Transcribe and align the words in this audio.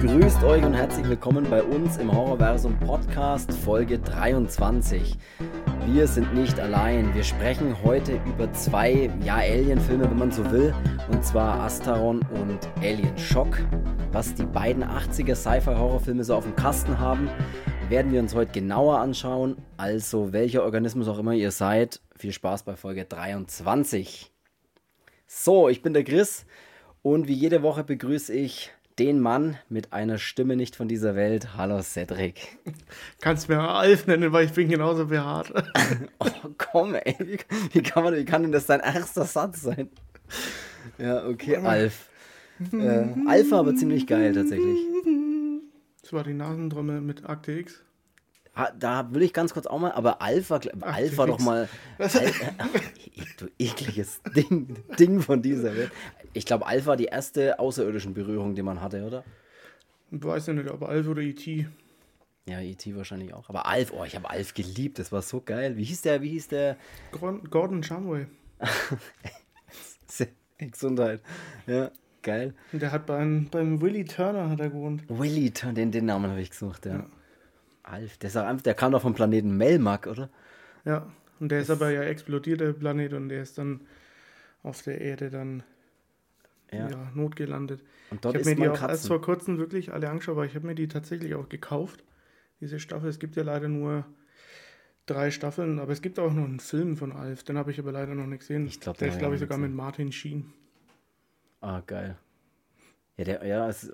Grüßt 0.00 0.42
euch 0.44 0.64
und 0.64 0.72
herzlich 0.72 1.06
willkommen 1.06 1.46
bei 1.50 1.62
uns 1.62 1.98
im 1.98 2.10
Horrorversum 2.10 2.74
Podcast 2.78 3.52
Folge 3.52 3.98
23. 3.98 5.14
Wir 5.84 6.06
sind 6.06 6.32
nicht 6.32 6.58
allein. 6.58 7.14
Wir 7.14 7.22
sprechen 7.22 7.76
heute 7.84 8.18
über 8.24 8.50
zwei 8.54 9.10
ja, 9.22 9.34
Alien-Filme, 9.34 10.10
wenn 10.10 10.16
man 10.16 10.32
so 10.32 10.50
will, 10.50 10.74
und 11.12 11.22
zwar 11.22 11.60
Asteron 11.60 12.20
und 12.30 12.66
Alien 12.78 13.18
Shock. 13.18 13.58
Was 14.10 14.32
die 14.32 14.46
beiden 14.46 14.84
80er 14.84 15.34
Sci-Fi-Horrorfilme 15.34 16.24
so 16.24 16.34
auf 16.34 16.44
dem 16.44 16.56
Kasten 16.56 16.98
haben, 16.98 17.28
werden 17.90 18.10
wir 18.10 18.20
uns 18.20 18.34
heute 18.34 18.52
genauer 18.52 19.00
anschauen. 19.00 19.58
Also, 19.76 20.32
welcher 20.32 20.64
Organismus 20.64 21.08
auch 21.08 21.18
immer 21.18 21.34
ihr 21.34 21.50
seid, 21.50 22.00
viel 22.16 22.32
Spaß 22.32 22.62
bei 22.62 22.74
Folge 22.74 23.04
23. 23.04 24.32
So, 25.26 25.68
ich 25.68 25.82
bin 25.82 25.92
der 25.92 26.04
Chris 26.04 26.46
und 27.02 27.28
wie 27.28 27.34
jede 27.34 27.62
Woche 27.62 27.84
begrüße 27.84 28.32
ich 28.32 28.72
den 29.00 29.18
Mann 29.18 29.56
mit 29.70 29.94
einer 29.94 30.18
Stimme 30.18 30.56
nicht 30.56 30.76
von 30.76 30.86
dieser 30.86 31.16
Welt. 31.16 31.56
Hallo 31.56 31.80
Cedric. 31.80 32.58
Kannst 33.22 33.48
mir 33.48 33.58
Alf 33.58 34.06
nennen, 34.06 34.30
weil 34.32 34.44
ich 34.44 34.52
bin 34.52 34.68
genauso 34.68 35.06
behaart. 35.06 35.54
oh 36.18 36.28
komm, 36.58 36.94
ey. 36.94 37.38
Wie 37.72 37.82
kann, 37.82 38.04
man, 38.04 38.14
wie 38.14 38.26
kann 38.26 38.42
denn 38.42 38.52
das 38.52 38.66
dein 38.66 38.80
erster 38.80 39.24
Satz 39.24 39.62
sein? 39.62 39.88
Ja, 40.98 41.26
okay, 41.26 41.56
Alf. 41.56 42.10
Äh, 42.74 43.06
Alf 43.26 43.50
war 43.50 43.60
aber 43.60 43.74
ziemlich 43.74 44.06
geil 44.06 44.34
tatsächlich. 44.34 44.78
Das 46.02 46.12
war 46.12 46.22
die 46.22 46.34
Nasentrommel 46.34 47.00
mit 47.00 47.24
Akte 47.26 47.52
X. 47.52 47.82
Da 48.78 49.14
will 49.14 49.22
ich 49.22 49.32
ganz 49.32 49.54
kurz 49.54 49.66
auch 49.66 49.78
mal, 49.78 49.92
aber 49.92 50.20
Alpha, 50.20 50.60
Alpha 50.80 51.26
doch 51.26 51.38
mal. 51.38 51.68
Al, 51.98 52.10
du 53.38 53.46
ekliges 53.58 54.20
Ding, 54.36 54.76
Ding 54.98 55.20
von 55.20 55.40
dieser 55.40 55.74
Welt. 55.76 55.92
Ich 56.32 56.44
glaube, 56.44 56.66
Alpha 56.66 56.96
die 56.96 57.06
erste 57.06 57.58
außerirdischen 57.58 58.12
Berührung, 58.12 58.54
die 58.54 58.62
man 58.62 58.80
hatte, 58.80 59.04
oder? 59.04 59.24
Ich 60.10 60.22
weiß 60.22 60.48
ja 60.48 60.52
nicht, 60.54 60.68
aber 60.68 60.88
Alf 60.88 61.06
oder 61.06 61.22
E.T. 61.22 61.66
Ja, 62.46 62.60
E.T. 62.60 62.96
wahrscheinlich 62.96 63.32
auch. 63.32 63.48
Aber 63.48 63.66
Alf, 63.66 63.92
oh, 63.96 64.04
ich 64.04 64.16
habe 64.16 64.28
Alf 64.28 64.54
geliebt, 64.54 64.98
das 64.98 65.12
war 65.12 65.22
so 65.22 65.40
geil. 65.40 65.76
Wie 65.76 65.84
hieß 65.84 66.02
der, 66.02 66.20
wie 66.20 66.30
hieß 66.30 66.48
der? 66.48 66.76
Gordon 67.12 67.82
Shumway. 67.82 68.26
Gesundheit. 70.58 71.22
Ja, 71.66 71.90
geil. 72.22 72.54
Der 72.72 72.92
hat 72.92 73.06
beim, 73.06 73.48
beim 73.50 73.80
Willy 73.80 74.04
Turner 74.04 74.50
hat 74.50 74.60
er 74.60 74.68
gewohnt. 74.68 75.04
Willy 75.08 75.50
Turner, 75.50 75.74
den, 75.74 75.92
den 75.92 76.06
Namen 76.06 76.30
habe 76.30 76.40
ich 76.40 76.50
gesucht, 76.50 76.86
ja. 76.86 76.92
ja. 76.92 77.06
Alf, 77.90 78.18
der, 78.18 78.28
ist 78.28 78.36
einfach, 78.36 78.62
der 78.62 78.74
kam 78.74 78.92
doch 78.92 79.02
vom 79.02 79.14
Planeten 79.14 79.56
Melmac, 79.56 80.06
oder? 80.06 80.30
Ja, 80.84 81.06
und 81.40 81.50
der 81.50 81.60
ist 81.60 81.70
aber 81.70 81.90
ja 81.90 82.02
explodiert, 82.02 82.60
der 82.60 82.72
Planet, 82.72 83.12
und 83.14 83.28
der 83.28 83.42
ist 83.42 83.58
dann 83.58 83.80
auf 84.62 84.82
der 84.82 85.00
Erde 85.00 85.30
dann 85.30 85.62
ja. 86.72 86.88
ja 86.88 87.10
notgelandet. 87.14 87.82
Und 88.10 88.24
dort 88.24 88.36
ich 88.36 88.40
habe 88.42 88.50
mir 88.50 88.56
die 88.56 88.68
auch 88.68 88.74
Katzen. 88.74 88.90
erst 88.90 89.06
vor 89.08 89.20
kurzem 89.20 89.58
wirklich 89.58 89.92
alle 89.92 90.08
angeschaut, 90.08 90.36
aber 90.36 90.46
ich 90.46 90.54
habe 90.54 90.66
mir 90.66 90.74
die 90.74 90.88
tatsächlich 90.88 91.34
auch 91.34 91.48
gekauft, 91.48 92.04
diese 92.60 92.78
Staffel. 92.78 93.08
Es 93.08 93.18
gibt 93.18 93.36
ja 93.36 93.42
leider 93.42 93.68
nur 93.68 94.04
drei 95.06 95.30
Staffeln, 95.30 95.78
aber 95.78 95.92
es 95.92 96.02
gibt 96.02 96.18
auch 96.18 96.32
noch 96.32 96.44
einen 96.44 96.60
Film 96.60 96.96
von 96.96 97.12
Alf, 97.12 97.42
den 97.42 97.58
habe 97.58 97.70
ich 97.70 97.78
aber 97.78 97.92
leider 97.92 98.14
noch 98.14 98.26
nicht 98.26 98.40
gesehen. 98.40 98.66
Ich 98.66 98.80
glaub, 98.80 98.96
der 98.98 99.08
ist, 99.08 99.18
glaube 99.18 99.34
ich, 99.34 99.40
sogar 99.40 99.58
mit 99.58 99.72
Martin 99.72 100.12
Sheen. 100.12 100.52
Ah, 101.60 101.82
geil. 101.86 102.16
Ja, 103.16 103.24
der, 103.24 103.46
ja, 103.46 103.68
es 103.68 103.84
ist 103.84 103.92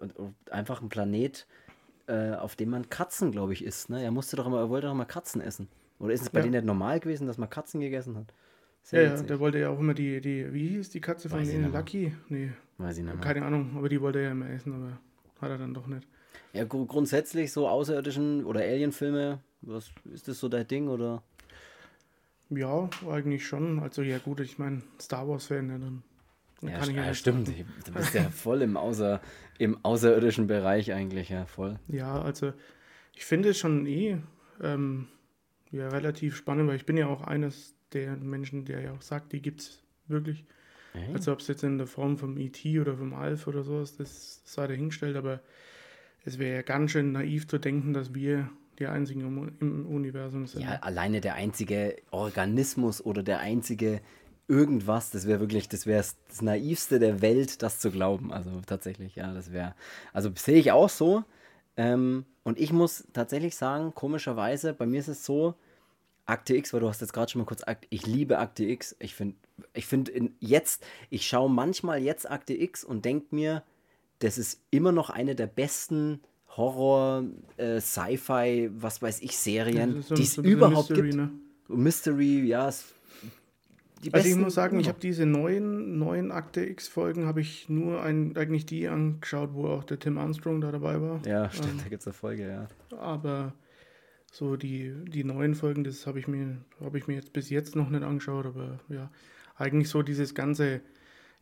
einfach 0.51 0.83
ein 0.83 0.89
Planet, 0.89 1.47
äh, 2.07 2.35
auf 2.35 2.57
dem 2.57 2.71
man 2.71 2.89
Katzen, 2.89 3.33
glaube 3.33 3.53
ich, 3.53 3.65
isst. 3.65 3.91
Ne? 3.91 4.03
Er 4.03 4.11
musste 4.11 4.37
doch 4.37 4.47
immer, 4.47 4.59
er 4.59 4.69
wollte 4.69 4.87
doch 4.87 4.95
immer 4.95 5.07
Katzen 5.07 5.41
essen. 5.41 5.69
Oder 5.99 6.12
ist 6.12 6.23
es 6.23 6.31
bei 6.31 6.41
ja. 6.41 6.45
denen 6.45 6.55
nicht 6.55 6.65
normal 6.65 7.01
gewesen, 7.01 7.27
dass 7.27 7.39
man 7.39 7.49
Katzen 7.49 7.81
gegessen 7.81 8.17
hat? 8.17 8.33
Ja, 8.93 9.03
ja, 9.03 9.23
der 9.23 9.41
wollte 9.41 9.59
ja 9.59 9.71
auch 9.71 9.81
immer 9.81 9.95
die, 9.95 10.21
die, 10.21 10.53
wie 10.53 10.69
hieß 10.69 10.91
die 10.91 11.01
Katze 11.01 11.29
von 11.29 11.43
denen? 11.45 11.73
Lucky? 11.73 12.15
Nee. 12.29 12.53
Weiß 12.79 12.99
ich 12.99 13.05
nicht 13.05 13.15
mehr. 13.15 13.25
Keine 13.25 13.45
Ahnung, 13.45 13.75
aber 13.77 13.89
die 13.89 14.01
wollte 14.01 14.19
er 14.19 14.27
ja 14.27 14.31
immer 14.31 14.49
essen, 14.51 14.73
aber 14.75 14.99
hat 15.41 15.51
er 15.51 15.59
dann 15.59 15.75
doch 15.75 15.87
nicht. 15.87 16.07
Ja, 16.53 16.65
gr 16.65 16.87
grundsätzlich 16.87 17.53
so 17.53 17.69
außerirdischen 17.69 18.44
oder 18.44 18.61
Alien-Filme, 18.61 19.41
was 19.62 19.91
ist 20.12 20.28
das 20.28 20.38
so 20.38 20.49
dein 20.49 20.69
Ding 20.69 20.88
oder? 20.88 21.23
Ja, 22.50 22.88
eigentlich 23.11 23.47
schon. 23.47 23.81
Also 23.81 24.03
ja 24.03 24.19
gut, 24.19 24.41
ich 24.41 24.59
meine, 24.59 24.83
Star 25.00 25.27
Wars-Fan, 25.27 25.69
ja, 25.69 25.78
dann 25.78 26.03
ja, 26.69 26.78
kann 26.78 26.94
ja, 26.94 27.15
stimmt. 27.15 27.49
Du 27.87 27.93
bist 27.93 28.15
ja 28.15 28.31
voll 28.31 28.62
im, 28.62 28.77
Außer, 28.77 29.21
im 29.59 29.84
außerirdischen 29.84 30.47
Bereich 30.47 30.93
eigentlich, 30.93 31.28
ja, 31.28 31.47
voll. 31.47 31.78
Ja, 31.88 32.21
also 32.21 32.53
ich 33.15 33.25
finde 33.25 33.50
es 33.50 33.59
schon 33.59 33.87
eh 33.87 34.19
ähm, 34.62 35.09
ja, 35.71 35.88
relativ 35.88 36.37
spannend, 36.37 36.69
weil 36.69 36.76
ich 36.76 36.87
bin 36.87 36.97
ja 36.97 37.06
auch 37.06 37.22
eines 37.22 37.75
der 37.93 38.16
Menschen, 38.16 38.65
der 38.65 38.81
ja 38.81 38.93
auch 38.93 39.03
sagt, 39.03 39.32
die 39.32 39.43
gibt 39.43 39.60
es 39.60 39.82
wirklich. 40.06 40.44
Hey. 40.93 41.12
Also 41.12 41.32
ob 41.32 41.41
es 41.41 41.49
jetzt 41.49 41.62
in 41.62 41.78
der 41.78 41.87
Form 41.87 42.16
vom 42.16 42.37
E.T. 42.38 42.81
oder 42.81 42.97
vom 42.97 43.15
Alf 43.15 43.47
oder 43.47 43.62
sowas, 43.62 43.97
das 43.97 44.43
sei 44.44 44.66
dahingestellt, 44.66 45.16
aber 45.16 45.41
es 46.25 46.38
wäre 46.38 46.56
ja 46.56 46.62
ganz 46.62 46.93
schön 46.93 47.12
naiv 47.12 47.47
zu 47.47 47.59
denken, 47.59 47.93
dass 47.93 48.15
wir 48.15 48.50
die 48.78 48.87
einzigen 48.87 49.21
im 49.60 49.87
Universum 49.87 50.47
sind. 50.47 50.62
Ja, 50.62 50.81
alleine 50.81 51.21
der 51.21 51.34
einzige 51.34 51.97
Organismus 52.10 53.05
oder 53.05 53.22
der 53.22 53.41
einzige 53.41 54.00
irgendwas, 54.49 55.11
das 55.11 55.27
wäre 55.27 55.41
wirklich, 55.41 55.69
das 55.69 55.87
wäre 55.87 56.05
das 56.29 56.43
Naivste 56.43 56.99
der 56.99 57.21
Welt, 57.21 57.62
das 57.62 57.79
zu 57.79 57.91
glauben. 57.91 58.33
Also 58.33 58.51
tatsächlich, 58.67 59.17
ja, 59.17 59.33
das 59.33 59.53
wäre, 59.53 59.75
also 60.12 60.31
sehe 60.34 60.59
ich 60.59 60.73
auch 60.73 60.89
so. 60.89 61.25
Ähm, 61.77 62.25
und 62.45 62.59
ich 62.59 62.73
muss 62.73 63.06
tatsächlich 63.12 63.56
sagen, 63.56 63.93
komischerweise, 63.95 64.73
bei 64.73 64.87
mir 64.87 65.01
ist 65.01 65.09
es 65.09 65.25
so, 65.25 65.55
Akte 66.27 66.56
X, 66.56 66.73
weil 66.73 66.81
du 66.81 66.89
hast 66.89 67.01
jetzt 67.01 67.12
gerade 67.12 67.31
schon 67.31 67.41
mal 67.41 67.47
kurz, 67.47 67.62
ich 67.89 68.06
liebe 68.06 68.39
Akte 68.39 68.65
X. 68.65 68.97
Ich 68.99 69.15
finde, 69.15 69.37
ich 69.75 69.87
finde 69.87 70.31
jetzt, 70.41 70.85
ich 71.09 71.27
schaue 71.27 71.49
manchmal 71.49 72.03
jetzt 72.03 72.29
Akte 72.29 72.53
X 72.55 72.85
und 72.85 73.05
denke 73.05 73.35
mir, 73.35 73.62
das 74.19 74.39
ist 74.39 74.61
immer 74.71 74.93
noch 74.93 75.11
eine 75.11 75.35
der 75.37 75.47
besten 75.47 76.21
Horror, 76.56 77.25
äh, 77.59 77.81
Sci-Fi, 77.81 78.71
was 78.75 79.03
weiß 79.03 79.21
ich, 79.21 79.37
Serien, 79.37 80.05
die 80.11 80.23
es 80.23 80.39
überhaupt 80.39 80.91
Mystery, 80.91 81.11
gibt. 81.11 81.15
Ne? 81.17 81.31
Mystery, 81.69 82.45
ja, 82.47 82.69
es 82.69 82.87
die 84.06 84.15
also 84.15 84.28
ich 84.28 84.37
muss 84.37 84.55
sagen, 84.55 84.78
ich 84.78 84.89
habe 84.89 85.00
diese 85.00 85.27
neuen, 85.27 85.99
neuen 85.99 86.31
Akte 86.31 86.65
X-Folgen, 86.65 87.27
habe 87.27 87.41
ich 87.41 87.69
nur 87.69 88.03
ein, 88.03 88.37
eigentlich 88.37 88.67
die 88.67 88.89
angeschaut, 88.89 89.50
wo 89.53 89.67
auch 89.67 89.84
der 89.84 89.99
Tim 89.99 90.19
Armstrong 90.19 90.61
da 90.61 90.71
dabei 90.71 91.00
war. 91.00 91.21
Ja, 91.27 91.50
stimmt, 91.50 91.72
ähm, 91.72 91.78
da 91.83 91.89
gibt 91.89 92.00
es 92.00 92.06
eine 92.06 92.15
Folge, 92.15 92.49
ja. 92.49 92.69
Aber 92.97 93.53
so 94.31 94.56
die, 94.56 94.93
die 95.09 95.25
neuen 95.25 95.55
Folgen, 95.55 95.84
das 95.84 96.06
habe 96.06 96.19
ich, 96.19 96.28
mir, 96.28 96.59
hab 96.81 96.94
ich 96.94 97.06
mir 97.09 97.15
jetzt 97.15 97.33
bis 97.33 97.50
jetzt 97.50 97.75
noch 97.75 97.91
nicht 97.91 98.05
angeschaut, 98.05 98.47
aber 98.47 98.78
ja, 98.89 99.11
eigentlich 99.56 99.89
so 99.89 100.03
dieses 100.03 100.34
ganze, 100.34 100.81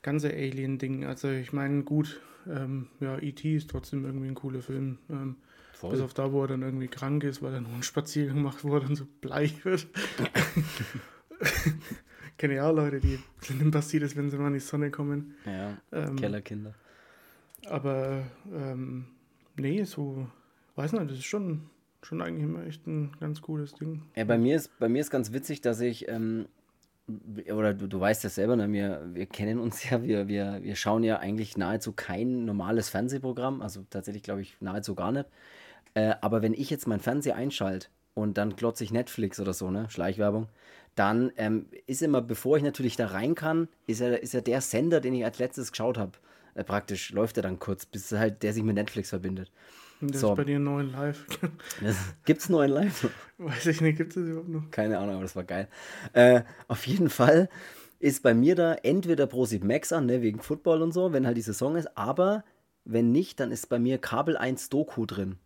ganze 0.02 0.32
Alien-Ding. 0.32 1.04
Also 1.04 1.28
ich 1.28 1.52
meine, 1.52 1.82
gut, 1.82 2.20
ähm, 2.48 2.88
ja, 3.00 3.19
E.T. 3.19 3.56
ist 3.56 3.70
trotzdem 3.70 4.04
irgendwie 4.04 4.28
ein 4.28 4.34
cooler 4.34 4.62
Film. 4.62 4.98
Ähm, 5.10 5.36
bis 5.91 6.00
auf 6.00 6.14
da, 6.14 6.32
wo 6.32 6.42
er 6.42 6.48
dann 6.48 6.62
irgendwie 6.62 6.88
krank 6.88 7.25
ist, 7.25 7.42
weil 7.42 7.52
er 7.52 7.60
nur 7.60 7.72
einen 7.72 7.82
Spaziergang 7.82 8.41
macht, 8.42 8.64
wo 8.64 8.75
er 8.75 8.81
dann 8.81 8.96
so 8.96 9.06
bleich 9.20 9.64
wird. 9.64 9.86
kenne 12.36 12.54
ja 12.54 12.68
auch 12.68 12.74
Leute, 12.74 13.00
die 13.00 13.18
denen 13.48 13.70
passiert 13.70 14.02
ist, 14.02 14.16
wenn 14.16 14.30
sie 14.30 14.36
mal 14.36 14.48
in 14.48 14.54
die 14.54 14.60
Sonne 14.60 14.90
kommen. 14.90 15.34
Ja, 15.44 15.76
ähm, 15.92 16.16
Kellerkinder. 16.16 16.74
Aber 17.66 18.22
ähm, 18.52 19.06
nee, 19.56 19.84
so, 19.84 20.26
weiß 20.76 20.92
nicht, 20.92 21.10
das 21.10 21.18
ist 21.18 21.24
schon, 21.24 21.70
schon 22.02 22.20
eigentlich 22.20 22.44
immer 22.44 22.66
echt 22.66 22.86
ein 22.86 23.12
ganz 23.20 23.40
cooles 23.40 23.74
Ding. 23.74 24.02
Ja, 24.16 24.24
bei 24.24 24.38
mir 24.38 24.56
ist, 24.56 24.78
bei 24.78 24.88
mir 24.88 25.00
ist 25.00 25.10
ganz 25.10 25.32
witzig, 25.32 25.60
dass 25.60 25.80
ich, 25.80 26.08
ähm, 26.08 26.46
oder 27.52 27.74
du, 27.74 27.86
du 27.86 28.00
weißt 28.00 28.24
ja 28.24 28.30
selber, 28.30 28.56
ne, 28.56 28.70
wir, 28.72 29.02
wir 29.12 29.26
kennen 29.26 29.58
uns 29.58 29.88
ja, 29.88 30.02
wir, 30.02 30.28
wir, 30.28 30.60
wir 30.62 30.76
schauen 30.76 31.04
ja 31.04 31.18
eigentlich 31.18 31.56
nahezu 31.56 31.92
kein 31.92 32.44
normales 32.44 32.88
Fernsehprogramm, 32.88 33.62
also 33.62 33.84
tatsächlich 33.90 34.22
glaube 34.22 34.42
ich 34.42 34.56
nahezu 34.60 34.94
gar 34.94 35.12
nicht. 35.12 35.26
Äh, 35.94 36.14
aber 36.20 36.42
wenn 36.42 36.54
ich 36.54 36.70
jetzt 36.70 36.86
mein 36.86 37.00
Fernseher 37.00 37.36
einschalte 37.36 37.88
und 38.14 38.38
dann 38.38 38.56
glotze 38.56 38.84
ich 38.84 38.92
Netflix 38.92 39.38
oder 39.40 39.52
so, 39.52 39.70
ne, 39.70 39.88
Schleichwerbung, 39.90 40.48
dann 40.94 41.32
ähm, 41.37 41.66
ist 41.87 42.03
immer, 42.03 42.21
bevor 42.21 42.56
ich 42.56 42.62
natürlich 42.62 42.97
da 42.97 43.09
rein 43.09 43.35
kann, 43.35 43.69
ist 43.87 44.00
ja, 44.00 44.08
ist 44.14 44.35
ja 44.35 44.41
der 44.41 44.61
Sender, 44.61 45.00
den 45.00 45.14
ich 45.14 45.25
als 45.25 45.38
letztes 45.38 45.73
geschaut 45.73 45.99
habe, 45.99 46.12
äh, 46.55 46.64
praktisch, 46.64 47.11
läuft 47.11 47.37
er 47.37 47.43
dann 47.43 47.58
kurz, 47.58 47.87
bis 47.87 48.12
halt 48.12 48.43
der 48.43 48.52
sich 48.52 48.62
mit 48.62 48.76
Netflix 48.76 49.11
verbindet. 49.11 49.50
Das 50.00 50.20
so. 50.20 50.31
ist 50.31 50.37
bei 50.37 50.44
dir 50.44 50.56
einen 50.56 50.64
neuen 50.64 50.93
Live. 50.93 51.26
Gibt 52.25 52.41
es 52.41 52.49
neuen 52.49 52.70
Live? 52.70 53.08
Weiß 53.38 53.67
ich 53.67 53.81
nicht, 53.81 53.96
gibt 53.96 54.17
es 54.17 54.29
überhaupt 54.29 54.49
noch? 54.49 54.70
Keine 54.70 54.99
Ahnung, 54.99 55.14
aber 55.14 55.23
das 55.23 55.37
war 55.37 55.44
geil. 55.44 55.69
Äh, 56.12 56.43
auf 56.69 56.87
jeden 56.87 57.11
Fall 57.11 57.49
ist 58.00 58.23
bei 58.23 58.35
mir 58.35 58.55
da 58.55 58.75
entweder 58.75 59.26
ProSieb 59.26 59.64
Max 59.64 59.93
an, 59.93 60.06
ne, 60.06 60.20
wegen 60.20 60.40
Football 60.40 60.82
und 60.82 60.93
so, 60.93 61.12
wenn 61.12 61.26
halt 61.26 61.37
die 61.37 61.43
Saison 61.43 61.76
ist, 61.76 61.97
aber 61.97 62.44
wenn 62.85 63.12
nicht, 63.12 63.40
dann 63.40 63.50
ist 63.50 63.69
bei 63.69 63.79
mir 63.79 63.99
Kabel 63.99 64.37
1 64.37 64.69
Doku 64.69 65.06
drin. 65.06 65.37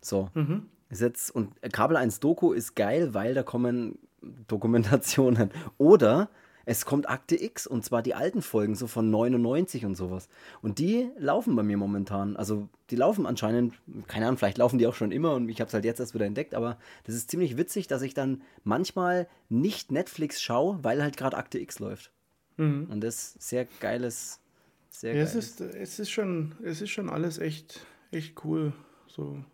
So. 0.00 0.30
Mhm. 0.34 0.68
Ist 0.90 1.00
jetzt, 1.00 1.34
und 1.34 1.60
Kabel 1.72 1.96
1 1.96 2.20
Doku 2.20 2.52
ist 2.52 2.76
geil, 2.76 3.14
weil 3.14 3.34
da 3.34 3.42
kommen 3.42 3.98
Dokumentationen. 4.46 5.50
Oder 5.78 6.28
es 6.66 6.86
kommt 6.86 7.08
Akte 7.08 7.42
X 7.42 7.66
und 7.66 7.84
zwar 7.84 8.02
die 8.02 8.14
alten 8.14 8.40
Folgen, 8.40 8.74
so 8.74 8.86
von 8.86 9.10
99 9.10 9.84
und 9.84 9.96
sowas. 9.96 10.28
Und 10.62 10.78
die 10.78 11.10
laufen 11.18 11.54
bei 11.56 11.62
mir 11.62 11.76
momentan. 11.76 12.36
Also 12.36 12.68
die 12.90 12.96
laufen 12.96 13.26
anscheinend, 13.26 13.74
keine 14.06 14.26
Ahnung, 14.26 14.38
vielleicht 14.38 14.58
laufen 14.58 14.78
die 14.78 14.86
auch 14.86 14.94
schon 14.94 15.12
immer 15.12 15.34
und 15.34 15.48
ich 15.48 15.60
habe 15.60 15.68
es 15.68 15.74
halt 15.74 15.84
jetzt 15.84 16.00
erst 16.00 16.14
wieder 16.14 16.26
entdeckt, 16.26 16.54
aber 16.54 16.78
das 17.04 17.14
ist 17.14 17.30
ziemlich 17.30 17.56
witzig, 17.56 17.86
dass 17.86 18.02
ich 18.02 18.14
dann 18.14 18.42
manchmal 18.62 19.28
nicht 19.48 19.92
Netflix 19.92 20.40
schaue, 20.40 20.78
weil 20.82 21.02
halt 21.02 21.16
gerade 21.16 21.36
Akte 21.36 21.58
X 21.58 21.78
läuft. 21.78 22.10
Mhm. 22.56 22.88
Und 22.90 23.02
das 23.02 23.36
ist 23.36 23.48
sehr 23.48 23.66
geiles, 23.80 24.40
sehr 24.88 25.14
ja, 25.14 25.22
es 25.22 25.34
ist, 25.34 25.60
es 25.60 25.98
ist 25.98 26.10
schon, 26.10 26.54
es 26.62 26.80
ist 26.80 26.90
schon 26.90 27.10
alles 27.10 27.38
echt, 27.38 27.84
echt 28.10 28.42
cool. 28.44 28.72
So. 29.06 29.44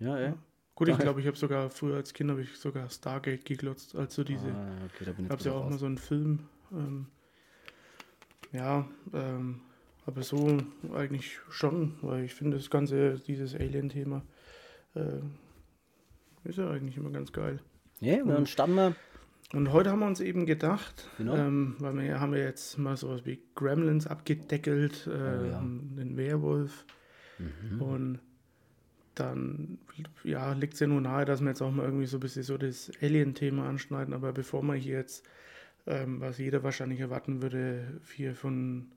Ja, 0.00 0.18
ja. 0.18 0.34
Gut, 0.78 0.86
ich 0.90 0.98
glaube, 0.98 1.20
ich 1.20 1.26
habe 1.26 1.36
sogar 1.36 1.70
früher 1.70 1.96
als 1.96 2.14
Kind 2.14 2.30
habe 2.30 2.40
ich 2.40 2.56
sogar 2.56 2.88
Stargate 2.88 3.44
geglotzt, 3.44 3.96
also 3.96 4.22
diese. 4.22 4.46
Ah, 4.46 4.70
okay, 4.84 5.06
da 5.06 5.10
bin 5.10 5.24
ich. 5.24 5.28
Gab 5.28 5.40
ja 5.40 5.50
auch 5.50 5.64
raus. 5.64 5.70
mal 5.70 5.78
so 5.78 5.86
einen 5.86 5.98
Film. 5.98 6.38
Ähm, 6.70 7.06
ja, 8.52 8.86
ähm, 9.12 9.60
aber 10.06 10.22
so 10.22 10.56
eigentlich 10.94 11.40
schon, 11.50 11.96
weil 12.00 12.22
ich 12.22 12.32
finde 12.32 12.58
das 12.58 12.70
ganze, 12.70 13.18
dieses 13.18 13.56
Alien-Thema 13.56 14.22
äh, 14.94 15.18
ist 16.44 16.58
ja 16.58 16.70
eigentlich 16.70 16.96
immer 16.96 17.10
ganz 17.10 17.32
geil. 17.32 17.58
Ja, 17.98 18.22
und 18.22 18.28
dann 18.28 18.46
standen 18.46 18.76
wir. 18.76 18.94
Und 19.52 19.72
heute 19.72 19.90
haben 19.90 19.98
wir 19.98 20.06
uns 20.06 20.20
eben 20.20 20.46
gedacht, 20.46 21.10
genau. 21.16 21.34
ähm, 21.34 21.74
weil 21.80 21.98
wir 21.98 22.20
haben 22.20 22.32
wir 22.32 22.44
jetzt 22.44 22.78
mal 22.78 22.96
sowas 22.96 23.22
wie 23.24 23.42
Gremlins 23.56 24.06
abgedeckelt, 24.06 25.08
äh, 25.08 25.10
oh, 25.10 25.44
ja. 25.44 25.60
den 25.60 26.16
Werwolf. 26.16 26.84
Mhm. 27.38 27.82
Und 27.82 28.20
dann 29.20 29.78
ja, 30.24 30.52
liegt 30.52 30.74
es 30.74 30.80
ja 30.80 30.86
nur 30.86 31.00
nahe, 31.00 31.24
dass 31.24 31.40
wir 31.40 31.48
jetzt 31.48 31.62
auch 31.62 31.70
mal 31.70 31.84
irgendwie 31.84 32.06
so 32.06 32.18
ein 32.18 32.20
bisschen 32.20 32.42
so 32.42 32.58
das 32.58 32.90
Alien-Thema 33.00 33.68
anschneiden. 33.68 34.14
Aber 34.14 34.32
bevor 34.32 34.62
wir 34.62 34.74
hier 34.74 34.96
jetzt, 34.96 35.26
ähm, 35.86 36.20
was 36.20 36.38
jeder 36.38 36.62
wahrscheinlich 36.62 37.00
erwarten 37.00 37.42
würde, 37.42 38.00
hier 38.14 38.34
von 38.34 38.92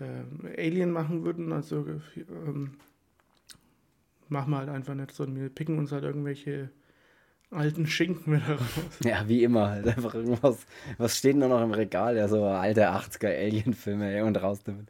ähm, 0.00 0.48
Alien 0.56 0.90
machen 0.90 1.24
würden, 1.24 1.52
also 1.52 1.86
ähm, 2.16 2.72
machen 4.28 4.50
wir 4.50 4.58
halt 4.58 4.68
einfach 4.68 4.94
nicht 4.94 5.12
so. 5.12 5.26
Wir 5.34 5.48
picken 5.48 5.78
uns 5.78 5.92
halt 5.92 6.04
irgendwelche 6.04 6.70
alten 7.50 7.86
Schinken 7.86 8.34
wieder 8.34 8.54
raus. 8.54 8.98
Ja, 9.04 9.28
wie 9.28 9.44
immer. 9.44 9.70
Halt 9.70 9.86
einfach 9.86 10.14
irgendwas. 10.14 10.66
Was 10.98 11.18
steht 11.18 11.40
denn 11.40 11.48
noch 11.48 11.62
im 11.62 11.72
Regal? 11.72 12.16
Ja, 12.16 12.28
so 12.28 12.44
alte 12.44 12.90
80er 12.90 13.28
Alien-Filme 13.28 14.24
und 14.24 14.42
raus 14.42 14.62
damit. 14.64 14.88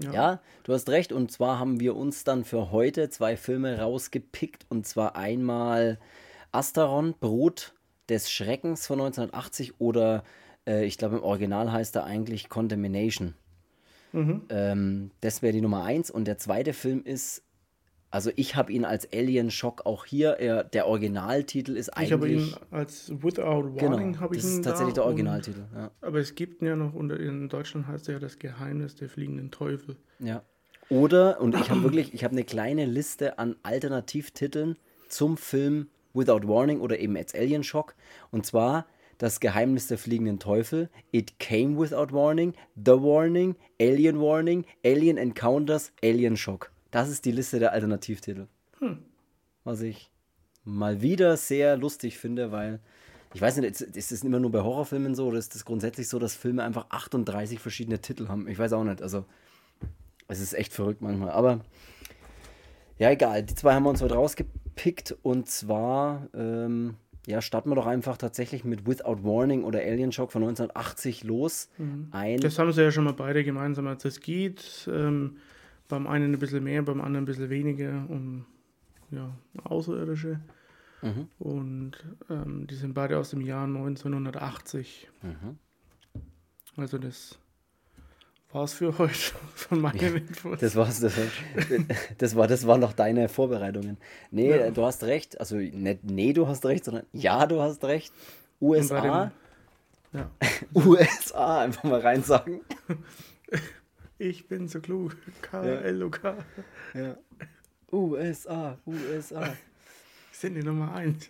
Ja. 0.00 0.12
ja. 0.12 0.40
du 0.64 0.72
hast 0.72 0.88
recht. 0.88 1.12
Und 1.12 1.30
zwar 1.30 1.58
haben 1.58 1.80
wir 1.80 1.96
uns 1.96 2.24
dann 2.24 2.44
für 2.44 2.70
heute 2.70 3.10
zwei 3.10 3.36
Filme 3.36 3.78
rausgepickt. 3.78 4.66
Und 4.68 4.86
zwar 4.86 5.16
einmal 5.16 5.98
Asteron, 6.52 7.14
Brut 7.18 7.74
des 8.08 8.30
Schreckens 8.30 8.86
von 8.86 9.00
1980 9.00 9.80
oder 9.80 10.24
äh, 10.66 10.84
ich 10.84 10.98
glaube 10.98 11.16
im 11.16 11.22
Original 11.22 11.72
heißt 11.72 11.96
er 11.96 12.04
eigentlich 12.04 12.48
Contamination. 12.48 13.34
Mhm. 14.12 14.42
Ähm, 14.50 15.10
das 15.20 15.42
wäre 15.42 15.52
die 15.52 15.60
Nummer 15.60 15.84
eins. 15.84 16.10
Und 16.10 16.26
der 16.26 16.38
zweite 16.38 16.72
Film 16.72 17.02
ist 17.04 17.42
also 18.12 18.30
ich 18.36 18.56
habe 18.56 18.70
ihn 18.70 18.84
als 18.84 19.10
Alien 19.10 19.50
Shock 19.50 19.86
auch 19.86 20.04
hier. 20.04 20.32
Er, 20.32 20.64
der 20.64 20.86
Originaltitel 20.86 21.78
ist 21.78 21.88
eigentlich. 21.88 22.08
Ich 22.08 22.12
habe 22.12 22.28
ihn 22.28 22.54
als 22.70 23.10
Without 23.10 23.74
Warning 23.80 24.12
genau, 24.12 24.20
habe 24.20 24.36
ich 24.36 24.42
das 24.42 24.50
ihn 24.50 24.58
ist 24.58 24.64
tatsächlich 24.64 24.94
der 24.94 25.06
Originaltitel. 25.06 25.60
Und, 25.72 25.78
ja. 25.78 25.90
Aber 26.02 26.18
es 26.18 26.34
gibt 26.34 26.60
ihn 26.60 26.66
ja 26.66 26.76
noch 26.76 26.92
unter 26.92 27.18
in 27.18 27.48
Deutschland 27.48 27.86
heißt 27.86 28.08
er 28.08 28.14
ja 28.14 28.20
das 28.20 28.38
Geheimnis 28.38 28.96
der 28.96 29.08
fliegenden 29.08 29.50
Teufel. 29.50 29.96
Ja. 30.18 30.42
Oder 30.90 31.40
und 31.40 31.56
ich 31.56 31.70
habe 31.70 31.82
wirklich, 31.84 32.12
ich 32.12 32.22
habe 32.22 32.32
eine 32.32 32.44
kleine 32.44 32.84
Liste 32.84 33.38
an 33.38 33.56
Alternativtiteln 33.62 34.76
zum 35.08 35.38
Film 35.38 35.88
Without 36.12 36.46
Warning 36.46 36.80
oder 36.80 36.98
eben 36.98 37.16
als 37.16 37.34
Alien 37.34 37.64
Shock. 37.64 37.94
Und 38.30 38.44
zwar 38.44 38.86
das 39.16 39.40
Geheimnis 39.40 39.86
der 39.86 39.96
fliegenden 39.96 40.38
Teufel, 40.38 40.90
It 41.12 41.38
Came 41.38 41.78
Without 41.78 42.12
Warning, 42.12 42.52
The 42.76 42.92
Warning, 42.92 43.56
Alien 43.80 44.20
Warning, 44.20 44.66
Alien 44.84 45.16
Encounters, 45.16 45.92
Alien 46.02 46.36
Shock. 46.36 46.71
Das 46.92 47.08
ist 47.08 47.24
die 47.24 47.32
Liste 47.32 47.58
der 47.58 47.72
Alternativtitel. 47.72 48.46
Hm. 48.78 48.98
Was 49.64 49.80
ich 49.80 50.10
mal 50.64 51.02
wieder 51.02 51.36
sehr 51.36 51.76
lustig 51.76 52.18
finde, 52.18 52.52
weil 52.52 52.78
ich 53.34 53.40
weiß 53.40 53.56
nicht, 53.56 53.80
ist 53.80 54.12
es 54.12 54.22
immer 54.22 54.38
nur 54.38 54.52
bei 54.52 54.60
Horrorfilmen 54.60 55.14
so 55.14 55.26
oder 55.26 55.38
ist 55.38 55.56
es 55.56 55.64
grundsätzlich 55.64 56.08
so, 56.08 56.18
dass 56.18 56.36
Filme 56.36 56.62
einfach 56.62 56.86
38 56.90 57.58
verschiedene 57.58 58.00
Titel 58.00 58.28
haben? 58.28 58.46
Ich 58.46 58.58
weiß 58.58 58.74
auch 58.74 58.84
nicht. 58.84 59.00
Also, 59.00 59.24
es 60.28 60.40
ist 60.40 60.52
echt 60.52 60.72
verrückt 60.72 61.00
manchmal. 61.00 61.30
Aber 61.30 61.60
ja, 62.98 63.10
egal. 63.10 63.42
Die 63.42 63.54
zwei 63.54 63.72
haben 63.72 63.84
wir 63.84 63.90
uns 63.90 64.02
heute 64.02 64.14
rausgepickt 64.14 65.16
und 65.22 65.48
zwar, 65.48 66.28
ähm, 66.34 66.96
ja, 67.26 67.40
starten 67.40 67.70
wir 67.70 67.74
doch 67.74 67.86
einfach 67.86 68.18
tatsächlich 68.18 68.64
mit 68.64 68.86
Without 68.86 69.24
Warning 69.24 69.64
oder 69.64 69.80
Alien 69.80 70.12
Shock 70.12 70.30
von 70.30 70.42
1980 70.42 71.24
los. 71.24 71.70
Mhm. 71.78 72.08
Ein 72.10 72.40
das 72.40 72.58
haben 72.58 72.70
sie 72.72 72.82
ja 72.82 72.92
schon 72.92 73.04
mal 73.04 73.14
beide 73.14 73.44
gemeinsam, 73.44 73.86
als 73.86 74.04
es 74.04 74.20
geht. 74.20 74.86
Ähm, 74.92 75.38
beim 75.92 76.06
einen 76.06 76.32
ein 76.32 76.38
bisschen 76.38 76.64
mehr, 76.64 76.80
beim 76.80 77.02
anderen 77.02 77.24
ein 77.24 77.26
bisschen 77.26 77.50
weniger 77.50 78.06
um 78.08 78.46
ja, 79.10 79.30
Außerirdische. 79.64 80.40
Mhm. 81.02 81.28
Und 81.38 81.92
ähm, 82.30 82.66
die 82.66 82.76
sind 82.76 82.94
beide 82.94 83.18
aus 83.18 83.28
dem 83.28 83.42
Jahr 83.42 83.64
1980. 83.64 85.10
Mhm. 85.20 85.58
Also 86.78 86.96
das 86.96 87.38
war's 88.52 88.72
für 88.72 88.96
heute 88.96 89.12
von 89.54 89.82
meinen 89.82 89.98
ja, 89.98 90.08
Infos. 90.08 90.60
Das 90.60 90.76
war's, 90.76 90.98
das 91.00 91.14
war, 91.18 91.24
das 92.16 92.36
war, 92.36 92.48
das 92.48 92.66
waren 92.66 92.80
noch 92.80 92.94
deine 92.94 93.28
Vorbereitungen. 93.28 93.98
Nee, 94.30 94.48
ja. 94.48 94.70
du 94.70 94.86
hast 94.86 95.04
recht. 95.04 95.38
Also 95.40 95.56
nicht 95.56 96.04
nee, 96.04 96.32
du 96.32 96.48
hast 96.48 96.64
recht, 96.64 96.86
sondern 96.86 97.04
ja, 97.12 97.44
du 97.44 97.60
hast 97.60 97.84
recht. 97.84 98.14
USA. 98.62 99.30
Dem, 100.14 100.20
ja. 100.20 100.30
USA, 100.74 101.60
einfach 101.60 101.84
mal 101.84 102.00
rein 102.00 102.22
sagen. 102.22 102.62
Ich 104.22 104.46
bin 104.46 104.68
so 104.68 104.78
klug. 104.78 105.16
K-L-O-K. 105.42 106.36
Ja. 106.94 107.16
USA, 107.90 108.78
USA. 108.86 109.56
Sind 110.30 110.54
die 110.54 110.62
Nummer 110.62 110.94
1. 110.94 111.28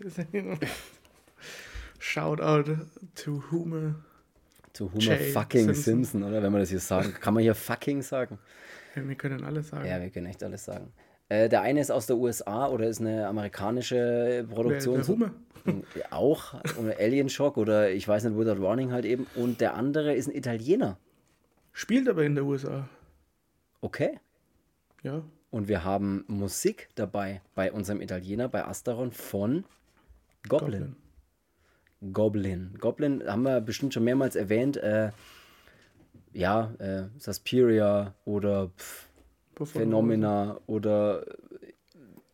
Shout 1.98 2.42
out 2.42 2.66
to 3.14 3.42
Hume. 3.50 3.94
To 4.74 4.92
Homer 4.92 5.16
fucking 5.32 5.64
Simpson. 5.64 5.82
Simpson. 5.82 6.22
oder? 6.22 6.42
Wenn 6.42 6.52
man 6.52 6.60
das 6.60 6.68
hier 6.68 6.80
sagen 6.80 7.14
Kann 7.18 7.32
man 7.32 7.42
hier 7.42 7.54
fucking 7.54 8.02
sagen? 8.02 8.38
Ja, 8.94 9.08
wir 9.08 9.14
können 9.14 9.42
alles 9.42 9.70
sagen. 9.70 9.86
Ja, 9.86 9.98
wir 9.98 10.10
können 10.10 10.26
echt 10.26 10.44
alles 10.44 10.66
sagen. 10.66 10.92
Äh, 11.30 11.48
der 11.48 11.62
eine 11.62 11.80
ist 11.80 11.90
aus 11.90 12.04
der 12.04 12.18
USA 12.18 12.68
oder 12.68 12.88
ist 12.88 13.00
eine 13.00 13.26
amerikanische 13.26 14.46
Produktion. 14.50 14.96
Der, 14.96 15.04
der 15.04 15.14
Hume. 15.14 15.32
Auch. 16.10 16.60
Oder 16.78 16.98
Alien 16.98 17.30
Shock 17.30 17.56
oder 17.56 17.90
ich 17.90 18.06
weiß 18.06 18.24
nicht, 18.24 18.36
Without 18.36 18.60
Warning 18.60 18.92
halt 18.92 19.06
eben. 19.06 19.26
Und 19.34 19.62
der 19.62 19.76
andere 19.76 20.14
ist 20.14 20.28
ein 20.28 20.34
Italiener. 20.34 20.98
Spielt 21.72 22.08
aber 22.08 22.24
in 22.24 22.34
der 22.34 22.44
USA. 22.44 22.88
Okay. 23.80 24.18
Ja. 25.02 25.22
Und 25.50 25.68
wir 25.68 25.84
haben 25.84 26.24
Musik 26.28 26.88
dabei 26.94 27.42
bei 27.54 27.72
unserem 27.72 28.00
Italiener, 28.00 28.48
bei 28.48 28.64
Asteron 28.64 29.10
von 29.10 29.64
Goblin. 30.48 30.70
Goblin. 30.70 30.96
Goblin, 32.12 32.74
Goblin 32.80 33.22
haben 33.26 33.42
wir 33.42 33.60
bestimmt 33.60 33.94
schon 33.94 34.04
mehrmals 34.04 34.34
erwähnt. 34.34 34.76
Äh, 34.76 35.12
ja, 36.32 36.72
äh, 36.78 37.04
Suspiria 37.18 38.14
oder 38.24 38.70
pff, 38.76 39.08
Phenomena 39.64 40.58
oder 40.66 41.26
äh, 41.26 41.72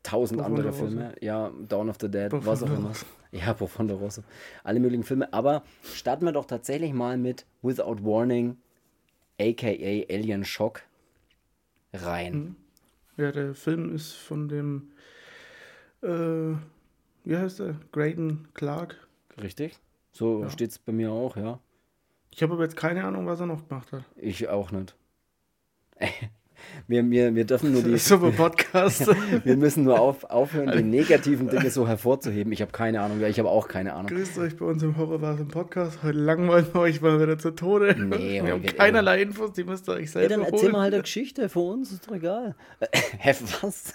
tausend 0.02 0.40
andere 0.40 0.72
Filme. 0.72 1.14
Ja, 1.20 1.50
Dawn 1.68 1.90
of 1.90 1.96
the 2.00 2.10
Dead, 2.10 2.30
Profondo. 2.30 2.50
was 2.50 2.62
auch 2.62 2.70
immer. 2.70 2.92
Ja, 3.30 3.52
Profondo 3.52 3.96
Rosso. 3.96 4.22
Alle 4.64 4.80
möglichen 4.80 5.04
Filme. 5.04 5.30
Aber 5.34 5.62
starten 5.92 6.24
wir 6.24 6.32
doch 6.32 6.46
tatsächlich 6.46 6.94
mal 6.94 7.18
mit 7.18 7.44
Without 7.60 8.02
Warning 8.02 8.56
aka 9.40 9.68
Alien 9.68 10.44
Shock, 10.44 10.82
rein. 11.92 12.32
Hm. 12.32 12.56
Ja, 13.16 13.32
der 13.32 13.54
Film 13.54 13.94
ist 13.94 14.12
von 14.12 14.48
dem, 14.48 14.92
äh, 16.02 16.56
wie 17.24 17.36
heißt 17.36 17.60
der? 17.60 17.76
Graydon 17.92 18.48
Clark. 18.54 19.08
Richtig. 19.40 19.78
So 20.12 20.42
ja. 20.42 20.50
steht 20.50 20.70
es 20.70 20.78
bei 20.78 20.92
mir 20.92 21.10
auch, 21.12 21.36
ja. 21.36 21.60
Ich 22.30 22.42
habe 22.42 22.54
aber 22.54 22.62
jetzt 22.62 22.76
keine 22.76 23.04
Ahnung, 23.04 23.26
was 23.26 23.40
er 23.40 23.46
noch 23.46 23.68
gemacht 23.68 23.90
hat. 23.92 24.04
Ich 24.16 24.48
auch 24.48 24.70
nicht. 24.70 24.96
Wir, 26.86 27.08
wir, 27.10 27.34
wir 27.34 27.44
dürfen 27.44 27.72
nur 27.72 27.82
die. 27.82 27.98
Super 27.98 28.30
Podcast. 28.30 29.06
wir 29.44 29.56
müssen 29.56 29.84
nur 29.84 30.00
auf, 30.00 30.24
aufhören, 30.24 30.72
die 30.76 30.82
negativen 30.82 31.48
Dinge 31.48 31.70
so 31.70 31.86
hervorzuheben. 31.86 32.52
Ich 32.52 32.62
habe 32.62 32.72
keine 32.72 33.00
Ahnung, 33.00 33.22
ich 33.22 33.38
habe 33.38 33.48
auch 33.48 33.68
keine 33.68 33.94
Ahnung. 33.94 34.06
Grüßt 34.06 34.38
euch 34.38 34.56
bei 34.56 34.66
uns 34.66 34.82
im 34.82 34.96
Horrorwaren 34.96 35.48
Podcast. 35.48 36.02
Heute 36.02 36.18
langweilen 36.18 36.66
wir 36.72 36.80
euch 36.80 37.00
mal 37.00 37.20
wieder 37.20 37.38
zu 37.38 37.50
Tode. 37.50 37.96
Nee, 37.98 38.42
wir 38.42 38.52
haben 38.52 38.62
keinerlei 38.62 39.22
Infos, 39.22 39.52
die 39.52 39.64
müsst 39.64 39.88
ihr 39.88 39.94
euch 39.94 40.10
selber. 40.10 40.30
Ja, 40.30 40.36
dann 40.36 40.46
erzähl 40.52 40.70
mal 40.70 40.82
halt 40.82 40.94
eine 40.94 41.02
Geschichte 41.02 41.48
für 41.48 41.60
uns, 41.60 41.92
ist 41.92 42.08
doch 42.08 42.14
egal. 42.14 42.54
Hä, 43.18 43.34
was? 43.60 43.94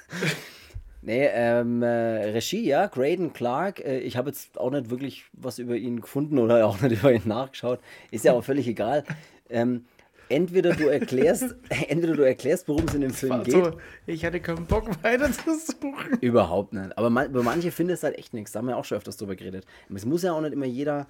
Nee, 1.05 1.27
ähm, 1.33 1.81
äh, 1.81 2.31
Regie, 2.31 2.65
ja, 2.65 2.87
Graydon 2.87 3.33
Clark. 3.33 3.83
Äh, 3.83 3.99
ich 3.99 4.15
habe 4.15 4.29
jetzt 4.29 4.57
auch 4.57 4.71
nicht 4.71 4.89
wirklich 4.89 5.25
was 5.33 5.59
über 5.59 5.75
ihn 5.75 5.99
gefunden 5.99 6.39
oder 6.39 6.65
auch 6.65 6.79
nicht 6.81 6.99
über 6.99 7.11
ihn 7.11 7.23
nachgeschaut. 7.25 7.79
Ist 8.11 8.23
ja 8.23 8.31
auch 8.31 8.43
völlig 8.43 8.67
egal. 8.67 9.03
Ähm, 9.49 9.85
entweder 10.33 10.73
du 10.73 10.87
erklärst, 10.87 11.55
entweder 11.87 12.15
du 12.15 12.23
erklärst, 12.23 12.67
worum 12.67 12.85
es 12.85 12.93
in 12.93 13.01
dem 13.01 13.13
Film 13.13 13.43
geht. 13.43 13.53
So, 13.53 13.77
ich 14.07 14.25
hatte 14.25 14.39
keinen 14.39 14.65
Bock 14.65 14.89
weiter 15.03 15.31
zu 15.31 15.57
suchen. 15.57 16.17
Überhaupt 16.21 16.73
nicht. 16.73 16.97
Aber 16.97 17.09
man, 17.09 17.29
über 17.29 17.43
manche 17.43 17.71
findest 17.71 18.03
du 18.03 18.07
halt 18.07 18.17
echt 18.17 18.33
nichts. 18.33 18.51
Da 18.51 18.59
haben 18.59 18.67
wir 18.67 18.77
auch 18.77 18.85
schon 18.85 18.97
öfters 18.97 19.17
drüber 19.17 19.35
geredet. 19.35 19.65
Es 19.93 20.05
muss 20.05 20.23
ja 20.23 20.33
auch 20.33 20.41
nicht 20.41 20.53
immer 20.53 20.65
jeder, 20.65 21.07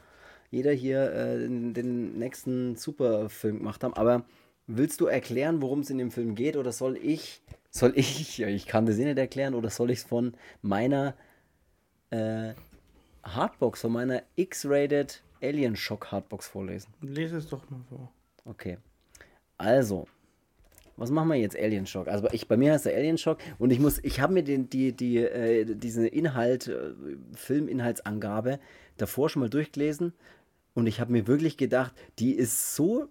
jeder 0.52 0.72
hier 0.72 1.12
äh, 1.14 1.40
den, 1.40 1.74
den 1.74 2.20
nächsten 2.20 2.76
Superfilm 2.76 3.60
gemacht 3.60 3.84
haben. 3.84 3.94
Aber 3.94 4.26
willst 4.68 5.00
du 5.00 5.06
erklären, 5.06 5.62
worum 5.62 5.80
es 5.80 5.90
in 5.90 5.98
dem 5.98 6.12
Film 6.12 6.36
geht? 6.36 6.58
Oder 6.58 6.72
soll 6.72 6.98
ich, 6.98 7.42
soll 7.70 7.94
ich, 7.96 8.38
ja, 8.38 8.48
ich 8.48 8.66
kann 8.66 8.86
das 8.86 8.98
eh 8.98 9.06
nicht 9.06 9.18
erklären, 9.18 9.54
oder 9.54 9.70
soll 9.70 9.92
ich 9.92 10.00
es 10.00 10.04
von 10.04 10.34
meiner 10.62 11.16
äh, 12.10 12.54
Hardbox, 13.24 13.82
von 13.82 13.94
meiner 13.94 14.24
X-Rated 14.36 15.24
Alien 15.42 15.78
Shock 15.78 16.12
Hardbox 16.12 16.48
vorlesen? 16.48 16.94
Lese 17.02 17.38
es 17.38 17.48
doch 17.48 17.70
mal 17.70 17.82
vor. 17.90 18.12
Okay. 18.46 18.78
Also, 19.64 20.08
was 20.98 21.10
machen 21.10 21.30
wir 21.30 21.36
jetzt? 21.36 21.58
Alien 21.58 21.88
Shock. 21.88 22.08
Also 22.08 22.28
ich, 22.32 22.48
bei 22.48 22.58
mir 22.58 22.74
heißt 22.74 22.86
der 22.86 22.96
Alien 22.96 23.18
Shock 23.18 23.40
und 23.58 23.72
ich 23.72 23.80
muss, 23.80 24.00
ich 24.04 24.20
habe 24.20 24.34
mir 24.34 24.44
den, 24.44 24.70
die, 24.70 24.92
die, 24.92 25.18
äh, 25.18 25.66
diesen 25.66 26.06
Inhalt, 26.06 26.68
äh, 26.68 26.92
Filminhaltsangabe 27.34 28.60
davor 28.98 29.30
schon 29.30 29.42
mal 29.42 29.50
durchgelesen 29.50 30.14
und 30.76 30.86
ich 30.88 31.00
habe 31.00 31.12
mir 31.12 31.26
wirklich 31.26 31.58
gedacht, 31.58 31.94
die 32.20 32.34
ist 32.34 32.76
so 32.76 33.08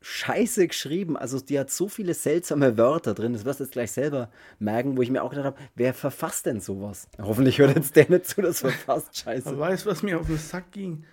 scheiße 0.00 0.66
geschrieben. 0.66 1.16
Also 1.16 1.38
die 1.40 1.58
hat 1.58 1.70
so 1.70 1.88
viele 1.88 2.14
seltsame 2.14 2.76
Wörter 2.78 3.14
drin, 3.14 3.32
das 3.32 3.44
wirst 3.44 3.60
du 3.60 3.64
jetzt 3.64 3.72
gleich 3.72 3.92
selber 3.92 4.30
merken, 4.58 4.96
wo 4.96 5.02
ich 5.02 5.10
mir 5.10 5.22
auch 5.22 5.30
gedacht 5.30 5.46
habe, 5.46 5.58
wer 5.74 5.94
verfasst 5.94 6.46
denn 6.46 6.60
sowas? 6.60 7.08
Hoffentlich 7.20 7.58
hört 7.58 7.76
jetzt 7.76 7.94
der 7.94 8.10
nicht 8.10 8.26
zu, 8.26 8.42
das 8.42 8.60
verfasst 8.60 9.16
scheiße. 9.16 9.50
Aber 9.50 9.58
weißt 9.58 9.84
du, 9.84 9.90
was 9.90 10.02
mir 10.02 10.18
auf 10.18 10.26
den 10.26 10.38
Sack 10.38 10.72
ging? 10.72 11.04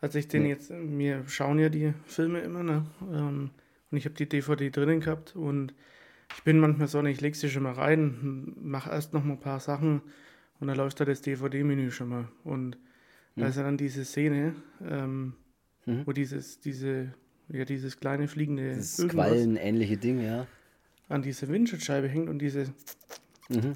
Als 0.00 0.16
ich 0.16 0.26
den 0.26 0.42
nee. 0.42 0.48
jetzt, 0.48 0.72
wir 0.72 1.22
schauen 1.28 1.60
ja 1.60 1.68
die 1.68 1.94
Filme 2.06 2.40
immer, 2.40 2.64
ne? 2.64 2.84
Ähm, 3.12 3.50
und 3.92 3.98
ich 3.98 4.06
habe 4.06 4.14
die 4.14 4.28
DVD 4.28 4.70
drinnen 4.70 5.00
gehabt 5.00 5.36
und 5.36 5.74
ich 6.34 6.42
bin 6.44 6.58
manchmal 6.58 6.88
so, 6.88 7.02
ich 7.04 7.20
lege 7.20 7.36
sie 7.36 7.50
schon 7.50 7.62
mal 7.62 7.74
rein, 7.74 8.54
mache 8.60 8.90
erst 8.90 9.12
noch 9.12 9.22
mal 9.22 9.34
ein 9.34 9.40
paar 9.40 9.60
Sachen 9.60 10.00
und 10.58 10.66
dann 10.68 10.76
läuft 10.76 10.98
da 10.98 11.04
das 11.04 11.20
DVD-Menü 11.20 11.90
schon 11.90 12.08
mal. 12.08 12.28
Und 12.42 12.78
da 13.36 13.48
ist 13.48 13.56
ja 13.56 13.62
dann 13.62 13.76
diese 13.76 14.04
Szene, 14.04 14.54
ähm, 14.86 15.34
mhm. 15.86 16.06
wo 16.06 16.12
dieses, 16.12 16.60
diese, 16.60 17.12
ja, 17.48 17.64
dieses 17.64 17.98
kleine 17.98 18.28
fliegende 18.28 18.76
das 18.76 18.96
Quallenähnliche 19.08 19.96
Ding, 19.98 20.22
ja. 20.22 20.46
An 21.08 21.22
diese 21.22 21.48
Windschutzscheibe 21.48 22.08
hängt 22.08 22.30
und 22.30 22.38
diese 22.38 22.72
mhm. 23.48 23.74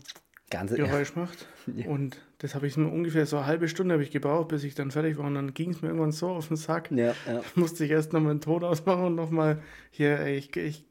Ganze, 0.51 0.77
Geräusch 0.77 1.13
ja. 1.15 1.23
macht. 1.23 1.47
Ja. 1.75 1.89
Und 1.89 2.23
das 2.39 2.55
habe 2.55 2.69
ich 2.69 2.77
mir 2.77 2.87
ungefähr 2.87 3.27
so 3.27 3.39
eine 3.39 3.47
halbe 3.47 3.67
Stunde 3.67 4.01
ich 4.01 4.13
gebraucht, 4.13 4.47
bis 4.47 4.63
ich 4.63 4.77
dann 4.77 4.93
fertig 4.93 5.19
war. 5.19 5.27
Und 5.27 5.35
dann 5.35 5.53
ging 5.53 5.71
es 5.71 5.83
mir 5.83 5.89
irgendwann 5.89 6.13
so 6.13 6.29
auf 6.29 6.47
den 6.47 6.57
Sack. 6.57 6.93
Ja, 6.93 7.13
ja. 7.27 7.43
Musste 7.57 7.85
ich 7.85 7.91
erst 7.91 8.13
nochmal 8.13 8.31
einen 8.31 8.41
Ton 8.41 8.63
ausmachen 8.63 9.05
und 9.07 9.15
nochmal 9.17 9.61
hier, 9.91 10.21
ey, 10.21 10.37
ich, 10.37 10.55
ich 10.57 10.85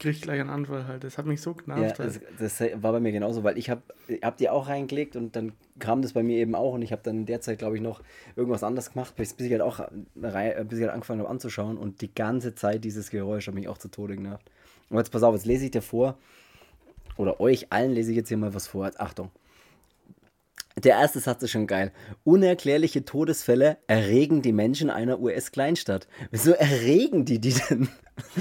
krieg 0.00 0.20
gleich 0.20 0.38
einen 0.38 0.50
Anfall 0.50 0.86
halt. 0.86 1.04
Das 1.04 1.16
hat 1.16 1.26
mich 1.26 1.40
so 1.40 1.54
genervt. 1.54 1.98
Ja, 1.98 2.04
halt. 2.04 2.20
das, 2.38 2.58
das, 2.58 2.82
war 2.82 2.92
bei 2.92 3.00
mir 3.00 3.12
genauso, 3.12 3.42
weil 3.42 3.56
ich 3.56 3.70
habe 3.70 3.82
hab 4.22 4.36
die 4.36 4.50
auch 4.50 4.68
reingelegt 4.68 5.16
und 5.16 5.36
dann 5.36 5.52
kam 5.78 6.02
das 6.02 6.12
bei 6.12 6.22
mir 6.22 6.36
eben 6.38 6.54
auch 6.54 6.74
und 6.74 6.82
ich 6.82 6.92
habe 6.92 7.02
dann 7.02 7.18
in 7.18 7.26
der 7.26 7.40
Zeit, 7.40 7.58
glaube 7.58 7.76
ich, 7.76 7.82
noch 7.82 8.02
irgendwas 8.36 8.62
anderes 8.62 8.92
gemacht, 8.92 9.14
bis, 9.16 9.32
bis 9.32 9.46
ich 9.46 9.52
halt 9.52 9.62
auch 9.62 9.80
bis 10.14 10.78
ich 10.78 10.84
halt 10.84 10.92
angefangen 10.92 11.20
habe 11.20 11.30
anzuschauen 11.30 11.78
und 11.78 12.00
die 12.00 12.14
ganze 12.14 12.54
Zeit 12.54 12.84
dieses 12.84 13.10
Geräusch 13.10 13.46
hat 13.46 13.54
mich 13.54 13.68
auch 13.68 13.78
zu 13.78 13.88
Tode 13.88 14.16
genervt. 14.16 14.50
Und 14.90 14.98
jetzt 14.98 15.10
pass 15.10 15.22
auf, 15.22 15.34
jetzt 15.34 15.46
lese 15.46 15.66
ich 15.66 15.70
dir 15.70 15.82
vor, 15.82 16.18
oder 17.20 17.40
euch 17.40 17.66
allen 17.70 17.92
lese 17.92 18.10
ich 18.10 18.16
jetzt 18.16 18.28
hier 18.28 18.36
mal 18.36 18.54
was 18.54 18.66
vor. 18.66 18.90
Achtung. 18.98 19.30
Der 20.76 20.96
erste 20.96 21.20
Satz 21.20 21.42
ist 21.42 21.50
schon 21.50 21.66
geil. 21.66 21.92
Unerklärliche 22.24 23.04
Todesfälle 23.04 23.76
erregen 23.86 24.40
die 24.40 24.52
Menschen 24.52 24.88
einer 24.88 25.20
US-Kleinstadt. 25.20 26.08
Wieso 26.30 26.52
erregen 26.52 27.24
die 27.24 27.38
die 27.38 27.54
denn? 27.68 27.88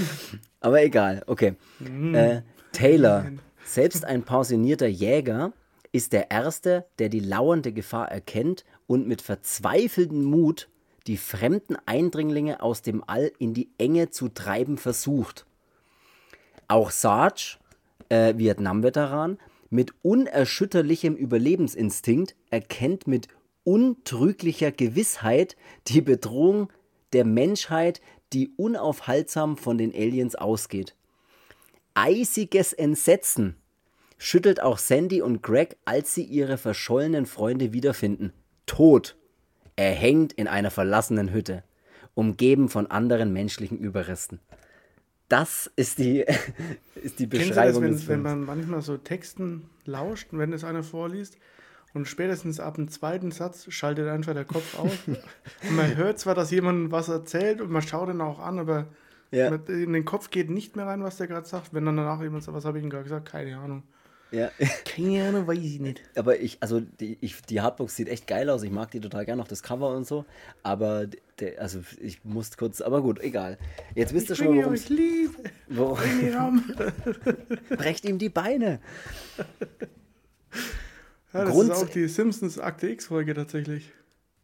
Aber 0.62 0.81
egal, 0.81 1.24
okay. 1.27 1.55
Mm. 1.79 2.15
Äh, 2.15 2.41
Taylor, 2.71 3.25
selbst 3.65 4.05
ein 4.05 4.24
pensionierter 4.24 4.88
Jäger, 4.88 5.51
ist 5.91 6.13
der 6.13 6.31
Erste, 6.31 6.86
der 7.00 7.09
die 7.09 7.19
lauernde 7.19 7.74
Gefahr 7.74 8.09
erkennt 8.12 8.63
und 8.88 9.07
mit 9.07 9.21
verzweifeltem 9.21 10.24
Mut 10.24 10.69
die 11.07 11.17
fremden 11.17 11.75
Eindringlinge 11.86 12.62
aus 12.62 12.83
dem 12.83 13.03
All 13.07 13.31
in 13.39 13.53
die 13.53 13.71
Enge 13.77 14.12
zu 14.12 14.29
treiben 14.29 14.77
versucht. 14.77 15.45
Auch 16.67 16.91
Sarge, 16.91 17.57
äh, 18.10 18.38
Vietnam-Veteran, 18.38 19.38
mit 19.70 19.94
unerschütterlichem 20.01 21.16
Überlebensinstinkt 21.16 22.36
erkennt 22.50 23.08
mit 23.08 23.28
untrüglicher 23.63 24.72
Gewissheit 24.72 25.56
die 25.88 26.01
Bedrohung 26.01 26.72
der 27.13 27.24
Menschheit, 27.25 28.01
die 28.34 28.50
unaufhaltsam 28.58 29.58
von 29.58 29.78
den 29.78 29.94
Aliens 29.94 30.36
ausgeht. 30.36 30.96
Eisiges 31.94 32.74
Entsetzen 32.74 33.56
schüttelt 34.18 34.62
auch 34.62 34.78
Sandy 34.78 35.22
und 35.22 35.44
Greg, 35.44 35.78
als 35.86 36.13
sie 36.13 36.24
ihre 36.24 36.58
verschollenen 36.58 37.25
Freunde 37.25 37.74
wiederfinden. 37.74 38.34
Tot. 38.66 39.18
Er 39.75 39.92
hängt 39.92 40.34
in 40.34 40.48
einer 40.48 40.72
verlassenen 40.72 41.32
Hütte, 41.32 41.63
umgeben 42.13 42.70
von 42.70 42.88
anderen 42.88 43.32
menschlichen 43.32 43.78
Überresten 43.78 44.39
das 45.29 45.71
ist 45.75 46.00
die, 46.00 46.25
ist 46.95 47.19
die 47.19 47.27
Beschreibung. 47.27 47.83
Das, 47.83 48.07
wenn, 48.07 48.24
wenn 48.24 48.24
man 48.24 48.45
manchmal 48.45 48.81
so 48.81 48.98
Texten 48.98 49.69
lauscht, 49.86 50.27
wenn 50.31 50.51
es 50.53 50.63
einer 50.63 50.83
vorliest, 50.83 51.38
und 51.93 52.07
spätestens 52.07 52.59
ab 52.59 52.75
dem 52.75 52.89
zweiten 52.89 53.31
Satz 53.31 53.65
schaltet 53.71 54.07
einfach 54.09 54.33
der 54.33 54.45
Kopf 54.45 54.77
aus. 54.77 54.91
und 55.07 55.75
man 55.75 55.95
hört 55.95 56.19
zwar, 56.19 56.36
dass 56.36 56.51
jemand 56.51 56.91
was 56.91 57.09
erzählt 57.09 57.62
und 57.62 57.71
man 57.71 57.81
schaut 57.81 58.09
ihn 58.09 58.21
auch 58.21 58.39
an, 58.39 58.59
aber 58.59 58.88
ja. 59.31 59.48
in 59.48 59.93
den 59.93 60.05
Kopf 60.05 60.29
geht 60.29 60.50
nicht 60.50 60.75
mehr 60.75 60.86
rein, 60.86 61.03
was 61.03 61.17
der 61.17 61.27
gerade 61.27 61.48
sagt. 61.48 61.74
Wenn 61.74 61.86
dann 61.86 61.98
danach 61.98 62.21
jemand 62.21 62.43
sagt, 62.43 62.55
was 62.55 62.65
habe 62.65 62.77
ich 62.77 62.83
ihm 62.83 62.89
gerade 62.89 63.03
gesagt? 63.03 63.29
Keine 63.29 63.57
Ahnung. 63.57 63.83
Ja. 64.31 64.51
Keine 64.86 65.27
Ahnung, 65.27 65.48
weiß 65.48 65.59
ich 65.59 65.79
nicht. 65.79 66.01
Aber 66.15 66.39
ich, 66.39 66.57
also 66.59 66.79
die, 66.79 67.17
ich, 67.21 67.41
die 67.43 67.62
Hardbox 67.62 67.95
sieht 67.95 68.09
echt 68.09 68.27
geil 68.27 68.50
aus. 68.50 68.63
Ich 68.63 68.71
mag 68.71 68.91
die 68.91 69.00
total 69.00 69.25
gerne, 69.25 69.41
auch 69.41 69.48
das 69.48 69.63
Cover 69.63 69.95
und 69.95 70.05
so. 70.05 70.25
Aber 70.63 71.07
der, 71.39 71.62
also 71.62 71.79
ich 72.00 72.24
muss 72.24 72.55
kurz, 72.57 72.81
aber 72.81 73.01
gut, 73.01 73.19
egal. 73.21 73.57
Jetzt 73.95 74.13
wisst 74.13 74.29
ihr 74.29 74.36
schon, 74.36 74.55
worum 74.55 74.74
es 74.74 74.89
lieb. 74.89 75.31
Wo, 75.69 75.98
Brecht 77.69 78.05
ihm 78.05 78.17
die 78.17 78.29
Beine. 78.29 78.79
Ja, 81.33 81.43
das 81.45 81.51
Grund, 81.51 81.71
ist 81.71 81.83
auch 81.83 81.89
die 81.89 82.07
Simpsons 82.07 82.59
Akte 82.59 82.89
X-Folge 82.89 83.33
tatsächlich. 83.33 83.91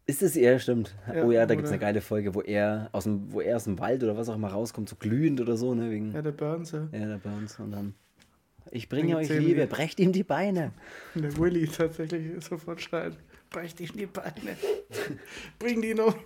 Ist 0.08 0.22
es 0.22 0.36
eher, 0.36 0.60
stimmt. 0.60 0.96
Ja, 1.12 1.24
oh 1.24 1.32
ja, 1.32 1.48
da 1.48 1.56
gibt 1.56 1.66
es 1.66 1.72
eine 1.72 1.80
geile 1.80 2.00
Folge, 2.00 2.36
wo 2.36 2.42
er, 2.42 2.90
aus 2.92 3.06
dem, 3.06 3.34
wo 3.34 3.42
er 3.42 3.56
aus 3.56 3.64
dem 3.64 3.80
Wald 3.80 4.04
oder 4.04 4.16
was 4.16 4.30
auch 4.30 4.36
immer 4.36 4.50
rauskommt, 4.50 4.88
so 4.88 4.96
glühend 4.96 5.42
oder 5.42 5.58
so, 5.58 5.74
ne? 5.74 5.90
Wegen, 5.90 6.14
ja, 6.14 6.22
der 6.22 6.32
Burns, 6.32 6.72
ja. 6.72 6.88
Ja, 6.92 7.08
der 7.08 7.18
Burns. 7.18 7.60
Und 7.60 7.72
dann. 7.72 7.96
Ich 8.76 8.90
bringe 8.90 9.16
euch 9.16 9.30
Liebe, 9.30 9.68
brecht 9.68 10.02
ihm 10.02 10.12
die 10.12 10.24
Beine. 10.24 10.74
Und 11.16 11.22
der 11.24 11.38
Willy 11.38 11.66
tatsächlich 11.66 12.44
sofort 12.44 12.82
schreit, 12.82 13.14
brecht 13.50 13.80
ihm 13.80 13.94
die 13.96 14.06
Beine. 14.06 14.58
Bring 15.60 15.82
die 15.82 15.94
noch. 15.94 16.16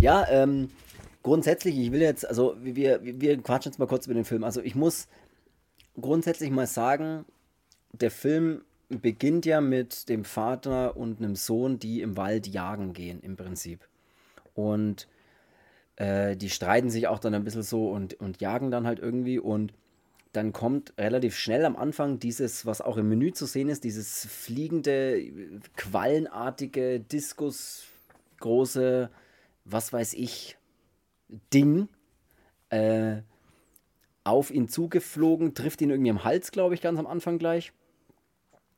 Ja, 0.00 0.24
ähm, 0.30 0.70
grundsätzlich, 1.24 1.76
ich 1.76 1.90
will 1.90 2.00
jetzt, 2.00 2.24
also 2.24 2.54
wir, 2.62 3.00
wir 3.02 3.36
quatschen 3.42 3.72
jetzt 3.72 3.80
mal 3.80 3.88
kurz 3.88 4.06
über 4.06 4.14
den 4.14 4.24
Film. 4.24 4.44
Also 4.44 4.62
ich 4.62 4.76
muss 4.76 5.08
grundsätzlich 6.00 6.52
mal 6.52 6.68
sagen, 6.68 7.24
der 7.90 8.12
Film 8.12 8.60
beginnt 8.90 9.44
ja 9.44 9.60
mit 9.60 10.08
dem 10.08 10.24
Vater 10.24 10.96
und 10.96 11.18
einem 11.18 11.34
Sohn, 11.34 11.80
die 11.80 12.00
im 12.00 12.16
Wald 12.16 12.46
jagen 12.46 12.92
gehen, 12.92 13.18
im 13.22 13.36
Prinzip. 13.36 13.88
Und 14.54 15.08
äh, 15.96 16.36
die 16.36 16.48
streiten 16.48 16.90
sich 16.90 17.08
auch 17.08 17.18
dann 17.18 17.34
ein 17.34 17.42
bisschen 17.42 17.64
so 17.64 17.90
und, 17.90 18.14
und 18.20 18.40
jagen 18.40 18.70
dann 18.70 18.86
halt 18.86 19.00
irgendwie 19.00 19.40
und 19.40 19.72
dann 20.32 20.52
kommt 20.52 20.92
relativ 20.98 21.36
schnell 21.36 21.64
am 21.64 21.76
Anfang 21.76 22.18
dieses, 22.18 22.66
was 22.66 22.80
auch 22.80 22.96
im 22.96 23.08
Menü 23.08 23.32
zu 23.32 23.46
sehen 23.46 23.68
ist, 23.68 23.84
dieses 23.84 24.26
fliegende, 24.26 25.22
quallenartige, 25.76 27.00
Diskus, 27.00 27.86
große, 28.40 29.10
was 29.64 29.92
weiß 29.92 30.14
ich, 30.14 30.56
Ding 31.52 31.88
äh, 32.70 33.22
auf 34.24 34.50
ihn 34.50 34.68
zugeflogen, 34.68 35.54
trifft 35.54 35.80
ihn 35.80 35.90
irgendwie 35.90 36.10
am 36.10 36.24
Hals, 36.24 36.52
glaube 36.52 36.74
ich, 36.74 36.80
ganz 36.80 36.98
am 36.98 37.06
Anfang 37.06 37.38
gleich. 37.38 37.72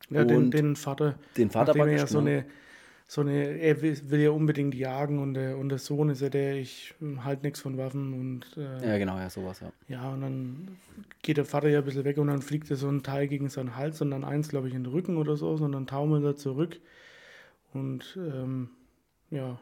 Ja, 0.08 0.24
den, 0.24 0.50
den 0.50 0.76
Vater. 0.76 1.18
Den 1.36 1.50
Vater 1.50 1.74
war 1.76 1.88
ja 1.88 2.06
so 2.06 2.18
eine 2.18 2.44
so 3.10 3.22
eine, 3.22 3.58
er 3.58 3.82
will, 3.82 4.20
ja 4.20 4.30
unbedingt 4.30 4.72
jagen 4.72 5.18
und 5.18 5.34
der, 5.34 5.58
und 5.58 5.68
der 5.68 5.78
Sohn 5.78 6.10
ist 6.10 6.22
ja 6.22 6.28
der, 6.28 6.54
ich 6.54 6.94
halt 7.24 7.42
nichts 7.42 7.58
von 7.58 7.76
Waffen 7.76 8.12
und. 8.12 8.56
Äh, 8.56 8.86
ja, 8.86 8.98
genau, 8.98 9.18
ja, 9.18 9.28
sowas, 9.28 9.58
ja. 9.58 9.72
Ja, 9.88 10.12
und 10.12 10.20
dann 10.20 10.76
geht 11.20 11.36
der 11.36 11.44
Vater 11.44 11.68
ja 11.68 11.80
ein 11.80 11.84
bisschen 11.84 12.04
weg 12.04 12.18
und 12.18 12.28
dann 12.28 12.40
fliegt 12.40 12.70
er 12.70 12.76
so 12.76 12.88
ein 12.88 13.02
Teil 13.02 13.26
gegen 13.26 13.48
seinen 13.48 13.74
Hals 13.74 14.00
und 14.00 14.12
dann 14.12 14.22
eins, 14.22 14.50
glaube 14.50 14.68
ich, 14.68 14.74
in 14.74 14.84
den 14.84 14.92
Rücken 14.92 15.16
oder 15.16 15.36
so, 15.36 15.56
sondern 15.56 15.88
taumelt 15.88 16.22
er 16.22 16.36
zurück 16.36 16.78
und 17.72 18.16
ähm, 18.16 18.70
ja, 19.30 19.58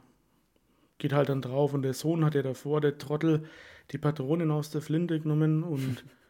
geht 0.99 1.14
halt 1.14 1.31
dann 1.31 1.40
drauf 1.40 1.73
und 1.73 1.81
der 1.81 1.95
Sohn 1.95 2.26
hat 2.26 2.35
ja 2.35 2.43
davor, 2.43 2.83
der 2.83 2.99
Trottel, 2.99 3.45
die 3.93 3.99
Patronen 3.99 4.50
aus 4.50 4.69
der 4.69 4.83
Flinte 4.83 5.21
genommen 5.21 5.62
und 5.62 6.05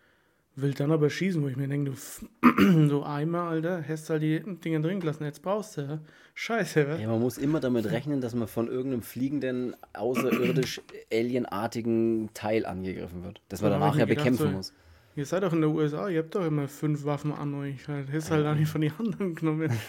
will 0.61 0.75
dann 0.75 0.93
aber 0.93 1.09
schießen, 1.11 1.43
wo 1.43 1.49
ich 1.49 1.57
mir 1.57 1.69
denke, 1.69 1.93
du, 1.93 2.89
du 2.89 3.03
Eimer, 3.03 3.45
Alter, 3.45 3.85
hast 3.87 4.11
halt 4.11 4.23
die 4.23 4.41
Dinger 4.41 4.81
drin 4.81 5.01
gelassen, 5.01 5.25
jetzt 5.25 5.43
brauchst 5.43 5.77
du, 5.77 5.83
ja? 5.83 5.99
Scheiße, 6.35 6.89
wa? 6.89 6.97
Ja, 6.97 7.09
man 7.09 7.21
muss 7.21 7.39
immer 7.39 7.61
damit 7.61 7.91
rechnen, 7.91 8.21
dass 8.21 8.35
man 8.35 8.47
von 8.49 8.69
irgendeinem 8.69 9.03
fliegenden, 9.03 9.77
außerirdisch 9.93 10.81
alienartigen 11.13 12.31
Teil 12.35 12.67
angegriffen 12.67 13.25
wird. 13.25 13.41
Dass 13.49 13.63
man 13.63 13.73
danach 13.73 13.97
ja 13.97 14.07
bekämpfen 14.07 14.51
so, 14.51 14.57
muss. 14.57 14.73
Ihr 15.17 15.27
seid 15.27 15.43
doch 15.43 15.53
in 15.53 15.63
der 15.63 15.71
USA, 15.71 16.09
ihr 16.09 16.21
habt 16.21 16.35
doch 16.35 16.47
immer 16.47 16.69
fünf 16.69 17.05
Waffen 17.05 17.33
an 17.33 17.55
euch. 17.55 17.89
Halt. 17.89 18.07
Hast 18.13 18.31
halt 18.31 18.47
auch 18.47 18.55
nicht 18.55 18.69
von 18.69 18.81
den 18.81 18.93
anderen 18.99 19.35
genommen. 19.35 19.71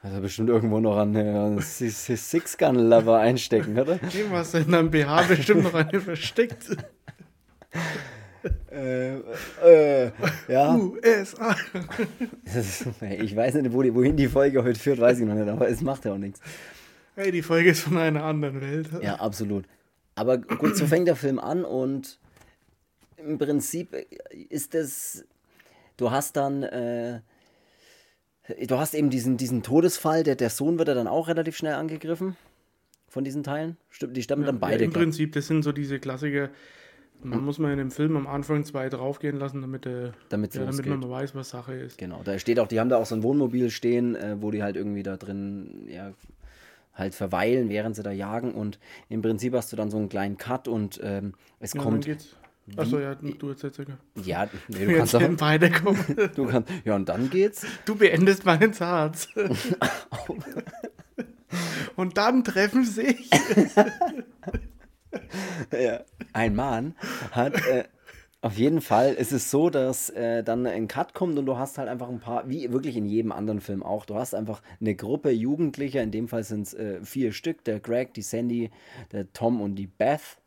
Also 0.00 0.20
bestimmt 0.20 0.48
irgendwo 0.48 0.78
noch 0.78 0.96
an 0.96 1.12
äh, 1.16 1.60
Six-Gun-Lover 1.60 3.18
einstecken, 3.18 3.76
oder? 3.76 3.96
Dem 3.96 4.30
hast 4.30 4.54
du 4.54 4.58
in 4.58 4.70
deinem 4.70 4.92
BH 4.92 5.22
bestimmt 5.22 5.64
noch 5.64 5.74
eine 5.74 6.00
versteckt 6.00 6.68
äh, 8.70 9.16
äh, 9.64 10.10
ja. 10.48 10.74
USA. 10.74 11.56
ich 13.20 13.36
weiß 13.36 13.54
nicht, 13.54 13.72
wohin 13.72 14.16
die 14.16 14.28
Folge 14.28 14.62
heute 14.62 14.78
führt, 14.78 15.00
weiß 15.00 15.18
ich 15.20 15.26
noch 15.26 15.34
nicht, 15.34 15.48
aber 15.48 15.68
es 15.68 15.80
macht 15.80 16.04
ja 16.04 16.12
auch 16.12 16.18
nichts. 16.18 16.40
Hey, 17.14 17.32
die 17.32 17.42
Folge 17.42 17.70
ist 17.70 17.80
von 17.80 17.96
einer 17.96 18.22
anderen 18.22 18.60
Welt. 18.60 18.90
Ja, 19.02 19.16
absolut. 19.16 19.64
Aber 20.14 20.38
gut, 20.38 20.76
so 20.76 20.86
fängt 20.86 21.08
der 21.08 21.16
Film 21.16 21.38
an 21.38 21.64
und 21.64 22.18
im 23.16 23.38
Prinzip 23.38 23.94
ist 24.48 24.74
es, 24.74 25.24
du 25.96 26.10
hast 26.10 26.36
dann, 26.36 26.62
äh, 26.62 27.20
du 28.66 28.78
hast 28.78 28.94
eben 28.94 29.10
diesen, 29.10 29.36
diesen 29.36 29.62
Todesfall, 29.62 30.22
der, 30.22 30.36
der 30.36 30.50
Sohn 30.50 30.78
wird 30.78 30.88
ja 30.88 30.94
dann 30.94 31.08
auch 31.08 31.28
relativ 31.28 31.56
schnell 31.56 31.74
angegriffen 31.74 32.36
von 33.08 33.24
diesen 33.24 33.42
Teilen. 33.42 33.76
Stimmt, 33.90 34.16
die 34.16 34.22
stammen 34.22 34.42
ja, 34.42 34.46
dann 34.46 34.60
beide. 34.60 34.78
Ja, 34.78 34.84
Im 34.84 34.92
Prinzip, 34.92 35.32
das 35.32 35.46
sind 35.46 35.62
so 35.62 35.72
diese 35.72 35.98
Klassiker. 35.98 36.50
Man 37.22 37.44
muss 37.44 37.58
man 37.58 37.72
in 37.72 37.78
dem 37.78 37.90
Film 37.90 38.16
am 38.16 38.26
Anfang 38.26 38.64
zwei 38.64 38.88
draufgehen 38.88 39.38
lassen, 39.38 39.60
damit, 39.60 39.86
äh, 39.86 40.12
damit, 40.28 40.54
ja, 40.54 40.64
damit 40.64 40.86
man 40.86 41.10
weiß, 41.10 41.34
was 41.34 41.50
Sache 41.50 41.74
ist. 41.74 41.98
Genau, 41.98 42.22
da 42.22 42.38
steht 42.38 42.60
auch, 42.60 42.68
die 42.68 42.78
haben 42.78 42.88
da 42.88 42.96
auch 42.96 43.06
so 43.06 43.16
ein 43.16 43.22
Wohnmobil 43.22 43.70
stehen, 43.70 44.14
äh, 44.14 44.36
wo 44.40 44.50
die 44.50 44.62
halt 44.62 44.76
irgendwie 44.76 45.02
da 45.02 45.16
drin 45.16 45.88
ja, 45.88 46.12
halt 46.94 47.14
verweilen, 47.14 47.70
während 47.70 47.96
sie 47.96 48.02
da 48.02 48.12
jagen. 48.12 48.52
Und 48.52 48.78
im 49.08 49.22
Prinzip 49.22 49.54
hast 49.54 49.72
du 49.72 49.76
dann 49.76 49.90
so 49.90 49.96
einen 49.96 50.08
kleinen 50.08 50.36
Cut 50.36 50.68
und 50.68 51.00
ähm, 51.02 51.34
es 51.58 51.72
ja, 51.72 51.82
kommt. 51.82 52.08
Achso, 52.76 52.98
ja, 52.98 53.14
du 53.14 53.50
jetzt 53.50 53.62
jetzt. 53.62 53.80
Ja, 54.24 54.46
nee, 54.68 54.84
du 54.84 54.94
kannst 54.94 55.16
auch, 55.16 55.22
beide 55.38 55.70
kommen. 55.70 56.04
Du 56.34 56.46
kannst, 56.46 56.70
ja, 56.84 56.96
und 56.96 57.08
dann 57.08 57.30
geht's. 57.30 57.64
Du 57.86 57.96
beendest 57.96 58.44
meinen 58.44 58.74
Satz. 58.74 59.28
und 61.96 62.18
dann 62.18 62.44
treffen 62.44 62.84
sich. 62.84 63.30
ja. 65.72 66.00
Ein 66.32 66.54
Mann 66.54 66.94
hat. 67.32 67.54
Äh, 67.66 67.84
auf 68.40 68.56
jeden 68.56 68.80
Fall 68.80 69.14
ist 69.14 69.32
es 69.32 69.50
so, 69.50 69.68
dass 69.68 70.10
äh, 70.10 70.44
dann 70.44 70.64
ein 70.64 70.86
Cut 70.86 71.12
kommt 71.12 71.36
und 71.38 71.46
du 71.46 71.56
hast 71.56 71.76
halt 71.76 71.88
einfach 71.88 72.08
ein 72.08 72.20
paar, 72.20 72.48
wie 72.48 72.72
wirklich 72.72 72.96
in 72.96 73.04
jedem 73.04 73.32
anderen 73.32 73.60
Film 73.60 73.82
auch, 73.82 74.04
du 74.04 74.14
hast 74.14 74.32
einfach 74.32 74.62
eine 74.80 74.94
Gruppe 74.94 75.30
Jugendlicher, 75.30 76.02
in 76.02 76.12
dem 76.12 76.28
Fall 76.28 76.44
sind 76.44 76.68
es 76.68 76.74
äh, 76.74 77.00
vier 77.02 77.32
Stück, 77.32 77.64
der 77.64 77.80
Greg, 77.80 78.14
die 78.14 78.22
Sandy, 78.22 78.70
der 79.10 79.32
Tom 79.32 79.60
und 79.60 79.74
die 79.74 79.88
Beth 79.88 80.38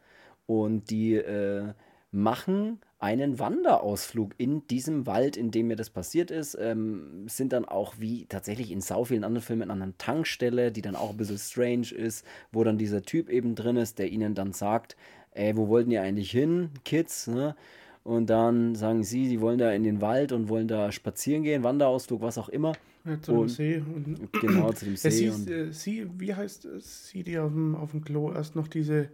und 0.45 0.89
die 0.89 1.15
äh, 1.15 1.73
machen 2.11 2.79
einen 3.01 3.39
Wanderausflug 3.39 4.33
in 4.37 4.65
diesem 4.67 5.07
Wald, 5.07 5.35
in 5.35 5.49
dem 5.49 5.67
mir 5.67 5.75
das 5.75 5.89
passiert 5.89 6.29
ist. 6.29 6.55
Ähm, 6.59 7.25
sind 7.27 7.51
dann 7.51 7.65
auch 7.65 7.95
wie 7.97 8.25
tatsächlich 8.27 8.71
in 8.71 8.79
sau 8.79 9.05
vielen 9.05 9.23
anderen 9.23 9.43
Filmen 9.43 9.71
an 9.71 9.81
einer 9.81 9.97
Tankstelle, 9.97 10.71
die 10.71 10.83
dann 10.83 10.95
auch 10.95 11.09
ein 11.09 11.17
bisschen 11.17 11.39
strange 11.39 11.91
ist, 11.91 12.23
wo 12.51 12.63
dann 12.63 12.77
dieser 12.77 13.01
Typ 13.01 13.29
eben 13.29 13.55
drin 13.55 13.75
ist, 13.75 13.97
der 13.97 14.09
ihnen 14.11 14.35
dann 14.35 14.53
sagt, 14.53 14.95
ey, 15.31 15.57
wo 15.57 15.67
wollten 15.67 15.89
ihr 15.89 16.03
eigentlich 16.03 16.29
hin, 16.29 16.69
Kids, 16.85 17.27
ne? 17.27 17.55
Und 18.03 18.29
dann 18.29 18.73
sagen 18.73 19.03
sie, 19.03 19.27
sie 19.27 19.41
wollen 19.41 19.59
da 19.59 19.71
in 19.71 19.83
den 19.83 20.01
Wald 20.01 20.31
und 20.31 20.49
wollen 20.49 20.67
da 20.67 20.91
spazieren 20.91 21.43
gehen, 21.43 21.63
Wanderausflug, 21.63 22.21
was 22.21 22.37
auch 22.37 22.49
immer. 22.49 22.73
Ja, 23.05 23.19
zu 23.21 23.31
dem 23.33 23.47
See. 23.47 23.77
Und 23.77 24.29
genau, 24.41 24.71
zu 24.73 24.85
dem 24.85 24.95
See. 24.95 25.25
Ja, 25.25 25.31
sie, 25.31 25.51
äh, 25.51 25.71
sie, 25.71 26.07
wie 26.17 26.33
heißt 26.33 26.67
sie, 26.79 27.23
die 27.23 27.37
auf 27.37 27.51
dem, 27.51 27.75
auf 27.75 27.91
dem 27.91 28.03
Klo 28.03 28.31
erst 28.31 28.55
noch 28.55 28.67
diese 28.67 29.09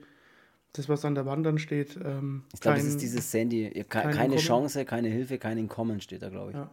das, 0.78 0.90
was 0.90 1.06
an 1.06 1.16
der 1.16 1.26
Wand 1.26 1.46
dann 1.46 1.58
steht. 1.58 1.98
Ähm, 2.04 2.44
ich 2.54 2.60
glaube, 2.60 2.78
das 2.78 2.88
ist 2.88 3.02
dieses 3.02 3.32
Sandy. 3.32 3.86
Keine, 3.90 4.14
keine 4.14 4.38
Chance, 4.38 4.86
keine 4.86 5.10
Hilfe, 5.10 5.38
kein 5.38 5.58
Entkommen 5.58 6.02
steht 6.02 6.22
da, 6.22 6.30
glaube 6.30 6.52
ich. 6.52 6.58
Ja. 6.58 6.72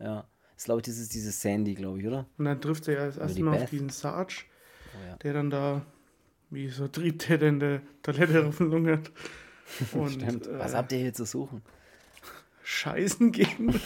Ja. 0.00 0.28
Das 0.54 0.64
glaube 0.64 0.80
ich, 0.80 0.86
das 0.86 0.98
ist 0.98 1.12
dieses 1.14 1.40
Sandy, 1.40 1.74
glaube 1.74 2.00
ich, 2.00 2.06
oder? 2.06 2.26
Und 2.38 2.46
dann 2.46 2.60
trifft 2.60 2.84
sie 2.84 2.92
ja 2.92 3.06
erst 3.06 3.38
mal 3.38 3.62
auf 3.62 3.70
diesen 3.70 3.90
Sarge, 3.90 4.44
oh, 4.94 5.06
ja. 5.06 5.16
der 5.16 5.32
dann 5.34 5.50
da, 5.50 5.84
wie 6.50 6.68
so 6.68 6.88
triebt 6.88 7.28
der 7.28 7.42
in 7.42 7.60
der 7.60 7.82
Toilette 8.02 8.44
rumlungert. 8.46 9.12
Und, 9.92 10.12
Stimmt. 10.12 10.48
Was 10.52 10.72
äh, 10.72 10.76
habt 10.76 10.92
ihr 10.92 10.98
hier 10.98 11.12
zu 11.12 11.24
suchen? 11.24 11.62
Scheißen 12.62 13.32
gehen. 13.32 13.80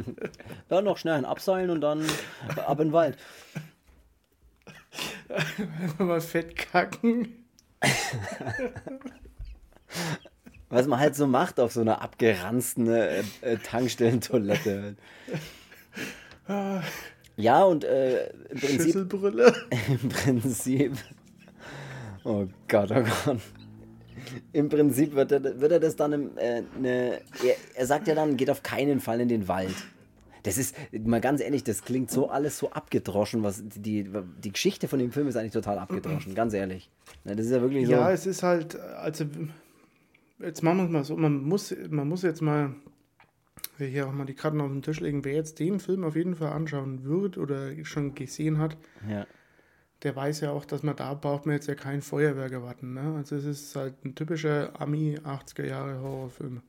ja, 0.70 0.80
noch 0.80 0.96
schnell 0.96 1.14
ein 1.14 1.24
Abseilen 1.24 1.70
und 1.70 1.80
dann 1.80 2.04
ab 2.56 2.80
in 2.80 2.88
den 2.88 2.92
Wald. 2.92 3.16
Einfach 5.28 6.04
mal 6.04 6.20
fett 6.20 6.56
kacken. 6.56 7.47
Was 10.70 10.86
man 10.86 11.00
halt 11.00 11.16
so 11.16 11.26
macht 11.26 11.58
auf 11.60 11.72
so 11.72 11.80
einer 11.80 12.02
abgeranzten 12.02 12.88
äh, 12.88 13.22
äh, 13.40 13.56
Tankstellentoilette. 13.56 14.96
ja, 17.36 17.64
und 17.64 17.84
äh, 17.84 18.28
im 18.50 18.58
Prinzip. 18.58 18.82
Schüsselbrille. 18.82 19.54
Im 19.88 20.08
Prinzip. 20.08 20.92
Oh 22.24 22.46
Gott, 22.68 22.90
oh 22.90 23.02
Gott. 23.24 23.40
Im 24.52 24.68
Prinzip 24.68 25.14
wird 25.14 25.32
er, 25.32 25.60
wird 25.60 25.72
er 25.72 25.80
das 25.80 25.96
dann 25.96 26.12
im, 26.12 26.36
äh, 26.36 26.62
ne, 26.78 27.20
er, 27.42 27.54
er 27.74 27.86
sagt 27.86 28.08
ja 28.08 28.14
dann, 28.14 28.36
geht 28.36 28.50
auf 28.50 28.62
keinen 28.62 29.00
Fall 29.00 29.20
in 29.20 29.28
den 29.28 29.48
Wald. 29.48 29.74
Das 30.42 30.58
ist, 30.58 30.74
mal 30.92 31.20
ganz 31.20 31.40
ehrlich, 31.40 31.64
das 31.64 31.82
klingt 31.82 32.10
so 32.10 32.28
alles 32.28 32.58
so 32.58 32.70
abgedroschen, 32.70 33.42
was 33.42 33.62
die, 33.64 34.08
die 34.42 34.52
Geschichte 34.52 34.88
von 34.88 34.98
dem 34.98 35.12
Film 35.12 35.28
ist 35.28 35.36
eigentlich 35.36 35.52
total 35.52 35.78
abgedroschen, 35.78 36.34
ganz 36.34 36.54
ehrlich. 36.54 36.90
Das 37.24 37.38
ist 37.38 37.50
ja 37.50 37.60
wirklich 37.60 37.86
so. 37.86 37.92
Ja, 37.92 38.10
es 38.10 38.26
ist 38.26 38.42
halt, 38.42 38.76
also, 38.76 39.24
jetzt 40.38 40.62
machen 40.62 40.78
wir 40.78 40.84
es 40.84 40.90
mal 40.90 41.04
so, 41.04 41.16
man 41.16 41.42
muss, 41.42 41.74
man 41.90 42.08
muss 42.08 42.22
jetzt 42.22 42.42
mal 42.42 42.74
hier 43.78 44.08
auch 44.08 44.12
mal 44.12 44.24
die 44.24 44.34
Karten 44.34 44.60
auf 44.60 44.70
den 44.70 44.82
Tisch 44.82 45.00
legen, 45.00 45.24
wer 45.24 45.34
jetzt 45.34 45.58
den 45.58 45.80
Film 45.80 46.04
auf 46.04 46.16
jeden 46.16 46.34
Fall 46.34 46.52
anschauen 46.52 47.04
wird 47.04 47.38
oder 47.38 47.72
schon 47.84 48.14
gesehen 48.14 48.58
hat, 48.58 48.76
ja. 49.08 49.26
der 50.02 50.16
weiß 50.16 50.40
ja 50.40 50.50
auch, 50.50 50.64
dass 50.64 50.82
man 50.82 50.96
da 50.96 51.14
braucht 51.14 51.46
man 51.46 51.54
jetzt 51.54 51.68
ja 51.68 51.74
kein 51.74 52.02
Feuerwerk 52.02 52.52
erwarten. 52.52 52.94
Ne? 52.94 53.14
Also 53.16 53.36
es 53.36 53.44
ist 53.44 53.76
halt 53.76 54.04
ein 54.04 54.14
typischer 54.14 54.80
Ami 54.80 55.18
80er 55.18 55.66
Jahre 55.66 56.00
Horrorfilm. 56.00 56.62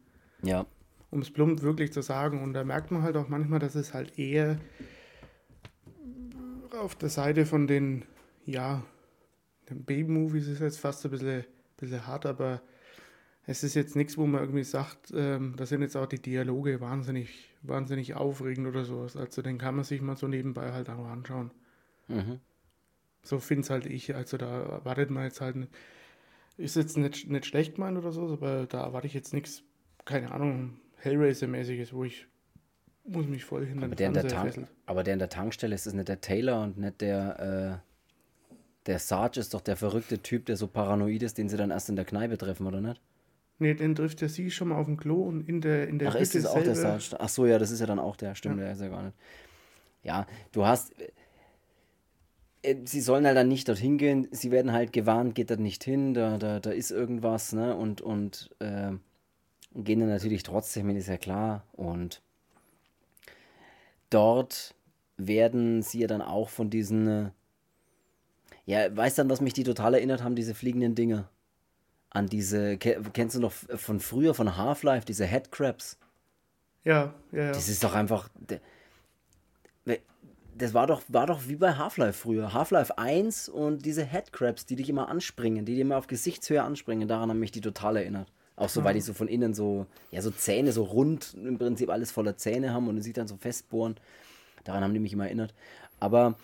Ja 0.43 0.65
um 1.11 1.21
es 1.21 1.31
plump 1.31 1.61
wirklich 1.61 1.91
zu 1.91 2.01
sagen. 2.01 2.41
Und 2.41 2.53
da 2.53 2.63
merkt 2.63 2.91
man 2.91 3.01
halt 3.01 3.17
auch 3.17 3.29
manchmal, 3.29 3.59
dass 3.59 3.75
es 3.75 3.93
halt 3.93 4.17
eher 4.17 4.59
auf 6.77 6.95
der 6.95 7.09
Seite 7.09 7.45
von 7.45 7.67
den, 7.67 8.05
ja, 8.45 8.83
den 9.69 9.83
Baby-Movies 9.83 10.47
ist 10.47 10.61
jetzt 10.61 10.79
fast 10.79 11.03
ein 11.05 11.11
bisschen, 11.11 11.45
bisschen 11.77 12.07
hart, 12.07 12.25
aber 12.25 12.61
es 13.45 13.63
ist 13.63 13.73
jetzt 13.73 13.95
nichts, 13.95 14.17
wo 14.17 14.27
man 14.27 14.41
irgendwie 14.41 14.63
sagt, 14.63 15.11
ähm, 15.15 15.55
da 15.57 15.65
sind 15.65 15.81
jetzt 15.81 15.97
auch 15.97 16.05
die 16.05 16.21
Dialoge 16.21 16.81
wahnsinnig, 16.81 17.49
wahnsinnig 17.63 18.13
aufregend 18.13 18.67
oder 18.67 18.85
sowas. 18.85 19.17
Also 19.17 19.41
den 19.41 19.57
kann 19.57 19.75
man 19.75 19.83
sich 19.83 20.01
mal 20.01 20.15
so 20.15 20.27
nebenbei 20.27 20.71
halt 20.71 20.89
auch 20.89 21.07
anschauen. 21.07 21.51
Mhm. 22.07 22.39
So 23.23 23.39
finde 23.39 23.61
es 23.61 23.69
halt 23.69 23.85
ich. 23.85 24.15
Also 24.15 24.37
da 24.37 24.63
erwartet 24.63 25.09
man 25.09 25.23
jetzt 25.23 25.41
halt, 25.41 25.55
ist 26.57 26.75
jetzt 26.75 26.97
nicht, 26.97 27.29
nicht 27.29 27.45
schlecht 27.45 27.75
gemeint 27.75 27.97
oder 27.97 28.11
so, 28.11 28.31
aber 28.31 28.67
da 28.67 28.83
erwarte 28.83 29.07
ich 29.07 29.13
jetzt 29.13 29.33
nichts, 29.33 29.63
keine 30.05 30.31
Ahnung, 30.31 30.79
Hellraiser-mäßiges, 31.03 31.93
wo 31.93 32.03
ich 32.03 32.27
muss 33.05 33.27
mich 33.27 33.43
voll 33.43 33.65
hinter 33.65 33.85
aber 33.85 33.95
der, 33.95 34.07
in 34.07 34.13
der 34.13 34.27
Tank, 34.27 34.67
aber 34.85 35.03
der 35.03 35.13
in 35.13 35.19
der 35.19 35.29
Tankstelle 35.29 35.73
ist 35.73 35.87
es 35.87 35.93
nicht 35.93 36.07
der 36.07 36.21
Taylor 36.21 36.61
und 36.61 36.77
nicht 36.77 37.01
der 37.01 37.81
äh, 37.81 37.89
der 38.85 38.99
Sarge 38.99 39.39
ist 39.39 39.53
doch 39.53 39.61
der 39.61 39.75
verrückte 39.75 40.19
Typ, 40.19 40.45
der 40.45 40.57
so 40.57 40.67
paranoid 40.67 41.21
ist, 41.23 41.37
den 41.37 41.49
sie 41.49 41.57
dann 41.57 41.71
erst 41.71 41.89
in 41.89 41.95
der 41.95 42.05
Kneipe 42.05 42.37
treffen, 42.37 42.65
oder 42.65 42.81
nicht? 42.81 43.01
Nee, 43.59 43.73
den 43.73 43.93
trifft 43.93 44.21
er 44.21 44.29
sie 44.29 44.49
schon 44.51 44.69
mal 44.69 44.77
auf 44.77 44.85
dem 44.85 44.97
Klo 44.97 45.23
und 45.23 45.47
in 45.47 45.61
der 45.61 45.87
in 45.87 45.99
der 45.99 46.09
Ach, 46.09 46.15
ist 46.15 46.33
das 46.33 46.45
auch 46.45 46.61
der 46.61 46.75
Sarge? 46.75 47.17
Ach 47.19 47.29
so, 47.29 47.45
ja, 47.45 47.59
das 47.59 47.71
ist 47.71 47.79
ja 47.79 47.85
dann 47.85 47.99
auch 47.99 48.15
der, 48.15 48.35
stimmt, 48.35 48.57
ja. 48.57 48.65
der 48.65 48.73
ist 48.73 48.81
ja 48.81 48.87
gar 48.87 49.03
nicht. 49.03 49.17
Ja, 50.03 50.27
du 50.51 50.65
hast 50.65 50.93
äh, 52.61 52.75
sie 52.85 53.01
sollen 53.01 53.25
halt 53.25 53.37
dann 53.37 53.47
nicht 53.47 53.67
dorthin 53.67 53.97
gehen, 53.97 54.27
sie 54.31 54.51
werden 54.51 54.71
halt 54.71 54.93
gewarnt, 54.93 55.35
geht 55.35 55.49
da 55.49 55.55
nicht 55.55 55.83
hin, 55.83 56.13
da, 56.13 56.37
da, 56.37 56.59
da 56.59 56.71
ist 56.71 56.91
irgendwas, 56.91 57.53
ne? 57.53 57.75
Und, 57.75 58.01
und 58.01 58.49
äh, 58.59 58.91
gehen 59.83 59.99
dann 59.99 60.09
natürlich 60.09 60.43
trotzdem, 60.43 60.89
ist 60.89 61.07
ja 61.07 61.17
klar. 61.17 61.63
Und 61.73 62.21
dort 64.09 64.75
werden 65.17 65.81
sie 65.81 65.99
ja 65.99 66.07
dann 66.07 66.21
auch 66.21 66.49
von 66.49 66.69
diesen. 66.69 67.07
Äh, 67.07 67.31
ja, 68.65 68.95
weißt 68.95 69.17
dann, 69.17 69.29
was 69.29 69.41
mich 69.41 69.53
die 69.53 69.63
total 69.63 69.95
erinnert 69.95 70.23
haben, 70.23 70.35
diese 70.35 70.53
fliegenden 70.53 70.93
Dinge? 70.93 71.27
An 72.11 72.27
diese, 72.27 72.77
kennst 72.77 73.35
du 73.35 73.39
noch 73.39 73.51
von 73.51 73.99
früher, 73.99 74.33
von 74.33 74.57
Half-Life, 74.57 75.05
diese 75.05 75.25
Headcrabs? 75.25 75.97
Ja, 76.83 77.13
ja, 77.31 77.43
ja. 77.43 77.51
Das 77.51 77.67
ist 77.67 77.83
doch 77.83 77.93
einfach. 77.93 78.29
Das 80.55 80.73
war 80.73 80.87
doch, 80.87 81.01
war 81.07 81.25
doch 81.25 81.47
wie 81.47 81.55
bei 81.55 81.75
Half-Life 81.75 82.19
früher. 82.19 82.53
Half-Life 82.53 82.97
1 82.97 83.47
und 83.47 83.85
diese 83.85 84.03
Headcrabs, 84.03 84.65
die 84.65 84.75
dich 84.75 84.89
immer 84.89 85.07
anspringen, 85.07 85.65
die 85.65 85.75
dir 85.75 85.81
immer 85.81 85.97
auf 85.97 86.07
Gesichtshöhe 86.07 86.61
anspringen, 86.61 87.07
daran 87.07 87.29
haben 87.29 87.39
mich 87.39 87.51
die 87.51 87.61
total 87.61 87.95
erinnert. 87.95 88.29
Auch 88.59 88.67
so, 88.67 88.83
weil 88.83 88.93
die 88.93 88.99
so 88.99 89.13
von 89.13 89.29
innen 89.29 89.53
so, 89.53 89.85
ja, 90.11 90.21
so 90.21 90.31
Zähne, 90.31 90.73
so 90.73 90.83
rund 90.83 91.33
im 91.33 91.57
Prinzip 91.57 91.89
alles 91.89 92.11
voller 92.11 92.35
Zähne 92.35 92.73
haben 92.73 92.89
und 92.89 93.01
sie 93.01 93.13
dann 93.13 93.25
so 93.25 93.37
festbohren. 93.37 93.95
Daran 94.65 94.83
haben 94.83 94.93
die 94.93 94.99
mich 94.99 95.13
immer 95.13 95.27
erinnert. 95.27 95.53
Aber 96.01 96.37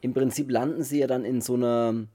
im 0.00 0.14
Prinzip 0.14 0.50
landen 0.50 0.82
sie 0.82 1.00
ja 1.00 1.06
dann 1.06 1.26
in 1.26 1.42
so 1.42 1.56
einer. 1.56 2.06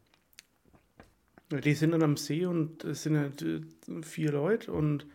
Die 1.52 1.76
sind 1.76 1.92
dann 1.92 2.02
am 2.02 2.18
See 2.18 2.48
und 2.48 2.84
es 2.84 3.04
sind 3.04 3.16
halt 3.16 3.44
äh, 3.44 3.62
vier 4.02 4.32
Leute 4.32 4.72
und 4.72 5.06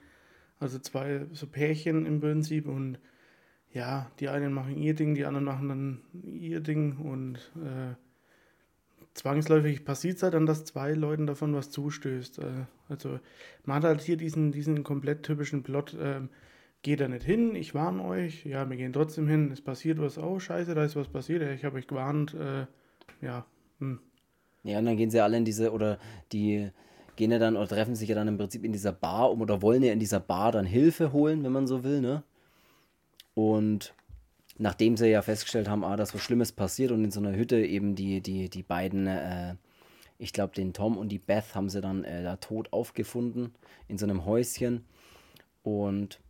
also 0.61 0.79
zwei 0.79 1.27
so 1.33 1.49
Pärchen 1.49 2.07
im 2.07 2.21
Prinzip 2.21 2.69
und 2.69 3.01
ja, 3.73 4.09
die 4.21 4.29
einen 4.29 4.53
machen 4.53 4.77
ihr 4.77 4.95
Ding, 4.95 5.17
die 5.17 5.25
anderen 5.25 5.47
machen 5.47 5.69
dann 5.69 6.01
ihr 6.23 6.61
Ding 6.61 6.97
und 6.99 7.39
äh, 7.57 7.97
zwangsläufig 9.19 9.85
passiert 9.85 10.17
es 10.17 10.23
halt 10.23 10.35
dann, 10.35 10.47
dass 10.47 10.65
zwei 10.65 10.93
Leuten 10.93 11.27
davon 11.27 11.55
was 11.55 11.71
zustößt. 11.71 12.39
Äh, 12.39 12.65
also 12.89 13.19
man 13.65 13.77
hat 13.77 13.85
halt 13.85 14.01
hier 14.01 14.17
diesen, 14.17 14.53
diesen 14.53 14.85
komplett 14.85 15.25
typischen 15.25 15.63
Plot, 15.63 15.95
äh, 15.95 16.21
geht 16.83 17.01
da 17.01 17.09
nicht 17.09 17.25
hin, 17.25 17.57
ich 17.57 17.75
warne 17.75 18.05
euch, 18.05 18.47
ja, 18.47 18.69
wir 18.71 18.77
gehen 18.77 18.93
trotzdem 18.93 19.27
hin, 19.27 19.51
es 19.51 19.61
passiert 19.61 19.99
was, 20.01 20.17
oh 20.17 20.39
scheiße, 20.39 20.75
da 20.75 20.85
ist 20.85 20.95
was 20.95 21.09
passiert, 21.09 21.43
ich 21.43 21.65
habe 21.65 21.77
euch 21.77 21.89
gewarnt, 21.89 22.35
äh, 22.35 22.67
ja. 23.21 23.45
Hm. 23.81 23.99
Ja, 24.63 24.79
und 24.79 24.85
dann 24.87 24.97
gehen 24.97 25.11
sie 25.11 25.21
alle 25.21 25.37
in 25.37 25.45
diese, 25.45 25.73
oder 25.73 25.99
die 26.33 26.71
gehen 27.17 27.33
ja 27.33 27.41
dann 27.41 27.57
oder 27.57 27.67
treffen 27.67 27.97
sich 27.97 28.09
ja 28.09 28.15
dann 28.15 28.29
im 28.29 28.39
Prinzip 28.39 28.65
in 28.65 28.73
dieser 28.73 28.93
Bar 28.93 29.33
um 29.33 29.41
oder 29.41 29.61
wollen 29.61 29.83
ja 29.83 29.93
in 29.93 29.99
dieser 29.99 30.21
Bar 30.21 30.53
dann 30.53 30.65
Hilfe 30.65 31.13
holen, 31.13 31.43
wenn 31.43 31.51
man 31.51 31.67
so 31.67 31.83
will, 31.83 32.01
ne? 32.01 32.23
Und 33.35 33.93
nachdem 34.59 34.97
sie 34.97 35.09
ja 35.09 35.23
festgestellt 35.23 35.69
haben, 35.69 35.85
ah, 35.85 35.97
dass 35.97 36.15
was 36.15 36.21
Schlimmes 36.21 36.53
passiert 36.53 36.91
und 36.91 37.05
in 37.05 37.11
so 37.11 37.21
einer 37.21 37.35
Hütte 37.35 37.65
eben 37.65 37.95
die, 37.95 38.21
die, 38.21 38.51
die 38.51 38.63
beiden, 38.63 39.07
äh, 39.07 39.55
ich 40.19 40.33
glaube, 40.33 40.55
den 40.55 40.73
Tom 40.73 40.99
und 40.99 41.11
die 41.11 41.19
Beth 41.19 41.55
haben 41.55 41.69
sie 41.69 41.81
dann 41.81 42.05
äh, 42.05 42.23
da 42.23 42.37
tot 42.37 42.73
aufgefunden 42.73 43.55
in 43.87 43.99
so 43.99 44.07
einem 44.07 44.25
Häuschen. 44.25 44.85
Und 45.63 46.21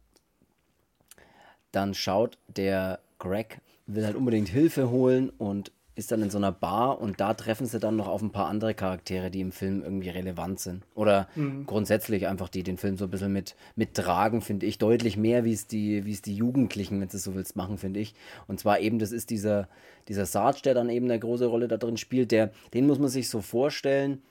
dann 1.72 1.94
schaut 1.94 2.38
der 2.48 3.00
Greg, 3.18 3.60
will 3.86 4.04
halt 4.04 4.16
unbedingt 4.16 4.48
Hilfe 4.48 4.90
holen 4.90 5.30
und 5.30 5.72
ist 5.98 6.12
dann 6.12 6.22
in 6.22 6.30
so 6.30 6.38
einer 6.38 6.52
Bar 6.52 7.00
und 7.00 7.18
da 7.18 7.34
treffen 7.34 7.66
sie 7.66 7.80
dann 7.80 7.96
noch 7.96 8.06
auf 8.06 8.22
ein 8.22 8.30
paar 8.30 8.46
andere 8.46 8.72
Charaktere, 8.72 9.32
die 9.32 9.40
im 9.40 9.50
Film 9.50 9.82
irgendwie 9.82 10.11
relevant 10.11 10.61
sind. 10.61 10.84
Oder 10.94 11.28
mhm. 11.34 11.66
grundsätzlich 11.66 12.28
einfach, 12.28 12.48
die 12.48 12.62
den 12.62 12.78
Film 12.78 12.96
so 12.96 13.06
ein 13.06 13.11
bisschen 13.11 13.32
mit, 13.32 13.56
mittragen, 13.74 14.40
finde 14.40 14.66
ich. 14.66 14.78
Deutlich 14.78 15.16
mehr, 15.16 15.44
wie 15.44 15.52
es 15.52 15.66
die, 15.66 16.04
wie 16.04 16.12
es 16.12 16.22
die 16.22 16.37
Jugendlichen, 16.37 17.00
wenn 17.00 17.08
du 17.08 17.18
so 17.18 17.34
willst, 17.34 17.56
machen, 17.56 17.78
finde 17.78 17.98
ich. 17.98 18.14
Und 18.46 18.61
zwar 18.61 18.78
eben, 18.78 19.00
das 19.00 19.11
ist 19.11 19.30
dieser, 19.30 19.68
dieser 20.06 20.24
Sarge, 20.24 20.61
der 20.62 20.74
dann 20.74 20.88
eben 20.88 21.06
eine 21.06 21.18
große 21.18 21.46
Rolle 21.46 21.66
da 21.66 21.76
drin 21.76 21.96
spielt. 21.96 22.30
Der, 22.30 22.52
den 22.74 22.87
muss 22.87 23.00
man 23.00 23.08
sich 23.08 23.28
so 23.28 23.40
vorstellen. 23.40 24.22